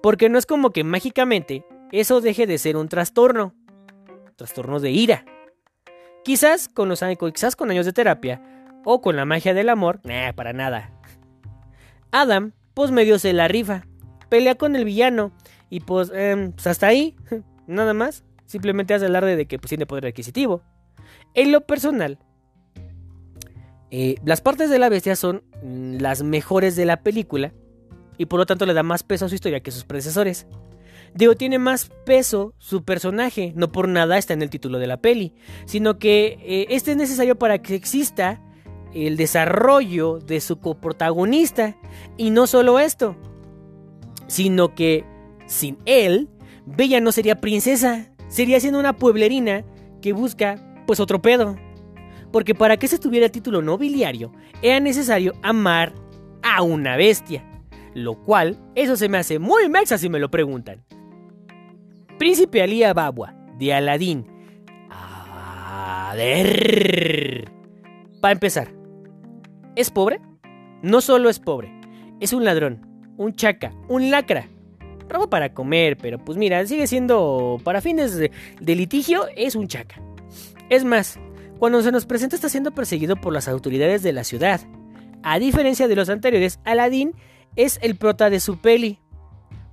Porque 0.02 0.30
no 0.30 0.38
es 0.38 0.46
como 0.46 0.70
que 0.70 0.82
mágicamente 0.82 1.62
eso 1.92 2.22
deje 2.22 2.46
de 2.46 2.56
ser 2.56 2.78
un 2.78 2.88
trastorno. 2.88 3.54
Trastorno 4.36 4.80
de 4.80 4.92
ira. 4.92 5.26
Quizás 6.24 6.68
con, 6.68 6.88
los, 6.88 7.04
quizás 7.34 7.54
con 7.54 7.70
años 7.70 7.84
de 7.84 7.92
terapia 7.92 8.40
o 8.82 9.02
con 9.02 9.14
la 9.14 9.26
magia 9.26 9.52
del 9.52 9.68
amor, 9.68 10.00
nah, 10.04 10.32
para 10.32 10.54
nada. 10.54 10.90
Adam, 12.12 12.52
pues 12.72 12.90
medio 12.90 13.18
se 13.18 13.34
la 13.34 13.46
rifa. 13.46 13.86
Pelea 14.30 14.54
con 14.54 14.74
el 14.74 14.86
villano 14.86 15.32
y 15.68 15.80
pues, 15.80 16.10
em, 16.14 16.52
pues 16.52 16.66
hasta 16.66 16.86
ahí, 16.86 17.14
nada 17.66 17.92
más. 17.92 18.24
Simplemente 18.46 18.94
hace 18.94 19.04
alarde 19.04 19.36
de 19.36 19.46
que 19.46 19.58
pues, 19.58 19.68
tiene 19.68 19.84
poder 19.84 20.06
adquisitivo. 20.06 20.62
En 21.34 21.52
lo 21.52 21.66
personal, 21.66 22.18
eh, 23.90 24.16
las 24.24 24.40
partes 24.40 24.68
de 24.70 24.78
la 24.78 24.88
bestia 24.88 25.16
son 25.16 25.42
mm, 25.62 25.98
las 25.98 26.22
mejores 26.22 26.76
de 26.76 26.86
la 26.86 27.02
película 27.02 27.52
y 28.18 28.26
por 28.26 28.38
lo 28.38 28.46
tanto 28.46 28.66
le 28.66 28.74
da 28.74 28.82
más 28.82 29.02
peso 29.02 29.26
a 29.26 29.28
su 29.28 29.34
historia 29.34 29.60
que 29.60 29.70
sus 29.70 29.84
predecesores. 29.84 30.46
Digo, 31.14 31.34
tiene 31.34 31.58
más 31.58 31.90
peso 32.04 32.52
su 32.58 32.84
personaje, 32.84 33.52
no 33.56 33.72
por 33.72 33.88
nada 33.88 34.18
está 34.18 34.34
en 34.34 34.42
el 34.42 34.50
título 34.50 34.78
de 34.78 34.86
la 34.86 35.00
peli, 35.00 35.34
sino 35.64 35.98
que 35.98 36.38
eh, 36.42 36.66
este 36.70 36.90
es 36.90 36.96
necesario 36.96 37.38
para 37.38 37.62
que 37.62 37.74
exista 37.74 38.42
el 38.92 39.16
desarrollo 39.16 40.18
de 40.18 40.40
su 40.40 40.58
coprotagonista. 40.58 41.76
Y 42.16 42.30
no 42.30 42.46
solo 42.46 42.78
esto, 42.78 43.16
sino 44.26 44.74
que 44.74 45.04
sin 45.46 45.78
él, 45.86 46.28
Bella 46.66 47.00
no 47.00 47.12
sería 47.12 47.40
princesa, 47.40 48.12
sería 48.28 48.60
siendo 48.60 48.80
una 48.80 48.96
pueblerina 48.96 49.64
que 50.02 50.12
busca 50.12 50.62
pues 50.86 51.00
otro 51.00 51.22
pedo 51.22 51.56
porque 52.36 52.54
para 52.54 52.76
que 52.76 52.86
se 52.86 52.98
tuviera 52.98 53.30
título 53.30 53.62
nobiliario 53.62 54.30
era 54.60 54.78
necesario 54.78 55.32
amar 55.42 55.94
a 56.42 56.60
una 56.60 56.94
bestia, 56.94 57.42
lo 57.94 58.22
cual 58.24 58.58
eso 58.74 58.94
se 58.94 59.08
me 59.08 59.16
hace 59.16 59.38
muy 59.38 59.70
mexa 59.70 59.96
si 59.96 60.10
me 60.10 60.18
lo 60.18 60.30
preguntan. 60.30 60.84
Príncipe 62.18 62.60
Ali 62.60 62.82
Ababwa, 62.82 63.34
de 63.58 63.72
Aladín. 63.72 64.26
A 64.90 66.12
ver. 66.14 67.50
Para 68.20 68.32
empezar, 68.32 68.68
¿es 69.74 69.90
pobre? 69.90 70.20
No 70.82 71.00
solo 71.00 71.30
es 71.30 71.38
pobre, 71.38 71.72
es 72.20 72.34
un 72.34 72.44
ladrón, 72.44 72.86
un 73.16 73.34
chaca, 73.34 73.72
un 73.88 74.10
lacra. 74.10 74.46
Roba 75.08 75.30
para 75.30 75.54
comer, 75.54 75.96
pero 75.96 76.22
pues 76.22 76.36
mira, 76.36 76.66
sigue 76.66 76.86
siendo, 76.86 77.58
para 77.64 77.80
fines 77.80 78.14
de 78.14 78.74
litigio, 78.74 79.24
es 79.36 79.54
un 79.54 79.68
chaca. 79.68 80.02
Es 80.68 80.84
más, 80.84 81.18
cuando 81.58 81.82
se 81.82 81.92
nos 81.92 82.06
presenta 82.06 82.36
está 82.36 82.48
siendo 82.48 82.72
perseguido 82.72 83.16
por 83.16 83.32
las 83.32 83.48
autoridades 83.48 84.02
de 84.02 84.12
la 84.12 84.24
ciudad. 84.24 84.60
A 85.22 85.38
diferencia 85.38 85.88
de 85.88 85.96
los 85.96 86.08
anteriores, 86.08 86.60
Aladdin 86.64 87.14
es 87.56 87.78
el 87.82 87.96
prota 87.96 88.30
de 88.30 88.40
su 88.40 88.58
peli, 88.58 89.00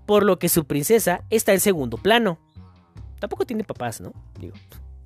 por 0.06 0.24
lo 0.24 0.40
que 0.40 0.50
su 0.50 0.66
princesa 0.66 1.24
está 1.30 1.54
en 1.54 1.60
segundo 1.60 1.98
plano. 1.98 2.40
Tampoco 3.20 3.46
tiene 3.46 3.64
papás, 3.64 4.02
¿no? 4.02 4.14
Digo, 4.40 4.56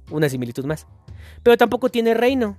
una 0.09 0.29
similitud 0.29 0.65
más. 0.65 0.87
Pero 1.43 1.57
tampoco 1.57 1.89
tiene 1.89 2.13
reino. 2.13 2.57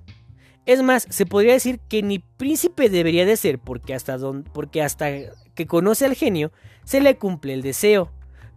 Es 0.66 0.82
más, 0.82 1.06
se 1.08 1.24
podría 1.24 1.54
decir 1.54 1.80
que 1.88 2.02
ni 2.02 2.18
príncipe 2.18 2.90
debería 2.90 3.24
de 3.24 3.36
ser 3.36 3.58
porque 3.58 3.94
hasta, 3.94 4.18
porque 4.52 4.82
hasta 4.82 5.08
que 5.54 5.66
conoce 5.66 6.04
al 6.04 6.14
genio 6.14 6.52
se 6.84 7.00
le 7.00 7.16
cumple 7.16 7.54
el 7.54 7.62
deseo, 7.62 8.10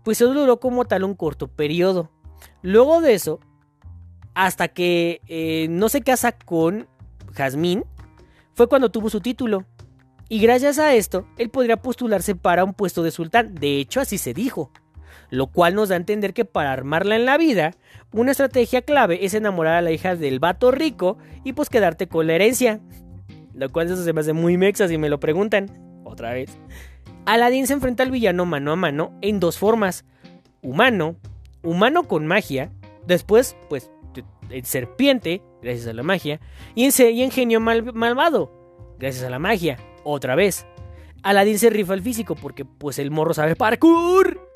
pues 0.04 0.18
solo 0.18 0.42
duró 0.42 0.60
como 0.60 0.86
tal 0.86 1.04
un 1.04 1.16
corto 1.16 1.48
periodo. 1.48 2.12
Luego 2.62 3.02
de 3.02 3.14
eso, 3.14 3.40
hasta 4.34 4.68
que 4.68 5.22
eh, 5.28 5.68
no 5.70 5.90
se 5.90 6.02
casa 6.02 6.32
con 6.32 6.88
Jazmín, 7.34 7.84
fue 8.54 8.68
cuando 8.68 8.92
tuvo 8.92 9.10
su 9.10 9.22
título. 9.22 9.66
Y 10.30 10.40
gracias 10.40 10.80
a 10.80 10.94
esto, 10.94 11.28
él 11.38 11.50
podría 11.50 11.78
postularse 11.78 12.36
para 12.36 12.64
un 12.64 12.74
puesto 12.74 13.04
de 13.04 13.12
sultán. 13.12 13.54
De 13.56 13.80
hecho, 13.80 14.00
así 14.00 14.18
se 14.18 14.34
dijo. 14.34 14.72
Lo 15.30 15.48
cual 15.48 15.76
nos 15.76 15.90
da 15.90 15.96
a 15.96 15.98
entender 15.98 16.34
que 16.34 16.46
para 16.46 16.72
armarla 16.72 17.16
en 17.16 17.26
la 17.26 17.38
vida, 17.38 17.72
una 18.14 18.32
estrategia 18.32 18.82
clave 18.82 19.26
es 19.26 19.34
enamorar 19.34 19.76
a 19.76 19.82
la 19.82 19.92
hija 19.92 20.16
del 20.16 20.40
vato 20.40 20.72
rico 20.72 21.18
y 21.44 21.54
pues 21.54 21.70
quedarte 21.70 22.08
con 22.08 22.28
la 22.28 22.34
herencia. 22.34 22.80
Lo 23.54 23.70
cual 23.70 23.88
eso 23.88 24.04
se 24.04 24.14
me 24.14 24.22
hace 24.22 24.34
muy 24.34 24.58
mexa 24.58 24.88
si 24.88 24.98
me 24.98 25.10
lo 25.10 25.20
preguntan. 25.20 26.02
Otra 26.04 26.34
vez. 26.34 26.58
Aladdin 27.26 27.68
se 27.68 27.74
enfrenta 27.74 28.04
al 28.04 28.12
villano 28.12 28.46
mano 28.46 28.72
a 28.72 28.76
mano 28.76 29.18
en 29.22 29.40
dos 29.40 29.58
formas. 29.58 30.06
Humano, 30.62 31.16
humano 31.62 32.04
con 32.04 32.26
magia. 32.26 32.72
Después, 33.06 33.56
pues, 33.70 33.92
serpiente, 34.64 35.42
gracias 35.62 35.88
a 35.88 35.94
la 35.94 36.04
magia, 36.04 36.40
y 36.76 36.86
en, 36.86 37.32
genio 37.32 37.60
malvado, 37.60 38.96
gracias 39.00 39.24
a 39.24 39.30
la 39.30 39.40
magia, 39.40 39.78
otra 40.04 40.36
vez. 40.36 40.66
Aladdin 41.24 41.60
se 41.60 41.70
rifa 41.70 41.94
el 41.94 42.02
físico 42.02 42.36
porque 42.36 42.66
pues 42.66 42.98
el 43.00 43.12
morro 43.12 43.34
sabe 43.34 43.56
parkour, 43.56 44.52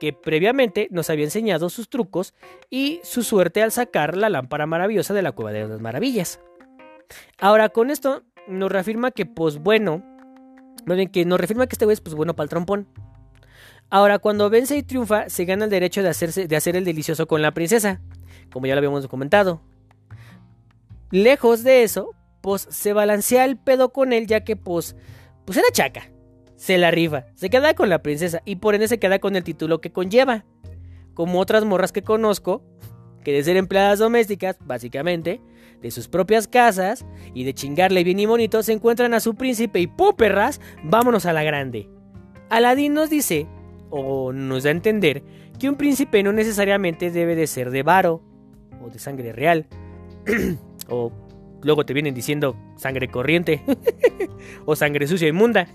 que 0.00 0.12
previamente 0.12 0.88
nos 0.90 1.10
había 1.10 1.24
enseñado 1.24 1.68
sus 1.68 1.88
trucos 1.88 2.34
y 2.68 3.00
su 3.04 3.22
suerte 3.22 3.62
al 3.62 3.70
sacar 3.70 4.16
la 4.16 4.28
lámpara 4.28 4.66
maravillosa 4.66 5.14
de 5.14 5.22
la 5.22 5.32
cueva 5.32 5.52
de 5.52 5.68
las 5.68 5.80
maravillas. 5.80 6.40
Ahora 7.38 7.68
con 7.68 7.90
esto 7.90 8.22
nos 8.48 8.72
reafirma 8.72 9.10
que 9.10 9.26
pues 9.26 9.58
bueno, 9.58 10.02
que 11.12 11.24
nos 11.24 11.38
reafirma 11.38 11.66
que 11.66 11.74
este 11.74 11.84
güey 11.84 11.94
es 11.94 12.00
pues 12.00 12.14
bueno 12.14 12.34
para 12.34 12.44
el 12.44 12.50
trompón. 12.50 12.88
Ahora, 13.92 14.20
cuando 14.20 14.48
vence 14.50 14.76
y 14.76 14.84
triunfa, 14.84 15.28
se 15.28 15.44
gana 15.44 15.64
el 15.64 15.70
derecho 15.70 16.00
de, 16.00 16.08
hacerse, 16.08 16.46
de 16.46 16.56
hacer 16.56 16.76
el 16.76 16.84
delicioso 16.84 17.26
con 17.26 17.42
la 17.42 17.50
princesa 17.50 18.00
como 18.52 18.66
ya 18.66 18.74
lo 18.74 18.78
habíamos 18.78 19.06
comentado. 19.08 19.60
Lejos 21.10 21.64
de 21.64 21.82
eso, 21.82 22.10
pues 22.40 22.66
se 22.70 22.92
balancea 22.92 23.44
el 23.44 23.56
pedo 23.56 23.92
con 23.92 24.12
él 24.12 24.26
ya 24.26 24.44
que 24.44 24.56
pues, 24.56 24.96
pues 25.44 25.58
era 25.58 25.68
chaca. 25.72 26.10
Se 26.56 26.78
la 26.78 26.90
rifa, 26.90 27.26
se 27.34 27.48
queda 27.48 27.74
con 27.74 27.88
la 27.88 28.02
princesa 28.02 28.42
y 28.44 28.56
por 28.56 28.74
ende 28.74 28.86
se 28.86 28.98
queda 28.98 29.18
con 29.18 29.34
el 29.34 29.44
título 29.44 29.80
que 29.80 29.92
conlleva. 29.92 30.44
Como 31.14 31.40
otras 31.40 31.64
morras 31.64 31.90
que 31.90 32.02
conozco, 32.02 32.62
que 33.24 33.32
de 33.32 33.42
ser 33.42 33.56
empleadas 33.56 33.98
domésticas, 33.98 34.58
básicamente, 34.60 35.40
de 35.80 35.90
sus 35.90 36.08
propias 36.08 36.48
casas 36.48 37.06
y 37.34 37.44
de 37.44 37.54
chingarle 37.54 38.04
bien 38.04 38.20
y 38.20 38.26
bonito, 38.26 38.62
se 38.62 38.72
encuentran 38.72 39.14
a 39.14 39.20
su 39.20 39.34
príncipe 39.34 39.80
y 39.80 39.86
¡puperras! 39.86 40.60
Vámonos 40.84 41.26
a 41.26 41.32
la 41.32 41.42
grande. 41.42 41.88
Aladín 42.50 42.94
nos 42.94 43.10
dice, 43.10 43.46
o 43.90 44.32
nos 44.32 44.64
da 44.64 44.70
a 44.70 44.72
entender, 44.72 45.22
que 45.58 45.68
un 45.68 45.76
príncipe 45.76 46.22
no 46.22 46.32
necesariamente 46.32 47.10
debe 47.10 47.36
de 47.36 47.46
ser 47.46 47.70
de 47.70 47.82
varo, 47.82 48.22
o 48.80 48.90
de 48.90 48.98
sangre 48.98 49.32
real, 49.32 49.66
o 50.88 51.12
luego 51.62 51.84
te 51.84 51.92
vienen 51.92 52.14
diciendo 52.14 52.56
sangre 52.76 53.08
corriente, 53.08 53.62
o 54.64 54.76
sangre 54.76 55.06
sucia 55.06 55.28
inmunda. 55.28 55.68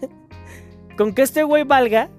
Con 0.97 1.13
que 1.13 1.23
este 1.23 1.43
güey 1.43 1.63
valga, 1.63 2.09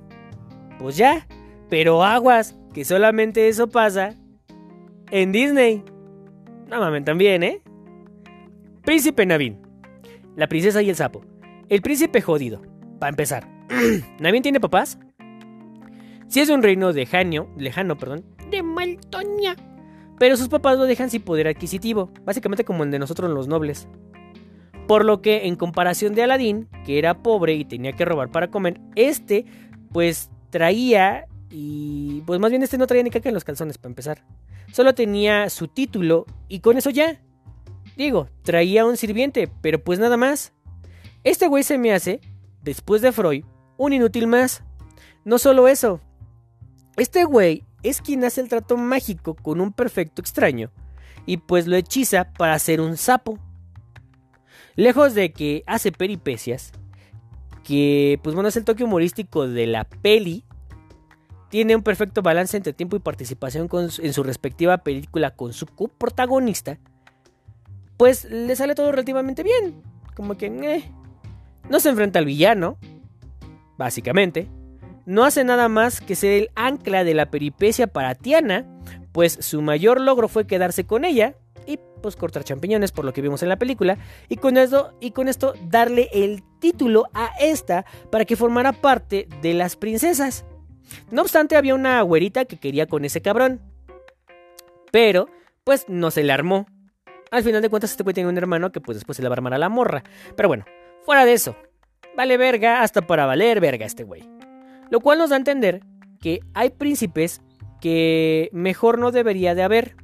pues 0.78 0.96
ya, 0.96 1.26
pero 1.68 2.04
aguas, 2.04 2.56
que 2.74 2.84
solamente 2.84 3.48
eso 3.48 3.68
pasa 3.68 4.14
en 5.10 5.32
Disney. 5.32 5.82
No 6.68 6.80
mames, 6.80 7.04
también, 7.04 7.42
¿eh? 7.42 7.62
Príncipe 8.82 9.24
Navin. 9.24 9.60
La 10.36 10.48
princesa 10.48 10.82
y 10.82 10.90
el 10.90 10.96
sapo. 10.96 11.24
El 11.68 11.80
príncipe 11.80 12.20
jodido. 12.20 12.62
Para 12.98 13.10
empezar. 13.10 13.48
¿Navin 14.20 14.42
tiene 14.42 14.60
papás? 14.60 14.98
Si 16.28 16.40
es 16.40 16.48
de 16.48 16.54
un 16.54 16.62
reino 16.62 16.90
lejano, 16.92 17.48
lejano, 17.56 17.96
perdón, 17.96 18.24
de 18.50 18.62
Maltonia. 18.62 19.56
Pero 20.18 20.36
sus 20.36 20.48
papás 20.48 20.78
lo 20.78 20.84
dejan 20.84 21.10
sin 21.10 21.22
poder 21.22 21.48
adquisitivo, 21.48 22.10
básicamente 22.24 22.64
como 22.64 22.84
el 22.84 22.90
de 22.90 22.98
nosotros 22.98 23.30
los 23.30 23.48
nobles. 23.48 23.88
Por 24.86 25.04
lo 25.04 25.20
que, 25.20 25.46
en 25.46 25.56
comparación 25.56 26.14
de 26.14 26.22
Aladín, 26.22 26.68
que 26.84 26.98
era 26.98 27.22
pobre 27.22 27.54
y 27.54 27.64
tenía 27.64 27.92
que 27.92 28.04
robar 28.04 28.30
para 28.30 28.50
comer, 28.50 28.80
este, 28.94 29.44
pues 29.92 30.30
traía 30.50 31.26
y 31.50 32.22
pues 32.26 32.40
más 32.40 32.50
bien 32.50 32.62
este 32.62 32.78
no 32.78 32.86
traía 32.86 33.02
ni 33.02 33.10
caca 33.10 33.28
en 33.28 33.34
los 33.34 33.44
calzones 33.44 33.78
para 33.78 33.90
empezar. 33.90 34.24
Solo 34.72 34.94
tenía 34.94 35.50
su 35.50 35.68
título 35.68 36.26
y 36.48 36.60
con 36.60 36.76
eso 36.76 36.90
ya. 36.90 37.20
Digo, 37.96 38.28
traía 38.42 38.84
un 38.84 38.96
sirviente, 38.96 39.48
pero 39.60 39.82
pues 39.82 39.98
nada 39.98 40.16
más. 40.16 40.52
Este 41.24 41.48
güey 41.48 41.62
se 41.62 41.78
me 41.78 41.92
hace, 41.92 42.20
después 42.62 43.02
de 43.02 43.12
Freud, 43.12 43.44
un 43.76 43.92
inútil 43.92 44.26
más. 44.26 44.62
No 45.24 45.38
solo 45.38 45.66
eso. 45.66 46.00
Este 46.96 47.24
güey 47.24 47.64
es 47.88 48.00
quien 48.00 48.24
hace 48.24 48.40
el 48.40 48.48
trato 48.48 48.76
mágico 48.76 49.34
con 49.34 49.60
un 49.60 49.72
perfecto 49.72 50.20
extraño 50.20 50.70
y 51.26 51.38
pues 51.38 51.66
lo 51.66 51.76
hechiza 51.76 52.32
para 52.32 52.58
ser 52.58 52.80
un 52.80 52.96
sapo. 52.96 53.38
Lejos 54.76 55.14
de 55.14 55.32
que 55.32 55.64
hace 55.66 55.92
peripecias, 55.92 56.72
que 57.64 58.20
pues 58.22 58.34
bueno 58.34 58.48
es 58.48 58.56
el 58.56 58.64
toque 58.64 58.84
humorístico 58.84 59.48
de 59.48 59.66
la 59.66 59.84
peli, 59.84 60.44
tiene 61.48 61.76
un 61.76 61.82
perfecto 61.82 62.22
balance 62.22 62.56
entre 62.56 62.72
tiempo 62.72 62.96
y 62.96 63.00
participación 63.00 63.68
en 63.72 64.12
su 64.12 64.22
respectiva 64.22 64.78
película 64.78 65.34
con 65.34 65.52
su 65.52 65.66
coprotagonista, 65.66 66.78
pues 67.96 68.24
le 68.24 68.54
sale 68.56 68.74
todo 68.74 68.90
relativamente 68.90 69.42
bien. 69.42 69.82
Como 70.14 70.36
que 70.36 70.46
eh, 70.46 70.90
no 71.68 71.80
se 71.80 71.88
enfrenta 71.88 72.18
al 72.18 72.24
villano, 72.24 72.78
básicamente. 73.76 74.48
No 75.06 75.24
hace 75.24 75.44
nada 75.44 75.68
más 75.68 76.00
que 76.00 76.16
ser 76.16 76.32
el 76.32 76.50
ancla 76.56 77.04
de 77.04 77.14
la 77.14 77.30
peripecia 77.30 77.86
para 77.86 78.16
Tiana, 78.16 78.66
pues 79.12 79.38
su 79.40 79.62
mayor 79.62 80.00
logro 80.00 80.28
fue 80.28 80.46
quedarse 80.46 80.84
con 80.84 81.04
ella 81.04 81.36
y 81.64 81.78
pues 82.02 82.16
cortar 82.16 82.44
champiñones 82.44 82.92
por 82.92 83.04
lo 83.04 83.12
que 83.12 83.22
vimos 83.22 83.42
en 83.42 83.48
la 83.48 83.56
película 83.56 83.98
y 84.28 84.36
con 84.36 84.56
esto 84.58 85.54
darle 85.68 86.08
el 86.12 86.42
título 86.60 87.04
a 87.14 87.30
esta 87.40 87.86
para 88.10 88.24
que 88.24 88.36
formara 88.36 88.72
parte 88.72 89.28
de 89.42 89.54
las 89.54 89.76
princesas. 89.76 90.44
No 91.10 91.22
obstante, 91.22 91.56
había 91.56 91.74
una 91.74 92.00
güerita 92.02 92.44
que 92.44 92.58
quería 92.58 92.86
con 92.86 93.04
ese 93.04 93.22
cabrón. 93.22 93.60
Pero, 94.90 95.28
pues 95.64 95.86
no 95.88 96.10
se 96.10 96.22
le 96.22 96.32
armó. 96.32 96.66
Al 97.30 97.42
final 97.42 97.62
de 97.62 97.68
cuentas, 97.68 97.90
este 97.90 98.02
güey 98.02 98.14
tiene 98.14 98.28
un 98.28 98.38
hermano 98.38 98.70
que 98.70 98.80
pues 98.80 98.96
después 98.96 99.16
se 99.16 99.22
le 99.22 99.28
va 99.28 99.34
a 99.34 99.38
armar 99.38 99.54
a 99.54 99.58
la 99.58 99.68
morra. 99.68 100.02
Pero 100.36 100.48
bueno, 100.48 100.64
fuera 101.02 101.24
de 101.24 101.32
eso. 101.32 101.56
Vale 102.16 102.36
verga 102.36 102.82
hasta 102.82 103.02
para 103.02 103.26
valer 103.26 103.60
verga 103.60 103.84
este 103.84 104.04
güey. 104.04 104.35
Lo 104.90 105.00
cual 105.00 105.18
nos 105.18 105.30
da 105.30 105.36
a 105.36 105.38
entender 105.38 105.82
que 106.20 106.40
hay 106.54 106.70
príncipes 106.70 107.42
que 107.80 108.48
mejor 108.52 108.98
no 108.98 109.10
debería 109.10 109.54
de 109.54 109.62
haber. 109.62 109.96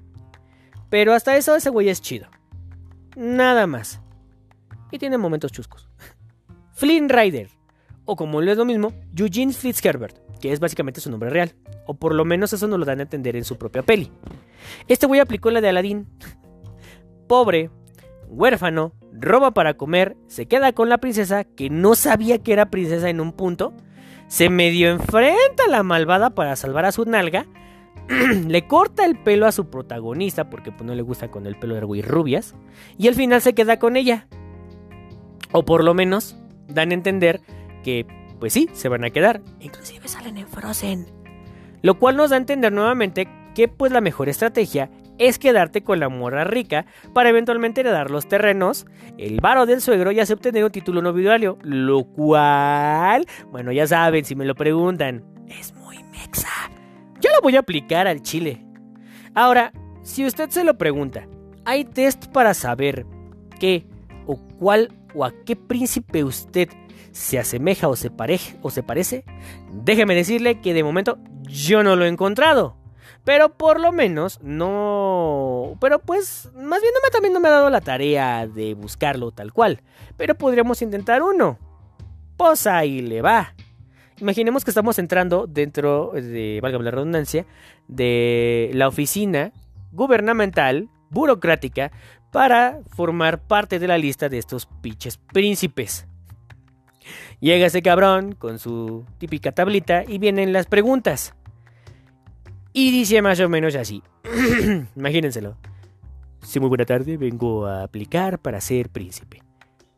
Pero 0.91 1.15
hasta 1.15 1.37
eso 1.37 1.55
ese 1.55 1.71
güey 1.71 1.89
es 1.89 2.03
chido. 2.03 2.29
Nada 3.17 3.67
más. 3.67 4.01
Y 4.91 4.99
tiene 4.99 5.19
momentos 5.19 5.53
chuscos. 5.53 5.89
Flynn 6.73 7.09
Rider. 7.09 7.49
O 8.05 8.17
como 8.17 8.41
lo 8.41 8.51
es 8.51 8.59
lo 8.59 8.65
mismo, 8.65 8.93
Eugene 9.17 9.53
Fitzherbert 9.53 10.23
que 10.43 10.53
es 10.53 10.61
básicamente 10.61 11.01
su 11.01 11.11
nombre 11.11 11.31
real. 11.31 11.55
O 11.87 11.95
por 11.95 12.15
lo 12.15 12.27
menos 12.27 12.53
eso 12.53 12.67
nos 12.67 12.79
lo 12.79 12.85
dan 12.85 12.99
a 12.99 13.05
entender 13.05 13.37
en 13.37 13.45
su 13.45 13.57
propia 13.57 13.83
peli. 13.83 14.11
Este 14.89 15.07
güey 15.07 15.21
aplicó 15.21 15.51
la 15.51 15.63
de 15.63 15.71
Aladdin. 15.71 16.07
Pobre, 17.29 17.71
huérfano, 18.27 18.93
roba 19.13 19.53
para 19.53 19.75
comer, 19.75 20.17
se 20.27 20.47
queda 20.47 20.73
con 20.73 20.91
la 20.91 20.99
princesa 20.99 21.45
que 21.45 21.71
no 21.71 21.95
sabía 21.95 22.43
que 22.43 22.53
era 22.53 22.71
princesa 22.71 23.09
en 23.09 23.21
un 23.21 23.33
punto, 23.33 23.73
se 24.33 24.49
medio 24.49 24.89
enfrenta 24.89 25.65
a 25.67 25.69
la 25.69 25.83
malvada 25.83 26.31
para 26.31 26.57
salvar 26.57 26.87
a 26.87 26.93
su 26.93 27.05
nalga, 27.05 27.45
le 28.49 28.67
corta 28.67 29.05
el 29.05 29.19
pelo 29.19 29.47
a 29.47 29.53
su 29.53 29.69
protagonista 29.69 30.49
porque 30.49 30.73
pues, 30.73 30.85
no 30.85 30.95
le 30.95 31.03
gusta 31.03 31.31
con 31.31 31.47
el 31.47 31.55
pelo 31.57 31.75
de 31.75 31.99
y 31.99 32.01
rubias, 32.01 32.55
y 32.97 33.09
al 33.09 33.15
final 33.15 33.43
se 33.43 33.55
queda 33.55 33.79
con 33.79 33.95
ella. 33.95 34.27
O 35.53 35.67
por 35.67 35.85
lo 35.85 35.93
menos 35.93 36.35
dan 36.67 36.93
a 36.93 36.95
entender 36.95 37.43
que 37.85 38.07
pues 38.41 38.55
sí, 38.55 38.71
se 38.73 38.89
van 38.89 39.05
a 39.05 39.11
quedar. 39.11 39.43
Inclusive 39.61 40.09
salen 40.09 40.39
en 40.39 40.49
Frozen. 40.49 41.09
Lo 41.83 41.99
cual 41.99 42.17
nos 42.17 42.31
da 42.31 42.37
a 42.37 42.41
entender 42.41 42.73
nuevamente 42.73 43.29
que 43.55 43.69
pues 43.69 43.93
la 43.93 44.01
mejor 44.01 44.31
estrategia 44.31 44.89
es 45.29 45.39
quedarte 45.39 45.83
con 45.83 46.01
la 46.01 46.09
morra 46.09 46.45
rica 46.45 46.87
para 47.13 47.29
eventualmente 47.29 47.81
heredar 47.81 48.11
los 48.11 48.29
terrenos, 48.29 48.87
el 49.19 49.41
varo 49.41 49.67
del 49.67 49.81
suegro 49.81 50.11
y 50.11 50.21
así 50.21 50.33
obtener 50.33 50.65
un 50.65 50.71
título 50.71 51.01
nobiliario. 51.01 51.59
Lo 51.63 52.05
cual, 52.05 53.27
bueno, 53.51 53.71
ya 53.73 53.87
saben, 53.87 54.25
si 54.25 54.35
me 54.35 54.45
lo 54.45 54.55
preguntan, 54.55 55.25
es 55.49 55.75
muy 55.75 56.03
mexa. 56.05 56.49
Yo 57.21 57.31
lo 57.31 57.41
voy 57.41 57.57
a 57.57 57.61
aplicar 57.61 58.07
al 58.09 58.23
chile. 58.23 58.65
Ahora, 59.35 59.73
si 60.03 60.27
usted 60.27 60.51
se 60.51 60.65
lo 60.65 60.77
pregunta, 60.77 61.29
¿hay 61.65 61.85
test 61.85 62.27
para 62.27 62.53
saber 62.53 63.07
qué 63.61 63.87
o 64.27 64.37
cuál 64.59 64.93
o 65.15 65.25
a 65.25 65.33
qué 65.45 65.55
príncipe 65.55 66.25
usted 66.25 66.69
se 67.13 67.39
asemeja 67.39 67.89
o 67.89 67.95
se, 67.95 68.11
o 68.63 68.71
se 68.71 68.83
parece, 68.83 69.25
déjeme 69.73 70.15
decirle 70.15 70.61
que 70.61 70.75
de 70.75 70.83
momento 70.83 71.19
yo 71.43 71.83
no 71.83 71.95
lo 71.95 72.05
he 72.05 72.09
encontrado. 72.09 72.82
Pero 73.25 73.57
por 73.57 73.81
lo 73.81 73.93
menos 73.93 74.41
no... 74.43 75.77
Pero 75.81 76.01
pues 76.01 76.51
más 76.55 76.81
bien 76.81 76.93
no 76.95 77.01
me, 77.05 77.11
también 77.11 77.33
no 77.33 77.41
me 77.41 77.49
ha 77.49 77.53
dado 77.53 77.71
la 77.71 77.81
tarea 77.81 78.47
de 78.47 78.75
buscarlo 78.75 79.31
tal 79.31 79.53
cual. 79.53 79.81
Pero 80.17 80.35
podríamos 80.35 80.83
intentar 80.83 81.23
uno. 81.23 81.59
Pues 82.37 82.67
ahí 82.67 83.01
le 83.01 83.23
va. 83.23 83.55
Imaginemos 84.19 84.65
que 84.65 84.71
estamos 84.71 84.99
entrando 84.99 85.47
dentro 85.47 86.13
de, 86.15 86.61
valga 86.63 86.79
la 86.79 86.91
redundancia, 86.91 87.47
de 87.89 88.71
la 88.75 88.89
oficina 88.89 89.53
gubernamental, 89.93 90.89
burocrática, 91.11 91.93
para 92.31 92.81
formar 92.97 93.43
parte 93.43 93.79
de 93.79 93.89
la 93.89 93.99
lista 93.99 94.29
de 94.29 94.39
estos 94.39 94.67
pinches 94.81 95.19
príncipes. 95.19 96.07
Llega 97.41 97.67
ese 97.67 97.83
cabrón 97.83 98.35
con 98.35 98.59
su 98.59 99.05
típica 99.19 99.53
tablita 99.53 100.05
y 100.07 100.19
vienen 100.19 100.53
las 100.53 100.67
preguntas. 100.67 101.35
Y 102.73 102.91
dice 102.91 103.21
más 103.23 103.41
o 103.41 103.49
menos 103.49 103.75
así. 103.75 104.03
Imagínenselo. 104.97 105.57
Sí, 106.43 106.59
muy 106.59 106.69
buena 106.69 106.85
tarde, 106.85 107.17
vengo 107.17 107.67
a 107.67 107.85
aplicar 107.85 108.39
para 108.39 108.61
ser 108.61 108.89
príncipe. 108.89 109.43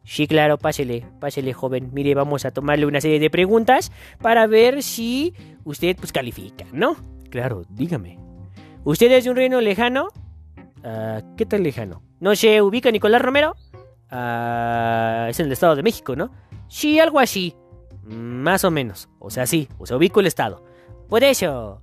Sí, 0.04 0.26
claro, 0.26 0.58
pásele, 0.58 1.06
pásele, 1.18 1.54
joven. 1.54 1.90
Mire, 1.92 2.14
vamos 2.14 2.44
a 2.44 2.50
tomarle 2.50 2.84
una 2.84 3.00
serie 3.00 3.18
de 3.18 3.30
preguntas 3.30 3.90
para 4.20 4.46
ver 4.46 4.82
si 4.82 5.32
usted 5.64 5.96
pues 5.96 6.12
califica, 6.12 6.66
¿no? 6.72 6.96
Claro, 7.30 7.62
dígame. 7.70 8.18
¿Usted 8.84 9.10
es 9.12 9.24
de 9.24 9.30
un 9.30 9.36
reino 9.36 9.60
lejano? 9.62 10.08
Ah, 10.82 11.22
¿Qué 11.38 11.46
tan 11.46 11.62
lejano? 11.62 12.02
¿No 12.20 12.36
se 12.36 12.60
ubica 12.60 12.90
Nicolás 12.90 13.22
Romero? 13.22 13.56
Ah, 14.10 15.26
es 15.30 15.40
en 15.40 15.46
el 15.46 15.52
Estado 15.52 15.74
de 15.74 15.82
México, 15.82 16.14
¿no? 16.14 16.30
Sí, 16.68 17.00
algo 17.00 17.18
así. 17.18 17.54
Más 18.04 18.64
o 18.64 18.70
menos. 18.70 19.08
O 19.18 19.30
sea, 19.30 19.46
sí. 19.46 19.68
O 19.78 19.86
sea, 19.86 19.96
ubico 19.96 20.20
el 20.20 20.26
estado. 20.26 20.62
Por 21.08 21.24
eso. 21.24 21.80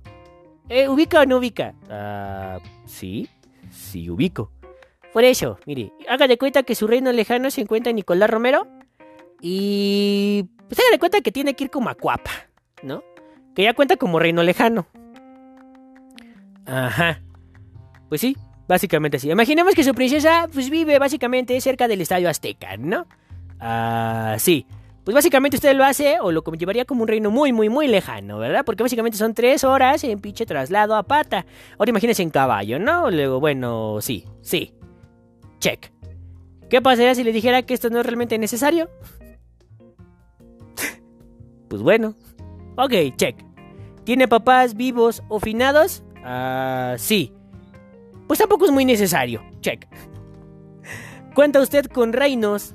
Eh, 0.74 0.88
¿Ubica 0.88 1.20
o 1.20 1.26
no 1.26 1.36
ubica? 1.36 1.74
Ah, 1.90 2.58
sí. 2.86 3.28
Sí, 3.70 4.08
ubico. 4.08 4.50
Por 5.12 5.22
eso, 5.22 5.58
mire, 5.66 5.92
haga 6.08 6.26
de 6.26 6.38
cuenta 6.38 6.62
que 6.62 6.74
su 6.74 6.86
reino 6.86 7.12
lejano 7.12 7.50
se 7.50 7.60
encuentra 7.60 7.90
en 7.90 7.96
Nicolás 7.96 8.30
Romero. 8.30 8.66
Y. 9.42 10.48
Pues 10.68 10.80
haga 10.80 10.92
de 10.92 10.98
cuenta 10.98 11.20
que 11.20 11.30
tiene 11.30 11.52
que 11.52 11.64
ir 11.64 11.70
como 11.70 11.90
a 11.90 11.94
Cuapa, 11.94 12.30
¿no? 12.82 13.04
Que 13.54 13.64
ya 13.64 13.74
cuenta 13.74 13.98
como 13.98 14.18
reino 14.18 14.42
lejano. 14.42 14.86
Ajá. 16.64 17.20
Pues 18.08 18.22
sí, 18.22 18.34
básicamente 18.66 19.18
así. 19.18 19.30
Imaginemos 19.30 19.74
que 19.74 19.84
su 19.84 19.94
princesa 19.94 20.48
pues 20.50 20.70
vive 20.70 20.98
básicamente 20.98 21.60
cerca 21.60 21.86
del 21.86 22.00
Estadio 22.00 22.30
Azteca, 22.30 22.78
¿no? 22.78 23.06
Ah, 23.60 24.36
sí. 24.38 24.64
Pues 25.04 25.14
básicamente 25.16 25.56
usted 25.56 25.74
lo 25.74 25.84
hace 25.84 26.20
o 26.20 26.30
lo 26.30 26.44
llevaría 26.52 26.84
como 26.84 27.02
un 27.02 27.08
reino 27.08 27.30
muy, 27.30 27.52
muy, 27.52 27.68
muy 27.68 27.88
lejano, 27.88 28.38
¿verdad? 28.38 28.64
Porque 28.64 28.84
básicamente 28.84 29.18
son 29.18 29.34
tres 29.34 29.64
horas 29.64 30.04
en 30.04 30.20
pinche 30.20 30.46
traslado 30.46 30.94
a 30.94 31.02
pata. 31.02 31.44
Ahora 31.76 31.90
imagínese 31.90 32.22
en 32.22 32.30
caballo, 32.30 32.78
¿no? 32.78 33.10
Luego, 33.10 33.40
bueno, 33.40 34.00
sí, 34.00 34.24
sí. 34.42 34.72
Check. 35.58 35.90
¿Qué 36.70 36.80
pasaría 36.80 37.14
si 37.14 37.24
le 37.24 37.32
dijera 37.32 37.62
que 37.62 37.74
esto 37.74 37.90
no 37.90 37.98
es 37.98 38.06
realmente 38.06 38.38
necesario? 38.38 38.88
pues 41.68 41.82
bueno. 41.82 42.14
Ok, 42.76 42.92
check. 43.16 43.36
¿Tiene 44.04 44.28
papás 44.28 44.74
vivos 44.74 45.22
o 45.28 45.40
finados? 45.40 46.04
Ah, 46.24 46.94
sí. 46.96 47.32
Pues 48.28 48.38
tampoco 48.38 48.66
es 48.66 48.70
muy 48.70 48.84
necesario. 48.84 49.42
Check. 49.60 49.86
¿Cuenta 51.34 51.60
usted 51.60 51.86
con 51.86 52.12
reinos, 52.12 52.74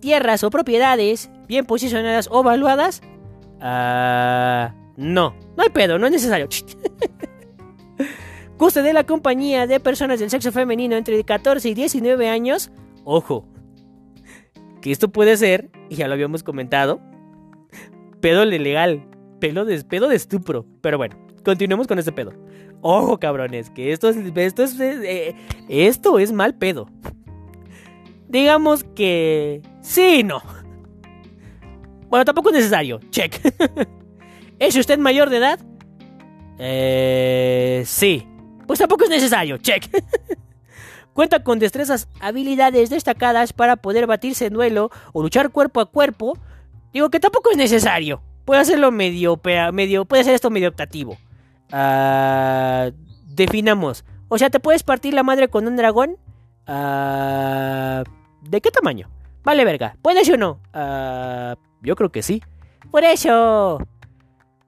tierras 0.00 0.44
o 0.44 0.50
propiedades 0.50 1.30
bien 1.48 1.66
posicionadas 1.66 2.28
o 2.30 2.42
valuadas? 2.42 3.02
Ah, 3.60 4.74
no. 4.96 5.34
No 5.56 5.62
hay 5.62 5.70
pedo, 5.70 5.98
no 5.98 6.06
es 6.06 6.12
necesario. 6.12 6.48
¿Gusta 8.58 8.82
de 8.82 8.92
la 8.92 9.04
compañía 9.04 9.66
de 9.66 9.80
personas 9.80 10.20
del 10.20 10.30
sexo 10.30 10.52
femenino 10.52 10.96
entre 10.96 11.22
14 11.22 11.68
y 11.68 11.74
19 11.74 12.28
años? 12.28 12.70
Ojo. 13.04 13.46
Que 14.80 14.92
esto 14.92 15.10
puede 15.10 15.36
ser, 15.36 15.70
y 15.90 15.96
ya 15.96 16.08
lo 16.08 16.14
habíamos 16.14 16.42
comentado, 16.42 17.00
pedo 18.20 18.44
legal. 18.44 19.06
Pedo 19.40 19.66
de, 19.66 19.82
pedo 19.84 20.08
de 20.08 20.16
estupro. 20.16 20.64
Pero 20.80 20.96
bueno, 20.96 21.18
continuemos 21.44 21.86
con 21.86 21.98
este 21.98 22.12
pedo. 22.12 22.32
Ojo, 22.80 23.18
cabrones, 23.18 23.70
que 23.70 23.92
esto 23.92 24.08
es, 24.08 24.16
esto 24.16 24.62
es, 24.62 24.80
eh, 24.80 25.34
esto 25.68 26.18
es 26.18 26.32
mal 26.32 26.54
pedo. 26.54 26.88
Digamos 28.36 28.84
que 28.84 29.62
sí, 29.80 30.22
no. 30.22 30.42
Bueno, 32.10 32.26
tampoco 32.26 32.50
es 32.50 32.56
necesario. 32.56 33.00
Check. 33.08 33.40
¿Es 34.58 34.76
usted 34.76 34.98
mayor 34.98 35.30
de 35.30 35.38
edad? 35.38 35.58
Eh, 36.58 37.82
sí. 37.86 38.28
Pues 38.66 38.78
tampoco 38.78 39.04
es 39.04 39.10
necesario. 39.10 39.56
Check. 39.56 39.88
Cuenta 41.14 41.42
con 41.42 41.58
destrezas, 41.58 42.08
habilidades 42.20 42.90
destacadas 42.90 43.54
para 43.54 43.76
poder 43.76 44.06
batirse 44.06 44.44
en 44.44 44.52
duelo 44.52 44.90
o 45.14 45.22
luchar 45.22 45.48
cuerpo 45.48 45.80
a 45.80 45.86
cuerpo. 45.90 46.36
Digo 46.92 47.08
que 47.08 47.20
tampoco 47.20 47.50
es 47.52 47.56
necesario. 47.56 48.20
Puede 48.44 48.60
hacerlo 48.60 48.92
medio, 48.92 49.40
medio 49.72 50.04
puede 50.04 50.20
hacer 50.20 50.34
esto 50.34 50.50
medio 50.50 50.68
optativo. 50.68 51.16
Uh, 51.72 52.92
definamos. 53.24 54.04
O 54.28 54.36
sea, 54.36 54.50
¿te 54.50 54.60
puedes 54.60 54.82
partir 54.82 55.14
la 55.14 55.22
madre 55.22 55.48
con 55.48 55.66
un 55.66 55.76
dragón? 55.76 56.18
Uh, 56.68 58.04
¿De 58.48 58.60
qué 58.60 58.70
tamaño? 58.70 59.08
Vale, 59.44 59.64
verga. 59.64 59.96
¿Puedes 60.02 60.28
o 60.28 60.36
no? 60.36 60.60
Uh, 60.74 61.56
yo 61.82 61.96
creo 61.96 62.10
que 62.10 62.22
sí. 62.22 62.42
Por 62.90 63.04
eso. 63.04 63.78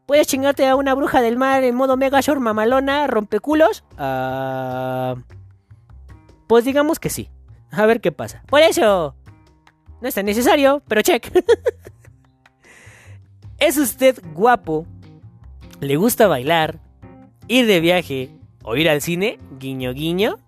¿Puedes 0.07 0.27
chingarte 0.27 0.67
a 0.67 0.77
una 0.77 0.95
bruja 0.95 1.21
del 1.21 1.37
mar 1.37 1.65
en 1.65 1.75
modo 1.75 1.97
mega 1.97 2.21
short 2.21 2.41
mamalona, 2.41 3.07
rompeculos? 3.07 3.85
pues 6.47 6.65
digamos 6.65 6.99
que 6.99 7.11
sí. 7.11 7.31
A 7.71 7.85
ver 7.87 8.01
qué 8.01 8.13
pasa. 8.13 8.43
Por 8.47 8.63
eso. 8.63 9.15
No 10.01 10.09
es 10.09 10.15
tan 10.15 10.27
necesario, 10.27 10.83
pero 10.89 11.03
check. 11.03 11.31
¿Es 13.59 13.77
usted 13.77 14.23
guapo? 14.33 14.87
¿Le 15.81 15.97
gusta 15.97 16.27
bailar? 16.27 16.81
ir 17.49 17.67
de 17.67 17.81
viaje 17.81 18.31
o 18.63 18.77
ir 18.77 18.89
al 18.89 19.01
cine, 19.01 19.39
guiño 19.59 19.93
guiño. 19.93 20.39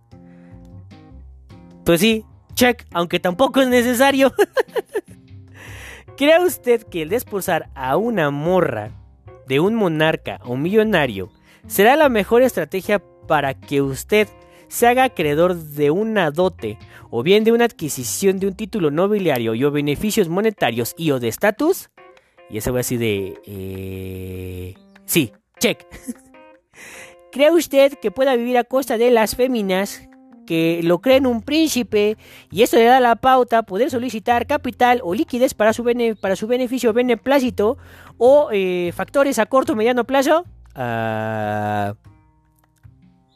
Pues 1.85 2.01
sí, 2.01 2.25
check, 2.55 2.87
aunque 2.93 3.21
tampoco 3.21 3.61
es 3.61 3.69
necesario. 3.69 4.33
¿Cree 6.17 6.39
usted 6.45 6.83
que 6.83 7.03
el 7.03 7.09
despulsar 7.09 7.71
a 7.75 7.97
una 7.97 8.31
morra 8.31 8.91
de 9.47 9.59
un 9.59 9.75
monarca 9.75 10.39
o 10.45 10.57
millonario 10.57 11.31
será 11.67 11.97
la 11.97 12.09
mejor 12.09 12.43
estrategia 12.43 13.03
para 13.27 13.55
que 13.55 13.81
usted 13.81 14.29
se 14.69 14.87
haga 14.87 15.05
acreedor 15.05 15.57
de 15.57 15.91
una 15.91 16.31
dote 16.31 16.79
o 17.11 17.23
bien 17.23 17.43
de 17.43 17.53
una 17.53 17.65
adquisición 17.65 18.39
de 18.39 18.47
un 18.47 18.55
título 18.55 18.91
nobiliario 18.91 19.55
y 19.55 19.65
o 19.65 19.71
beneficios 19.71 20.29
monetarios 20.29 20.95
y 20.97 21.11
o 21.11 21.21
de 21.21 21.29
estatus? 21.29 21.91
Y 22.51 22.59
eso 22.59 22.73
va 22.73 22.81
así 22.81 22.97
de... 22.97 23.41
Eh... 23.47 24.75
Sí, 25.07 25.33
check. 25.59 25.87
¿Cree 27.33 27.51
usted 27.51 27.95
que 27.95 28.11
pueda 28.11 28.37
vivir 28.37 28.59
a 28.59 28.65
costa 28.65 28.99
de 28.99 29.11
las 29.11 29.37
féminas 29.37 30.09
que 30.47 30.81
lo 30.83 31.01
creen 31.01 31.27
un 31.27 31.43
príncipe 31.43 32.17
y 32.51 32.63
esto 32.63 32.77
le 32.77 32.85
da 32.85 33.01
la 33.01 33.17
pauta 33.17 33.63
poder 33.63 33.91
solicitar 33.91 34.47
capital 34.47 35.01
o 35.05 35.15
liquidez 35.15 35.55
para 35.55 35.73
su, 35.73 35.85
para 36.21 36.37
su 36.37 36.47
beneficio 36.47 36.93
beneplácito 36.93 37.79
o 38.19 38.49
eh, 38.53 38.93
factores 38.95 39.39
a 39.39 39.47
corto 39.47 39.73
o 39.73 39.77
mediano 39.77 40.05
plazo? 40.05 40.45
Uh, 40.77 41.95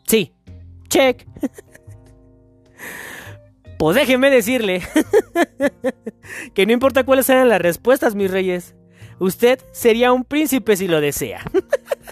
sí, 0.06 0.32
check. 0.88 1.26
pues 3.78 3.96
déjeme 3.96 4.30
decirle 4.30 4.82
que 6.54 6.66
no 6.66 6.72
importa 6.72 7.04
cuáles 7.04 7.26
sean 7.26 7.48
las 7.48 7.60
respuestas, 7.60 8.14
mis 8.14 8.30
reyes, 8.30 8.74
usted 9.18 9.60
sería 9.72 10.12
un 10.12 10.24
príncipe 10.24 10.76
si 10.76 10.88
lo 10.88 11.00
desea. 11.00 11.42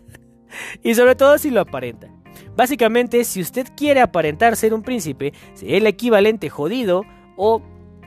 y 0.83 0.95
sobre 0.95 1.15
todo 1.15 1.39
si 1.39 1.51
lo 1.51 1.61
aparenta. 1.61 2.09
Básicamente, 2.57 3.25
si 3.25 3.41
usted 3.41 3.67
quiere 3.77 4.01
aparentar 4.01 4.57
ser 4.57 4.75
un 4.75 4.83
príncipe, 4.83 5.33
sería 5.55 5.79
el 5.79 5.87
equivalente 5.87 6.51
jodido 6.51 7.05
o 7.37 7.63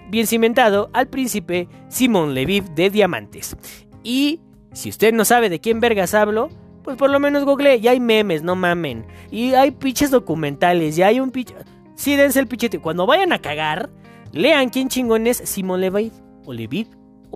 bien 0.09 0.27
cimentado 0.27 0.89
al 0.93 1.07
príncipe 1.07 1.67
Simón 1.87 2.33
Leviv 2.33 2.65
de 2.75 2.89
Diamantes. 2.89 3.57
Y 4.03 4.41
si 4.73 4.89
usted 4.89 5.13
no 5.13 5.25
sabe 5.25 5.49
de 5.49 5.59
quién 5.59 5.79
vergas 5.79 6.13
hablo, 6.13 6.49
pues 6.83 6.97
por 6.97 7.09
lo 7.09 7.19
menos 7.19 7.45
google, 7.45 7.79
ya 7.81 7.91
hay 7.91 7.99
memes, 7.99 8.43
no 8.43 8.55
mamen. 8.55 9.05
Y 9.31 9.53
hay 9.53 9.71
pinches 9.71 10.11
documentales, 10.11 10.95
ya 10.95 11.07
hay 11.07 11.19
un 11.19 11.31
pinche... 11.31 11.55
Sí, 11.95 12.15
dense 12.15 12.39
el 12.39 12.47
pichete. 12.47 12.79
Cuando 12.79 13.07
vayan 13.07 13.31
a 13.31 13.41
cagar, 13.41 13.89
lean 14.31 14.69
quién 14.69 14.89
chingón 14.89 15.27
es 15.27 15.37
Simón 15.37 15.81
Leviv 15.81 16.11
o 16.45 16.53
Leviv 16.53 16.87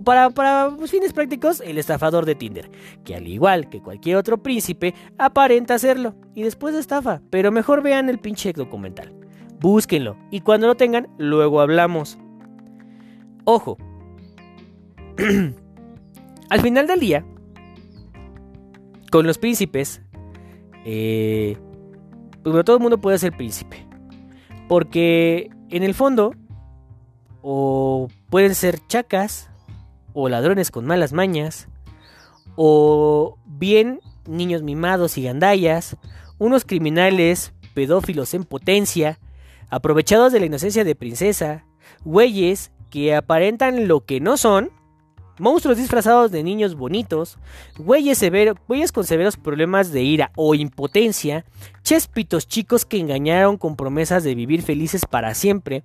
para, 0.04 0.30
para 0.30 0.70
fines 0.86 1.12
prácticos, 1.12 1.60
el 1.60 1.78
estafador 1.78 2.26
de 2.26 2.34
Tinder, 2.34 2.70
que 3.04 3.14
al 3.14 3.26
igual 3.26 3.68
que 3.68 3.82
cualquier 3.82 4.16
otro 4.16 4.42
príncipe, 4.42 4.94
aparenta 5.18 5.74
hacerlo 5.74 6.14
y 6.34 6.42
después 6.42 6.74
estafa, 6.74 7.20
pero 7.30 7.52
mejor 7.52 7.82
vean 7.82 8.08
el 8.08 8.18
pinche 8.18 8.52
documental. 8.52 9.12
Búsquenlo 9.60 10.16
y 10.30 10.40
cuando 10.40 10.66
lo 10.66 10.74
tengan, 10.74 11.08
luego 11.18 11.60
hablamos. 11.60 12.18
Ojo, 13.44 13.76
al 16.50 16.60
final 16.60 16.86
del 16.86 17.00
día, 17.00 17.24
con 19.10 19.26
los 19.26 19.38
príncipes, 19.38 20.02
eh, 20.84 21.56
pues 22.42 22.64
todo 22.64 22.76
el 22.76 22.82
mundo 22.82 23.00
puede 23.00 23.18
ser 23.18 23.36
príncipe. 23.36 23.86
Porque 24.68 25.50
en 25.68 25.82
el 25.82 25.94
fondo, 25.94 26.34
o 27.42 28.08
pueden 28.30 28.54
ser 28.54 28.78
chacas, 28.86 29.49
o 30.12 30.28
ladrones 30.28 30.70
con 30.70 30.86
malas 30.86 31.12
mañas, 31.12 31.68
o 32.56 33.38
bien 33.46 34.00
niños 34.26 34.62
mimados 34.62 35.18
y 35.18 35.22
gandallas, 35.24 35.96
unos 36.38 36.64
criminales 36.64 37.52
pedófilos 37.74 38.34
en 38.34 38.44
potencia, 38.44 39.18
aprovechados 39.68 40.32
de 40.32 40.40
la 40.40 40.46
inocencia 40.46 40.84
de 40.84 40.94
princesa, 40.94 41.64
güeyes 42.04 42.72
que 42.90 43.14
aparentan 43.14 43.88
lo 43.88 44.04
que 44.04 44.20
no 44.20 44.36
son, 44.36 44.70
monstruos 45.38 45.78
disfrazados 45.78 46.30
de 46.30 46.42
niños 46.42 46.74
bonitos, 46.74 47.38
güeyes, 47.78 48.18
severo, 48.18 48.54
güeyes 48.68 48.92
con 48.92 49.04
severos 49.04 49.36
problemas 49.36 49.90
de 49.90 50.02
ira 50.02 50.32
o 50.36 50.54
impotencia, 50.54 51.44
chespitos 51.82 52.46
chicos 52.46 52.84
que 52.84 52.98
engañaron 52.98 53.56
con 53.56 53.76
promesas 53.76 54.22
de 54.22 54.34
vivir 54.34 54.62
felices 54.62 55.06
para 55.06 55.34
siempre, 55.34 55.82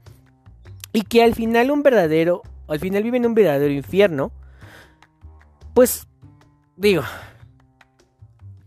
y 0.92 1.04
que 1.04 1.24
al 1.24 1.36
final 1.36 1.72
un 1.72 1.84
verdadero 1.84 2.42
al 2.68 2.80
final 2.80 3.04
viven 3.04 3.26
un 3.26 3.34
verdadero 3.34 3.72
infierno, 3.72 4.32
pues 5.74 6.08
digo, 6.76 7.04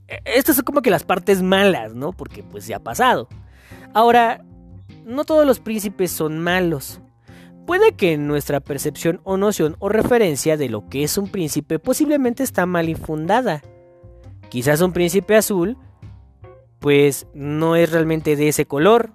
e, 0.08 0.20
estas 0.24 0.56
son 0.56 0.64
como 0.64 0.82
que 0.82 0.90
las 0.90 1.04
partes 1.04 1.42
malas, 1.42 1.94
¿no? 1.94 2.12
Porque 2.12 2.42
pues 2.42 2.66
ya 2.66 2.76
ha 2.76 2.82
pasado. 2.82 3.28
Ahora, 3.94 4.44
no 5.04 5.24
todos 5.24 5.46
los 5.46 5.60
príncipes 5.60 6.10
son 6.10 6.38
malos. 6.38 7.00
Puede 7.66 7.92
que 7.92 8.16
nuestra 8.16 8.60
percepción 8.60 9.20
o 9.24 9.36
noción 9.36 9.76
o 9.78 9.88
referencia 9.88 10.56
de 10.56 10.68
lo 10.68 10.88
que 10.88 11.02
es 11.02 11.18
un 11.18 11.28
príncipe 11.28 11.78
posiblemente 11.78 12.42
está 12.42 12.64
mal 12.64 12.88
infundada. 12.88 13.62
Quizás 14.48 14.80
un 14.80 14.92
príncipe 14.92 15.36
azul, 15.36 15.76
pues 16.78 17.26
no 17.34 17.76
es 17.76 17.92
realmente 17.92 18.36
de 18.36 18.48
ese 18.48 18.64
color. 18.64 19.10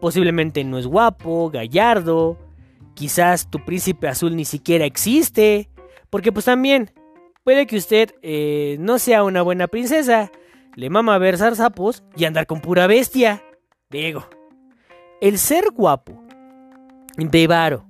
Posiblemente 0.00 0.62
no 0.62 0.78
es 0.78 0.86
guapo, 0.86 1.50
gallardo, 1.50 2.38
Quizás 3.00 3.48
tu 3.48 3.64
príncipe 3.64 4.08
azul 4.08 4.36
ni 4.36 4.44
siquiera 4.44 4.84
existe. 4.84 5.70
Porque 6.10 6.32
pues 6.32 6.44
también 6.44 6.92
puede 7.44 7.66
que 7.66 7.78
usted 7.78 8.14
eh, 8.20 8.76
no 8.78 8.98
sea 8.98 9.24
una 9.24 9.40
buena 9.40 9.68
princesa. 9.68 10.30
Le 10.76 10.90
mama 10.90 11.16
ver 11.16 11.38
sapos 11.38 12.04
y 12.14 12.26
andar 12.26 12.46
con 12.46 12.60
pura 12.60 12.86
bestia. 12.86 13.42
Digo, 13.88 14.28
el 15.22 15.38
ser 15.38 15.70
guapo, 15.72 16.22
varo, 17.48 17.86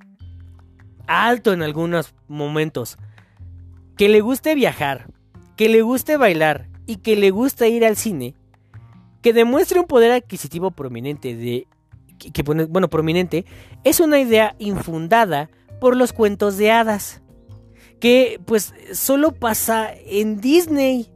alto 1.08 1.52
en 1.54 1.62
algunos 1.62 2.14
momentos, 2.28 2.96
que 3.96 4.08
le 4.08 4.20
guste 4.20 4.54
viajar, 4.54 5.12
que 5.56 5.68
le 5.68 5.82
guste 5.82 6.18
bailar 6.18 6.68
y 6.86 6.98
que 6.98 7.16
le 7.16 7.32
guste 7.32 7.68
ir 7.68 7.84
al 7.84 7.96
cine, 7.96 8.36
que 9.22 9.32
demuestre 9.32 9.80
un 9.80 9.86
poder 9.86 10.12
adquisitivo 10.12 10.70
prominente 10.70 11.34
de 11.34 11.66
que, 12.32 12.42
bueno, 12.42 12.88
prominente, 12.88 13.44
es 13.84 14.00
una 14.00 14.20
idea 14.20 14.54
infundada 14.58 15.50
por 15.80 15.96
los 15.96 16.12
cuentos 16.12 16.58
de 16.58 16.70
hadas, 16.70 17.22
que 17.98 18.40
pues 18.44 18.74
solo 18.92 19.32
pasa 19.32 19.90
en 20.06 20.40
Disney. 20.40 21.10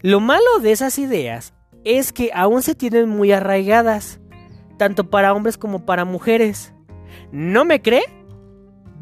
Lo 0.00 0.20
malo 0.20 0.60
de 0.60 0.72
esas 0.72 0.98
ideas 0.98 1.54
es 1.84 2.12
que 2.12 2.30
aún 2.34 2.62
se 2.62 2.74
tienen 2.74 3.08
muy 3.08 3.32
arraigadas, 3.32 4.20
tanto 4.76 5.10
para 5.10 5.34
hombres 5.34 5.56
como 5.56 5.84
para 5.84 6.04
mujeres. 6.04 6.74
¿No 7.32 7.64
me 7.64 7.82
cree? 7.82 8.04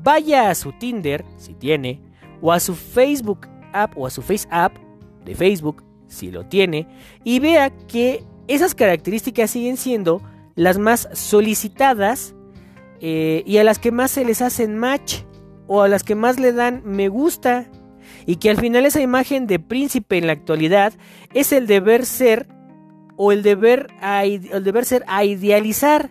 Vaya 0.02 0.50
a 0.50 0.54
su 0.54 0.72
Tinder, 0.72 1.24
si 1.36 1.54
tiene, 1.54 2.00
o 2.40 2.52
a 2.52 2.60
su 2.60 2.74
Facebook 2.74 3.48
app 3.72 3.96
o 3.98 4.06
a 4.06 4.10
su 4.10 4.22
Face 4.22 4.46
app 4.50 4.76
de 5.24 5.34
Facebook, 5.34 5.82
si 6.06 6.30
lo 6.30 6.46
tiene, 6.46 6.86
y 7.24 7.40
vea 7.40 7.70
que 7.70 8.24
esas 8.48 8.74
características 8.74 9.50
siguen 9.50 9.76
siendo 9.76 10.22
las 10.57 10.78
más 10.78 11.09
solicitadas 11.12 12.34
eh, 13.00 13.44
y 13.46 13.59
a 13.59 13.64
las 13.64 13.78
que 13.78 13.92
más 13.92 14.11
se 14.11 14.24
les 14.24 14.42
hacen 14.42 14.76
match 14.76 15.20
o 15.68 15.82
a 15.82 15.88
las 15.88 16.02
que 16.02 16.14
más 16.14 16.40
le 16.40 16.52
dan 16.52 16.82
me 16.84 17.09
gusta 17.09 17.66
y 18.24 18.36
que 18.36 18.50
al 18.50 18.57
final 18.57 18.86
esa 18.86 19.00
imagen 19.00 19.46
de 19.46 19.59
príncipe 19.59 20.18
en 20.18 20.26
la 20.26 20.32
actualidad 20.32 20.94
es 21.34 21.52
el 21.52 21.66
deber 21.66 22.07
ser 22.07 22.48
o 23.16 23.32
el 23.32 23.42
deber, 23.42 23.88
el 24.02 24.64
deber 24.64 24.84
ser 24.84 25.04
a 25.07 25.24
idealizar 25.24 26.11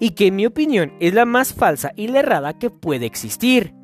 y 0.00 0.10
que 0.10 0.26
en 0.26 0.36
mi 0.36 0.46
opinión 0.46 0.92
es 1.00 1.14
la 1.14 1.24
más 1.24 1.54
falsa 1.54 1.92
y 1.96 2.08
la 2.08 2.20
errada 2.20 2.58
que 2.58 2.70
puede 2.70 3.06
existir. 3.06 3.74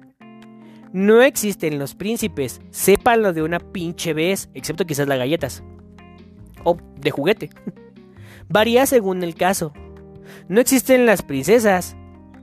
No 0.93 1.23
existen 1.23 1.79
los 1.79 1.95
príncipes, 1.95 2.61
sépanlo 2.71 3.33
de 3.33 3.43
una 3.43 3.59
pinche 3.59 4.13
vez, 4.13 4.49
excepto 4.55 4.87
quizás 4.87 5.09
las 5.09 5.19
galletas. 5.19 5.65
O 6.63 6.77
de 7.01 7.11
juguete. 7.11 7.51
Varía 8.49 8.87
según 8.87 9.23
el 9.25 9.35
caso. 9.35 9.73
No 10.49 10.61
existen 10.61 11.07
las 11.07 11.23
princesas, 11.23 11.97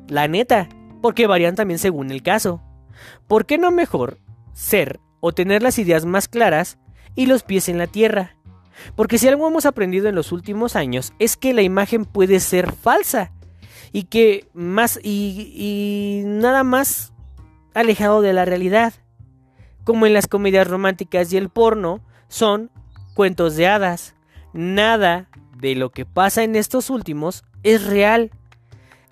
la 0.08 0.28
neta, 0.28 0.70
porque 1.02 1.28
varían 1.28 1.56
también 1.56 1.80
según 1.80 2.12
el 2.12 2.22
caso. 2.22 2.62
¿Por 3.28 3.46
qué 3.46 3.58
no 3.58 3.72
mejor 3.72 4.20
ser 4.54 5.00
o 5.20 5.32
tener 5.32 5.64
las 5.64 5.80
ideas 5.80 6.06
más 6.06 6.28
claras 6.28 6.78
y 7.16 7.26
los 7.26 7.44
pies 7.44 7.70
en 7.70 7.78
la 7.78 7.88
tierra? 7.88 8.36
Porque 8.96 9.18
si 9.18 9.28
algo 9.28 9.48
hemos 9.48 9.66
aprendido 9.66 10.08
en 10.10 10.16
los 10.16 10.32
últimos 10.32 10.76
años 10.76 11.14
es 11.20 11.38
que 11.38 11.54
la 11.54 11.62
imagen 11.62 12.06
puede 12.06 12.40
ser 12.40 12.72
falsa 12.72 13.32
y 13.92 14.04
que 14.04 14.48
más 14.54 15.00
y, 15.04 15.52
y 15.56 16.24
nada 16.26 16.64
más 16.64 17.14
alejado 17.74 18.22
de 18.22 18.34
la 18.34 18.46
realidad, 18.46 18.94
como 19.84 20.06
en 20.06 20.14
las 20.14 20.28
comedias 20.28 20.68
románticas 20.68 21.32
y 21.34 21.38
el 21.38 21.50
porno, 21.50 22.02
son 22.28 22.72
cuentos 23.14 23.56
de 23.56 23.68
hadas. 23.68 24.16
Nada 24.54 25.30
de 25.62 25.76
lo 25.76 25.92
que 25.92 26.06
pasa 26.06 26.44
en 26.44 26.58
estos 26.58 26.90
últimos 26.90 27.44
es 27.64 27.86
real. 27.86 28.32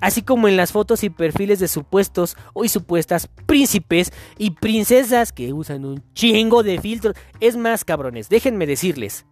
Así 0.01 0.21
como 0.21 0.47
en 0.47 0.57
las 0.57 0.71
fotos 0.71 1.03
y 1.03 1.09
perfiles 1.09 1.59
de 1.59 1.67
supuestos 1.67 2.35
o 2.53 2.67
supuestas 2.67 3.29
príncipes 3.45 4.11
y 4.37 4.51
princesas 4.51 5.31
que 5.31 5.53
usan 5.53 5.85
un 5.85 6.03
chingo 6.13 6.63
de 6.63 6.79
filtros. 6.79 7.15
Es 7.39 7.55
más, 7.55 7.85
cabrones, 7.85 8.29
déjenme 8.29 8.65
decirles. 8.65 9.25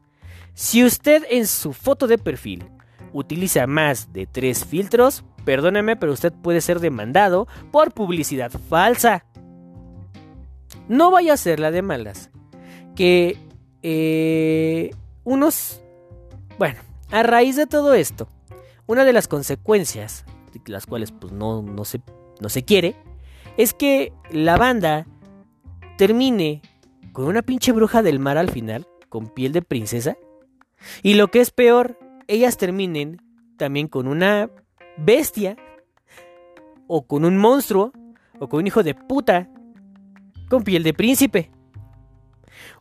Si 0.54 0.84
usted 0.84 1.24
en 1.30 1.48
su 1.48 1.74
foto 1.74 2.08
de 2.08 2.18
perfil 2.18 2.66
utiliza 3.14 3.68
más 3.68 4.12
de 4.14 4.26
tres 4.26 4.66
filtros, 4.66 5.24
Perdóneme, 5.48 5.96
pero 5.96 6.12
usted 6.12 6.34
puede 6.34 6.60
ser 6.60 6.82
demandado 6.82 7.48
por 7.72 7.94
publicidad 7.94 8.52
falsa. 8.52 9.24
No 10.90 11.10
vaya 11.10 11.32
a 11.32 11.38
ser 11.38 11.62
la 11.62 11.72
de 11.72 11.82
malas. 11.82 12.32
Que 12.98 13.38
eh, 13.82 14.92
unos... 15.24 15.82
Bueno, 16.60 16.82
a 17.12 17.24
raíz 17.24 17.56
de 17.56 17.68
todo 17.68 17.94
esto, 17.94 18.30
una 18.86 19.06
de 19.06 19.14
las 19.14 19.28
consecuencias, 19.28 20.26
las 20.66 20.86
cuales 20.86 21.12
pues 21.12 21.34
no, 21.34 21.62
no, 21.62 21.86
se, 21.86 22.02
no 22.40 22.50
se 22.50 22.64
quiere, 22.64 22.96
es 23.58 23.74
que 23.74 24.14
la 24.32 24.58
banda 24.58 25.08
termine 25.98 26.62
con 27.12 27.26
una 27.26 27.42
pinche 27.42 27.72
bruja 27.72 28.02
del 28.04 28.20
mar 28.20 28.38
al 28.38 28.50
final, 28.50 28.88
con 29.10 29.28
piel 29.28 29.52
de 29.52 29.62
princesa. 29.62 30.18
Y 31.02 31.16
lo 31.16 31.30
que 31.30 31.42
es 31.42 31.52
peor, 31.52 31.98
ellas 32.28 32.58
terminen 32.58 33.22
también 33.58 33.88
con 33.88 34.08
una 34.08 34.52
bestia, 34.98 35.58
o 36.88 37.06
con 37.06 37.26
un 37.26 37.38
monstruo, 37.38 37.92
o 38.40 38.48
con 38.48 38.60
un 38.60 38.68
hijo 38.68 38.84
de 38.84 38.94
puta, 38.94 39.50
con 40.50 40.64
piel 40.64 40.84
de 40.84 40.94
príncipe. 40.94 41.52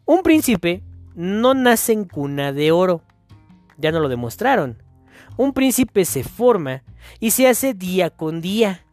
Un 0.04 0.22
príncipe 0.22 0.82
no 1.14 1.54
nace 1.54 1.92
en 1.92 2.04
cuna 2.04 2.52
de 2.52 2.70
oro, 2.72 3.02
ya 3.78 3.92
no 3.92 4.00
lo 4.00 4.08
demostraron. 4.08 4.82
Un 5.36 5.52
príncipe 5.52 6.04
se 6.04 6.24
forma 6.24 6.82
y 7.20 7.30
se 7.30 7.48
hace 7.48 7.74
día 7.74 8.10
con 8.10 8.40
día. 8.40 8.84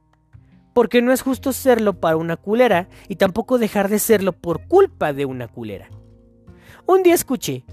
Porque 0.73 1.01
no 1.01 1.11
es 1.11 1.21
justo 1.21 1.53
serlo 1.53 1.99
para 1.99 2.17
una 2.17 2.35
culera 2.35 2.87
y 3.07 3.15
tampoco 3.15 3.57
dejar 3.59 3.89
de 3.89 3.99
serlo 3.99 4.33
por 4.33 4.67
culpa 4.67 5.13
de 5.13 5.25
una 5.25 5.47
culera. 5.47 5.89
Un 6.85 7.03
día 7.03 7.13
escuché 7.13 7.63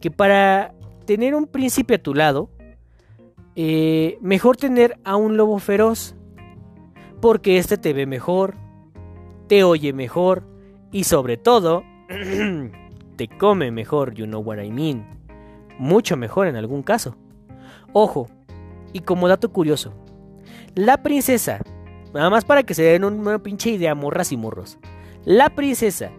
que 0.00 0.10
para 0.10 0.72
tener 1.06 1.34
un 1.34 1.46
príncipe 1.46 1.94
a 1.94 2.02
tu 2.02 2.14
lado, 2.14 2.50
eh, 3.56 4.18
mejor 4.20 4.56
tener 4.56 4.98
a 5.04 5.16
un 5.16 5.36
lobo 5.36 5.58
feroz, 5.58 6.14
porque 7.20 7.58
este 7.58 7.78
te 7.78 7.92
ve 7.92 8.06
mejor, 8.06 8.54
te 9.48 9.64
oye 9.64 9.92
mejor 9.92 10.44
y 10.92 11.04
sobre 11.04 11.36
todo 11.36 11.82
te 13.16 13.28
come 13.38 13.70
mejor, 13.70 14.14
you 14.14 14.26
know 14.26 14.40
what 14.40 14.58
I 14.58 14.70
mean. 14.70 15.25
Mucho 15.78 16.16
mejor 16.16 16.46
en 16.46 16.56
algún 16.56 16.82
caso. 16.82 17.16
Ojo, 17.92 18.28
y 18.92 19.00
como 19.00 19.28
dato 19.28 19.52
curioso, 19.52 19.92
la 20.74 21.02
princesa, 21.02 21.60
nada 22.14 22.30
más 22.30 22.44
para 22.44 22.62
que 22.62 22.74
se 22.74 22.82
den 22.82 23.04
una 23.04 23.42
pinche 23.42 23.70
idea, 23.70 23.94
morras 23.94 24.32
y 24.32 24.36
morros, 24.36 24.78
la 25.24 25.50
princesa, 25.50 26.10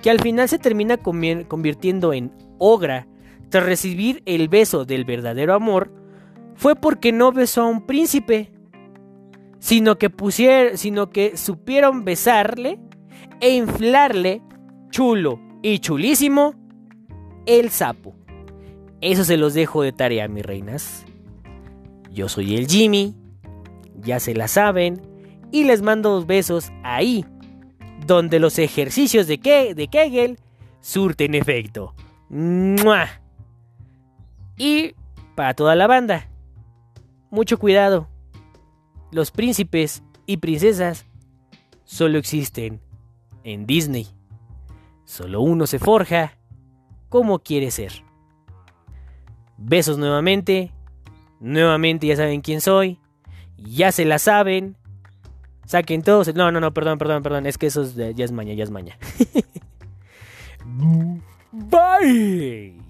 que 0.00 0.10
al 0.10 0.20
final 0.20 0.48
se 0.48 0.58
termina 0.58 0.98
convirtiendo 0.98 2.12
en 2.12 2.32
ogra 2.58 3.06
tras 3.48 3.64
recibir 3.64 4.22
el 4.26 4.48
beso 4.48 4.84
del 4.84 5.04
verdadero 5.04 5.54
amor, 5.54 5.92
fue 6.56 6.76
porque 6.76 7.12
no 7.12 7.32
besó 7.32 7.62
a 7.62 7.68
un 7.68 7.86
príncipe, 7.86 8.52
sino 9.58 9.96
que 9.96 10.10
pusieron, 10.10 10.76
sino 10.76 11.10
que 11.10 11.36
supieron 11.36 12.04
besarle 12.04 12.78
e 13.40 13.54
inflarle 13.54 14.42
chulo 14.90 15.40
y 15.62 15.78
chulísimo 15.78 16.54
el 17.46 17.70
sapo. 17.70 18.14
Eso 19.04 19.22
se 19.22 19.36
los 19.36 19.52
dejo 19.52 19.82
de 19.82 19.92
tarea, 19.92 20.28
mis 20.28 20.46
reinas. 20.46 21.04
Yo 22.10 22.30
soy 22.30 22.56
el 22.56 22.66
Jimmy, 22.66 23.14
ya 24.00 24.18
se 24.18 24.34
la 24.34 24.48
saben, 24.48 25.02
y 25.52 25.64
les 25.64 25.82
mando 25.82 26.08
dos 26.08 26.26
besos 26.26 26.72
ahí, 26.82 27.26
donde 28.06 28.38
los 28.38 28.58
ejercicios 28.58 29.26
de, 29.26 29.74
de 29.76 29.88
Kegel 29.88 30.38
surten 30.80 31.34
efecto. 31.34 31.94
Y 34.56 34.94
para 35.34 35.52
toda 35.52 35.74
la 35.74 35.86
banda, 35.86 36.30
mucho 37.30 37.58
cuidado. 37.58 38.08
Los 39.12 39.30
príncipes 39.30 40.02
y 40.24 40.38
princesas 40.38 41.04
solo 41.84 42.16
existen 42.16 42.80
en 43.42 43.66
Disney. 43.66 44.06
Solo 45.04 45.42
uno 45.42 45.66
se 45.66 45.78
forja 45.78 46.38
como 47.10 47.40
quiere 47.40 47.70
ser. 47.70 48.02
Besos 49.56 49.98
nuevamente. 49.98 50.72
Nuevamente 51.40 52.06
ya 52.06 52.16
saben 52.16 52.40
quién 52.40 52.60
soy. 52.60 52.98
Ya 53.58 53.92
se 53.92 54.04
la 54.04 54.18
saben. 54.18 54.76
Saquen 55.66 56.02
todos. 56.02 56.34
No, 56.34 56.50
no, 56.52 56.60
no, 56.60 56.74
perdón, 56.74 56.98
perdón, 56.98 57.22
perdón. 57.22 57.46
Es 57.46 57.58
que 57.58 57.66
eso 57.66 57.82
es 57.82 57.94
ya 57.94 58.24
es 58.24 58.32
maña, 58.32 58.54
ya 58.54 58.64
es 58.64 58.70
maña. 58.70 58.98
Bye. 61.52 62.83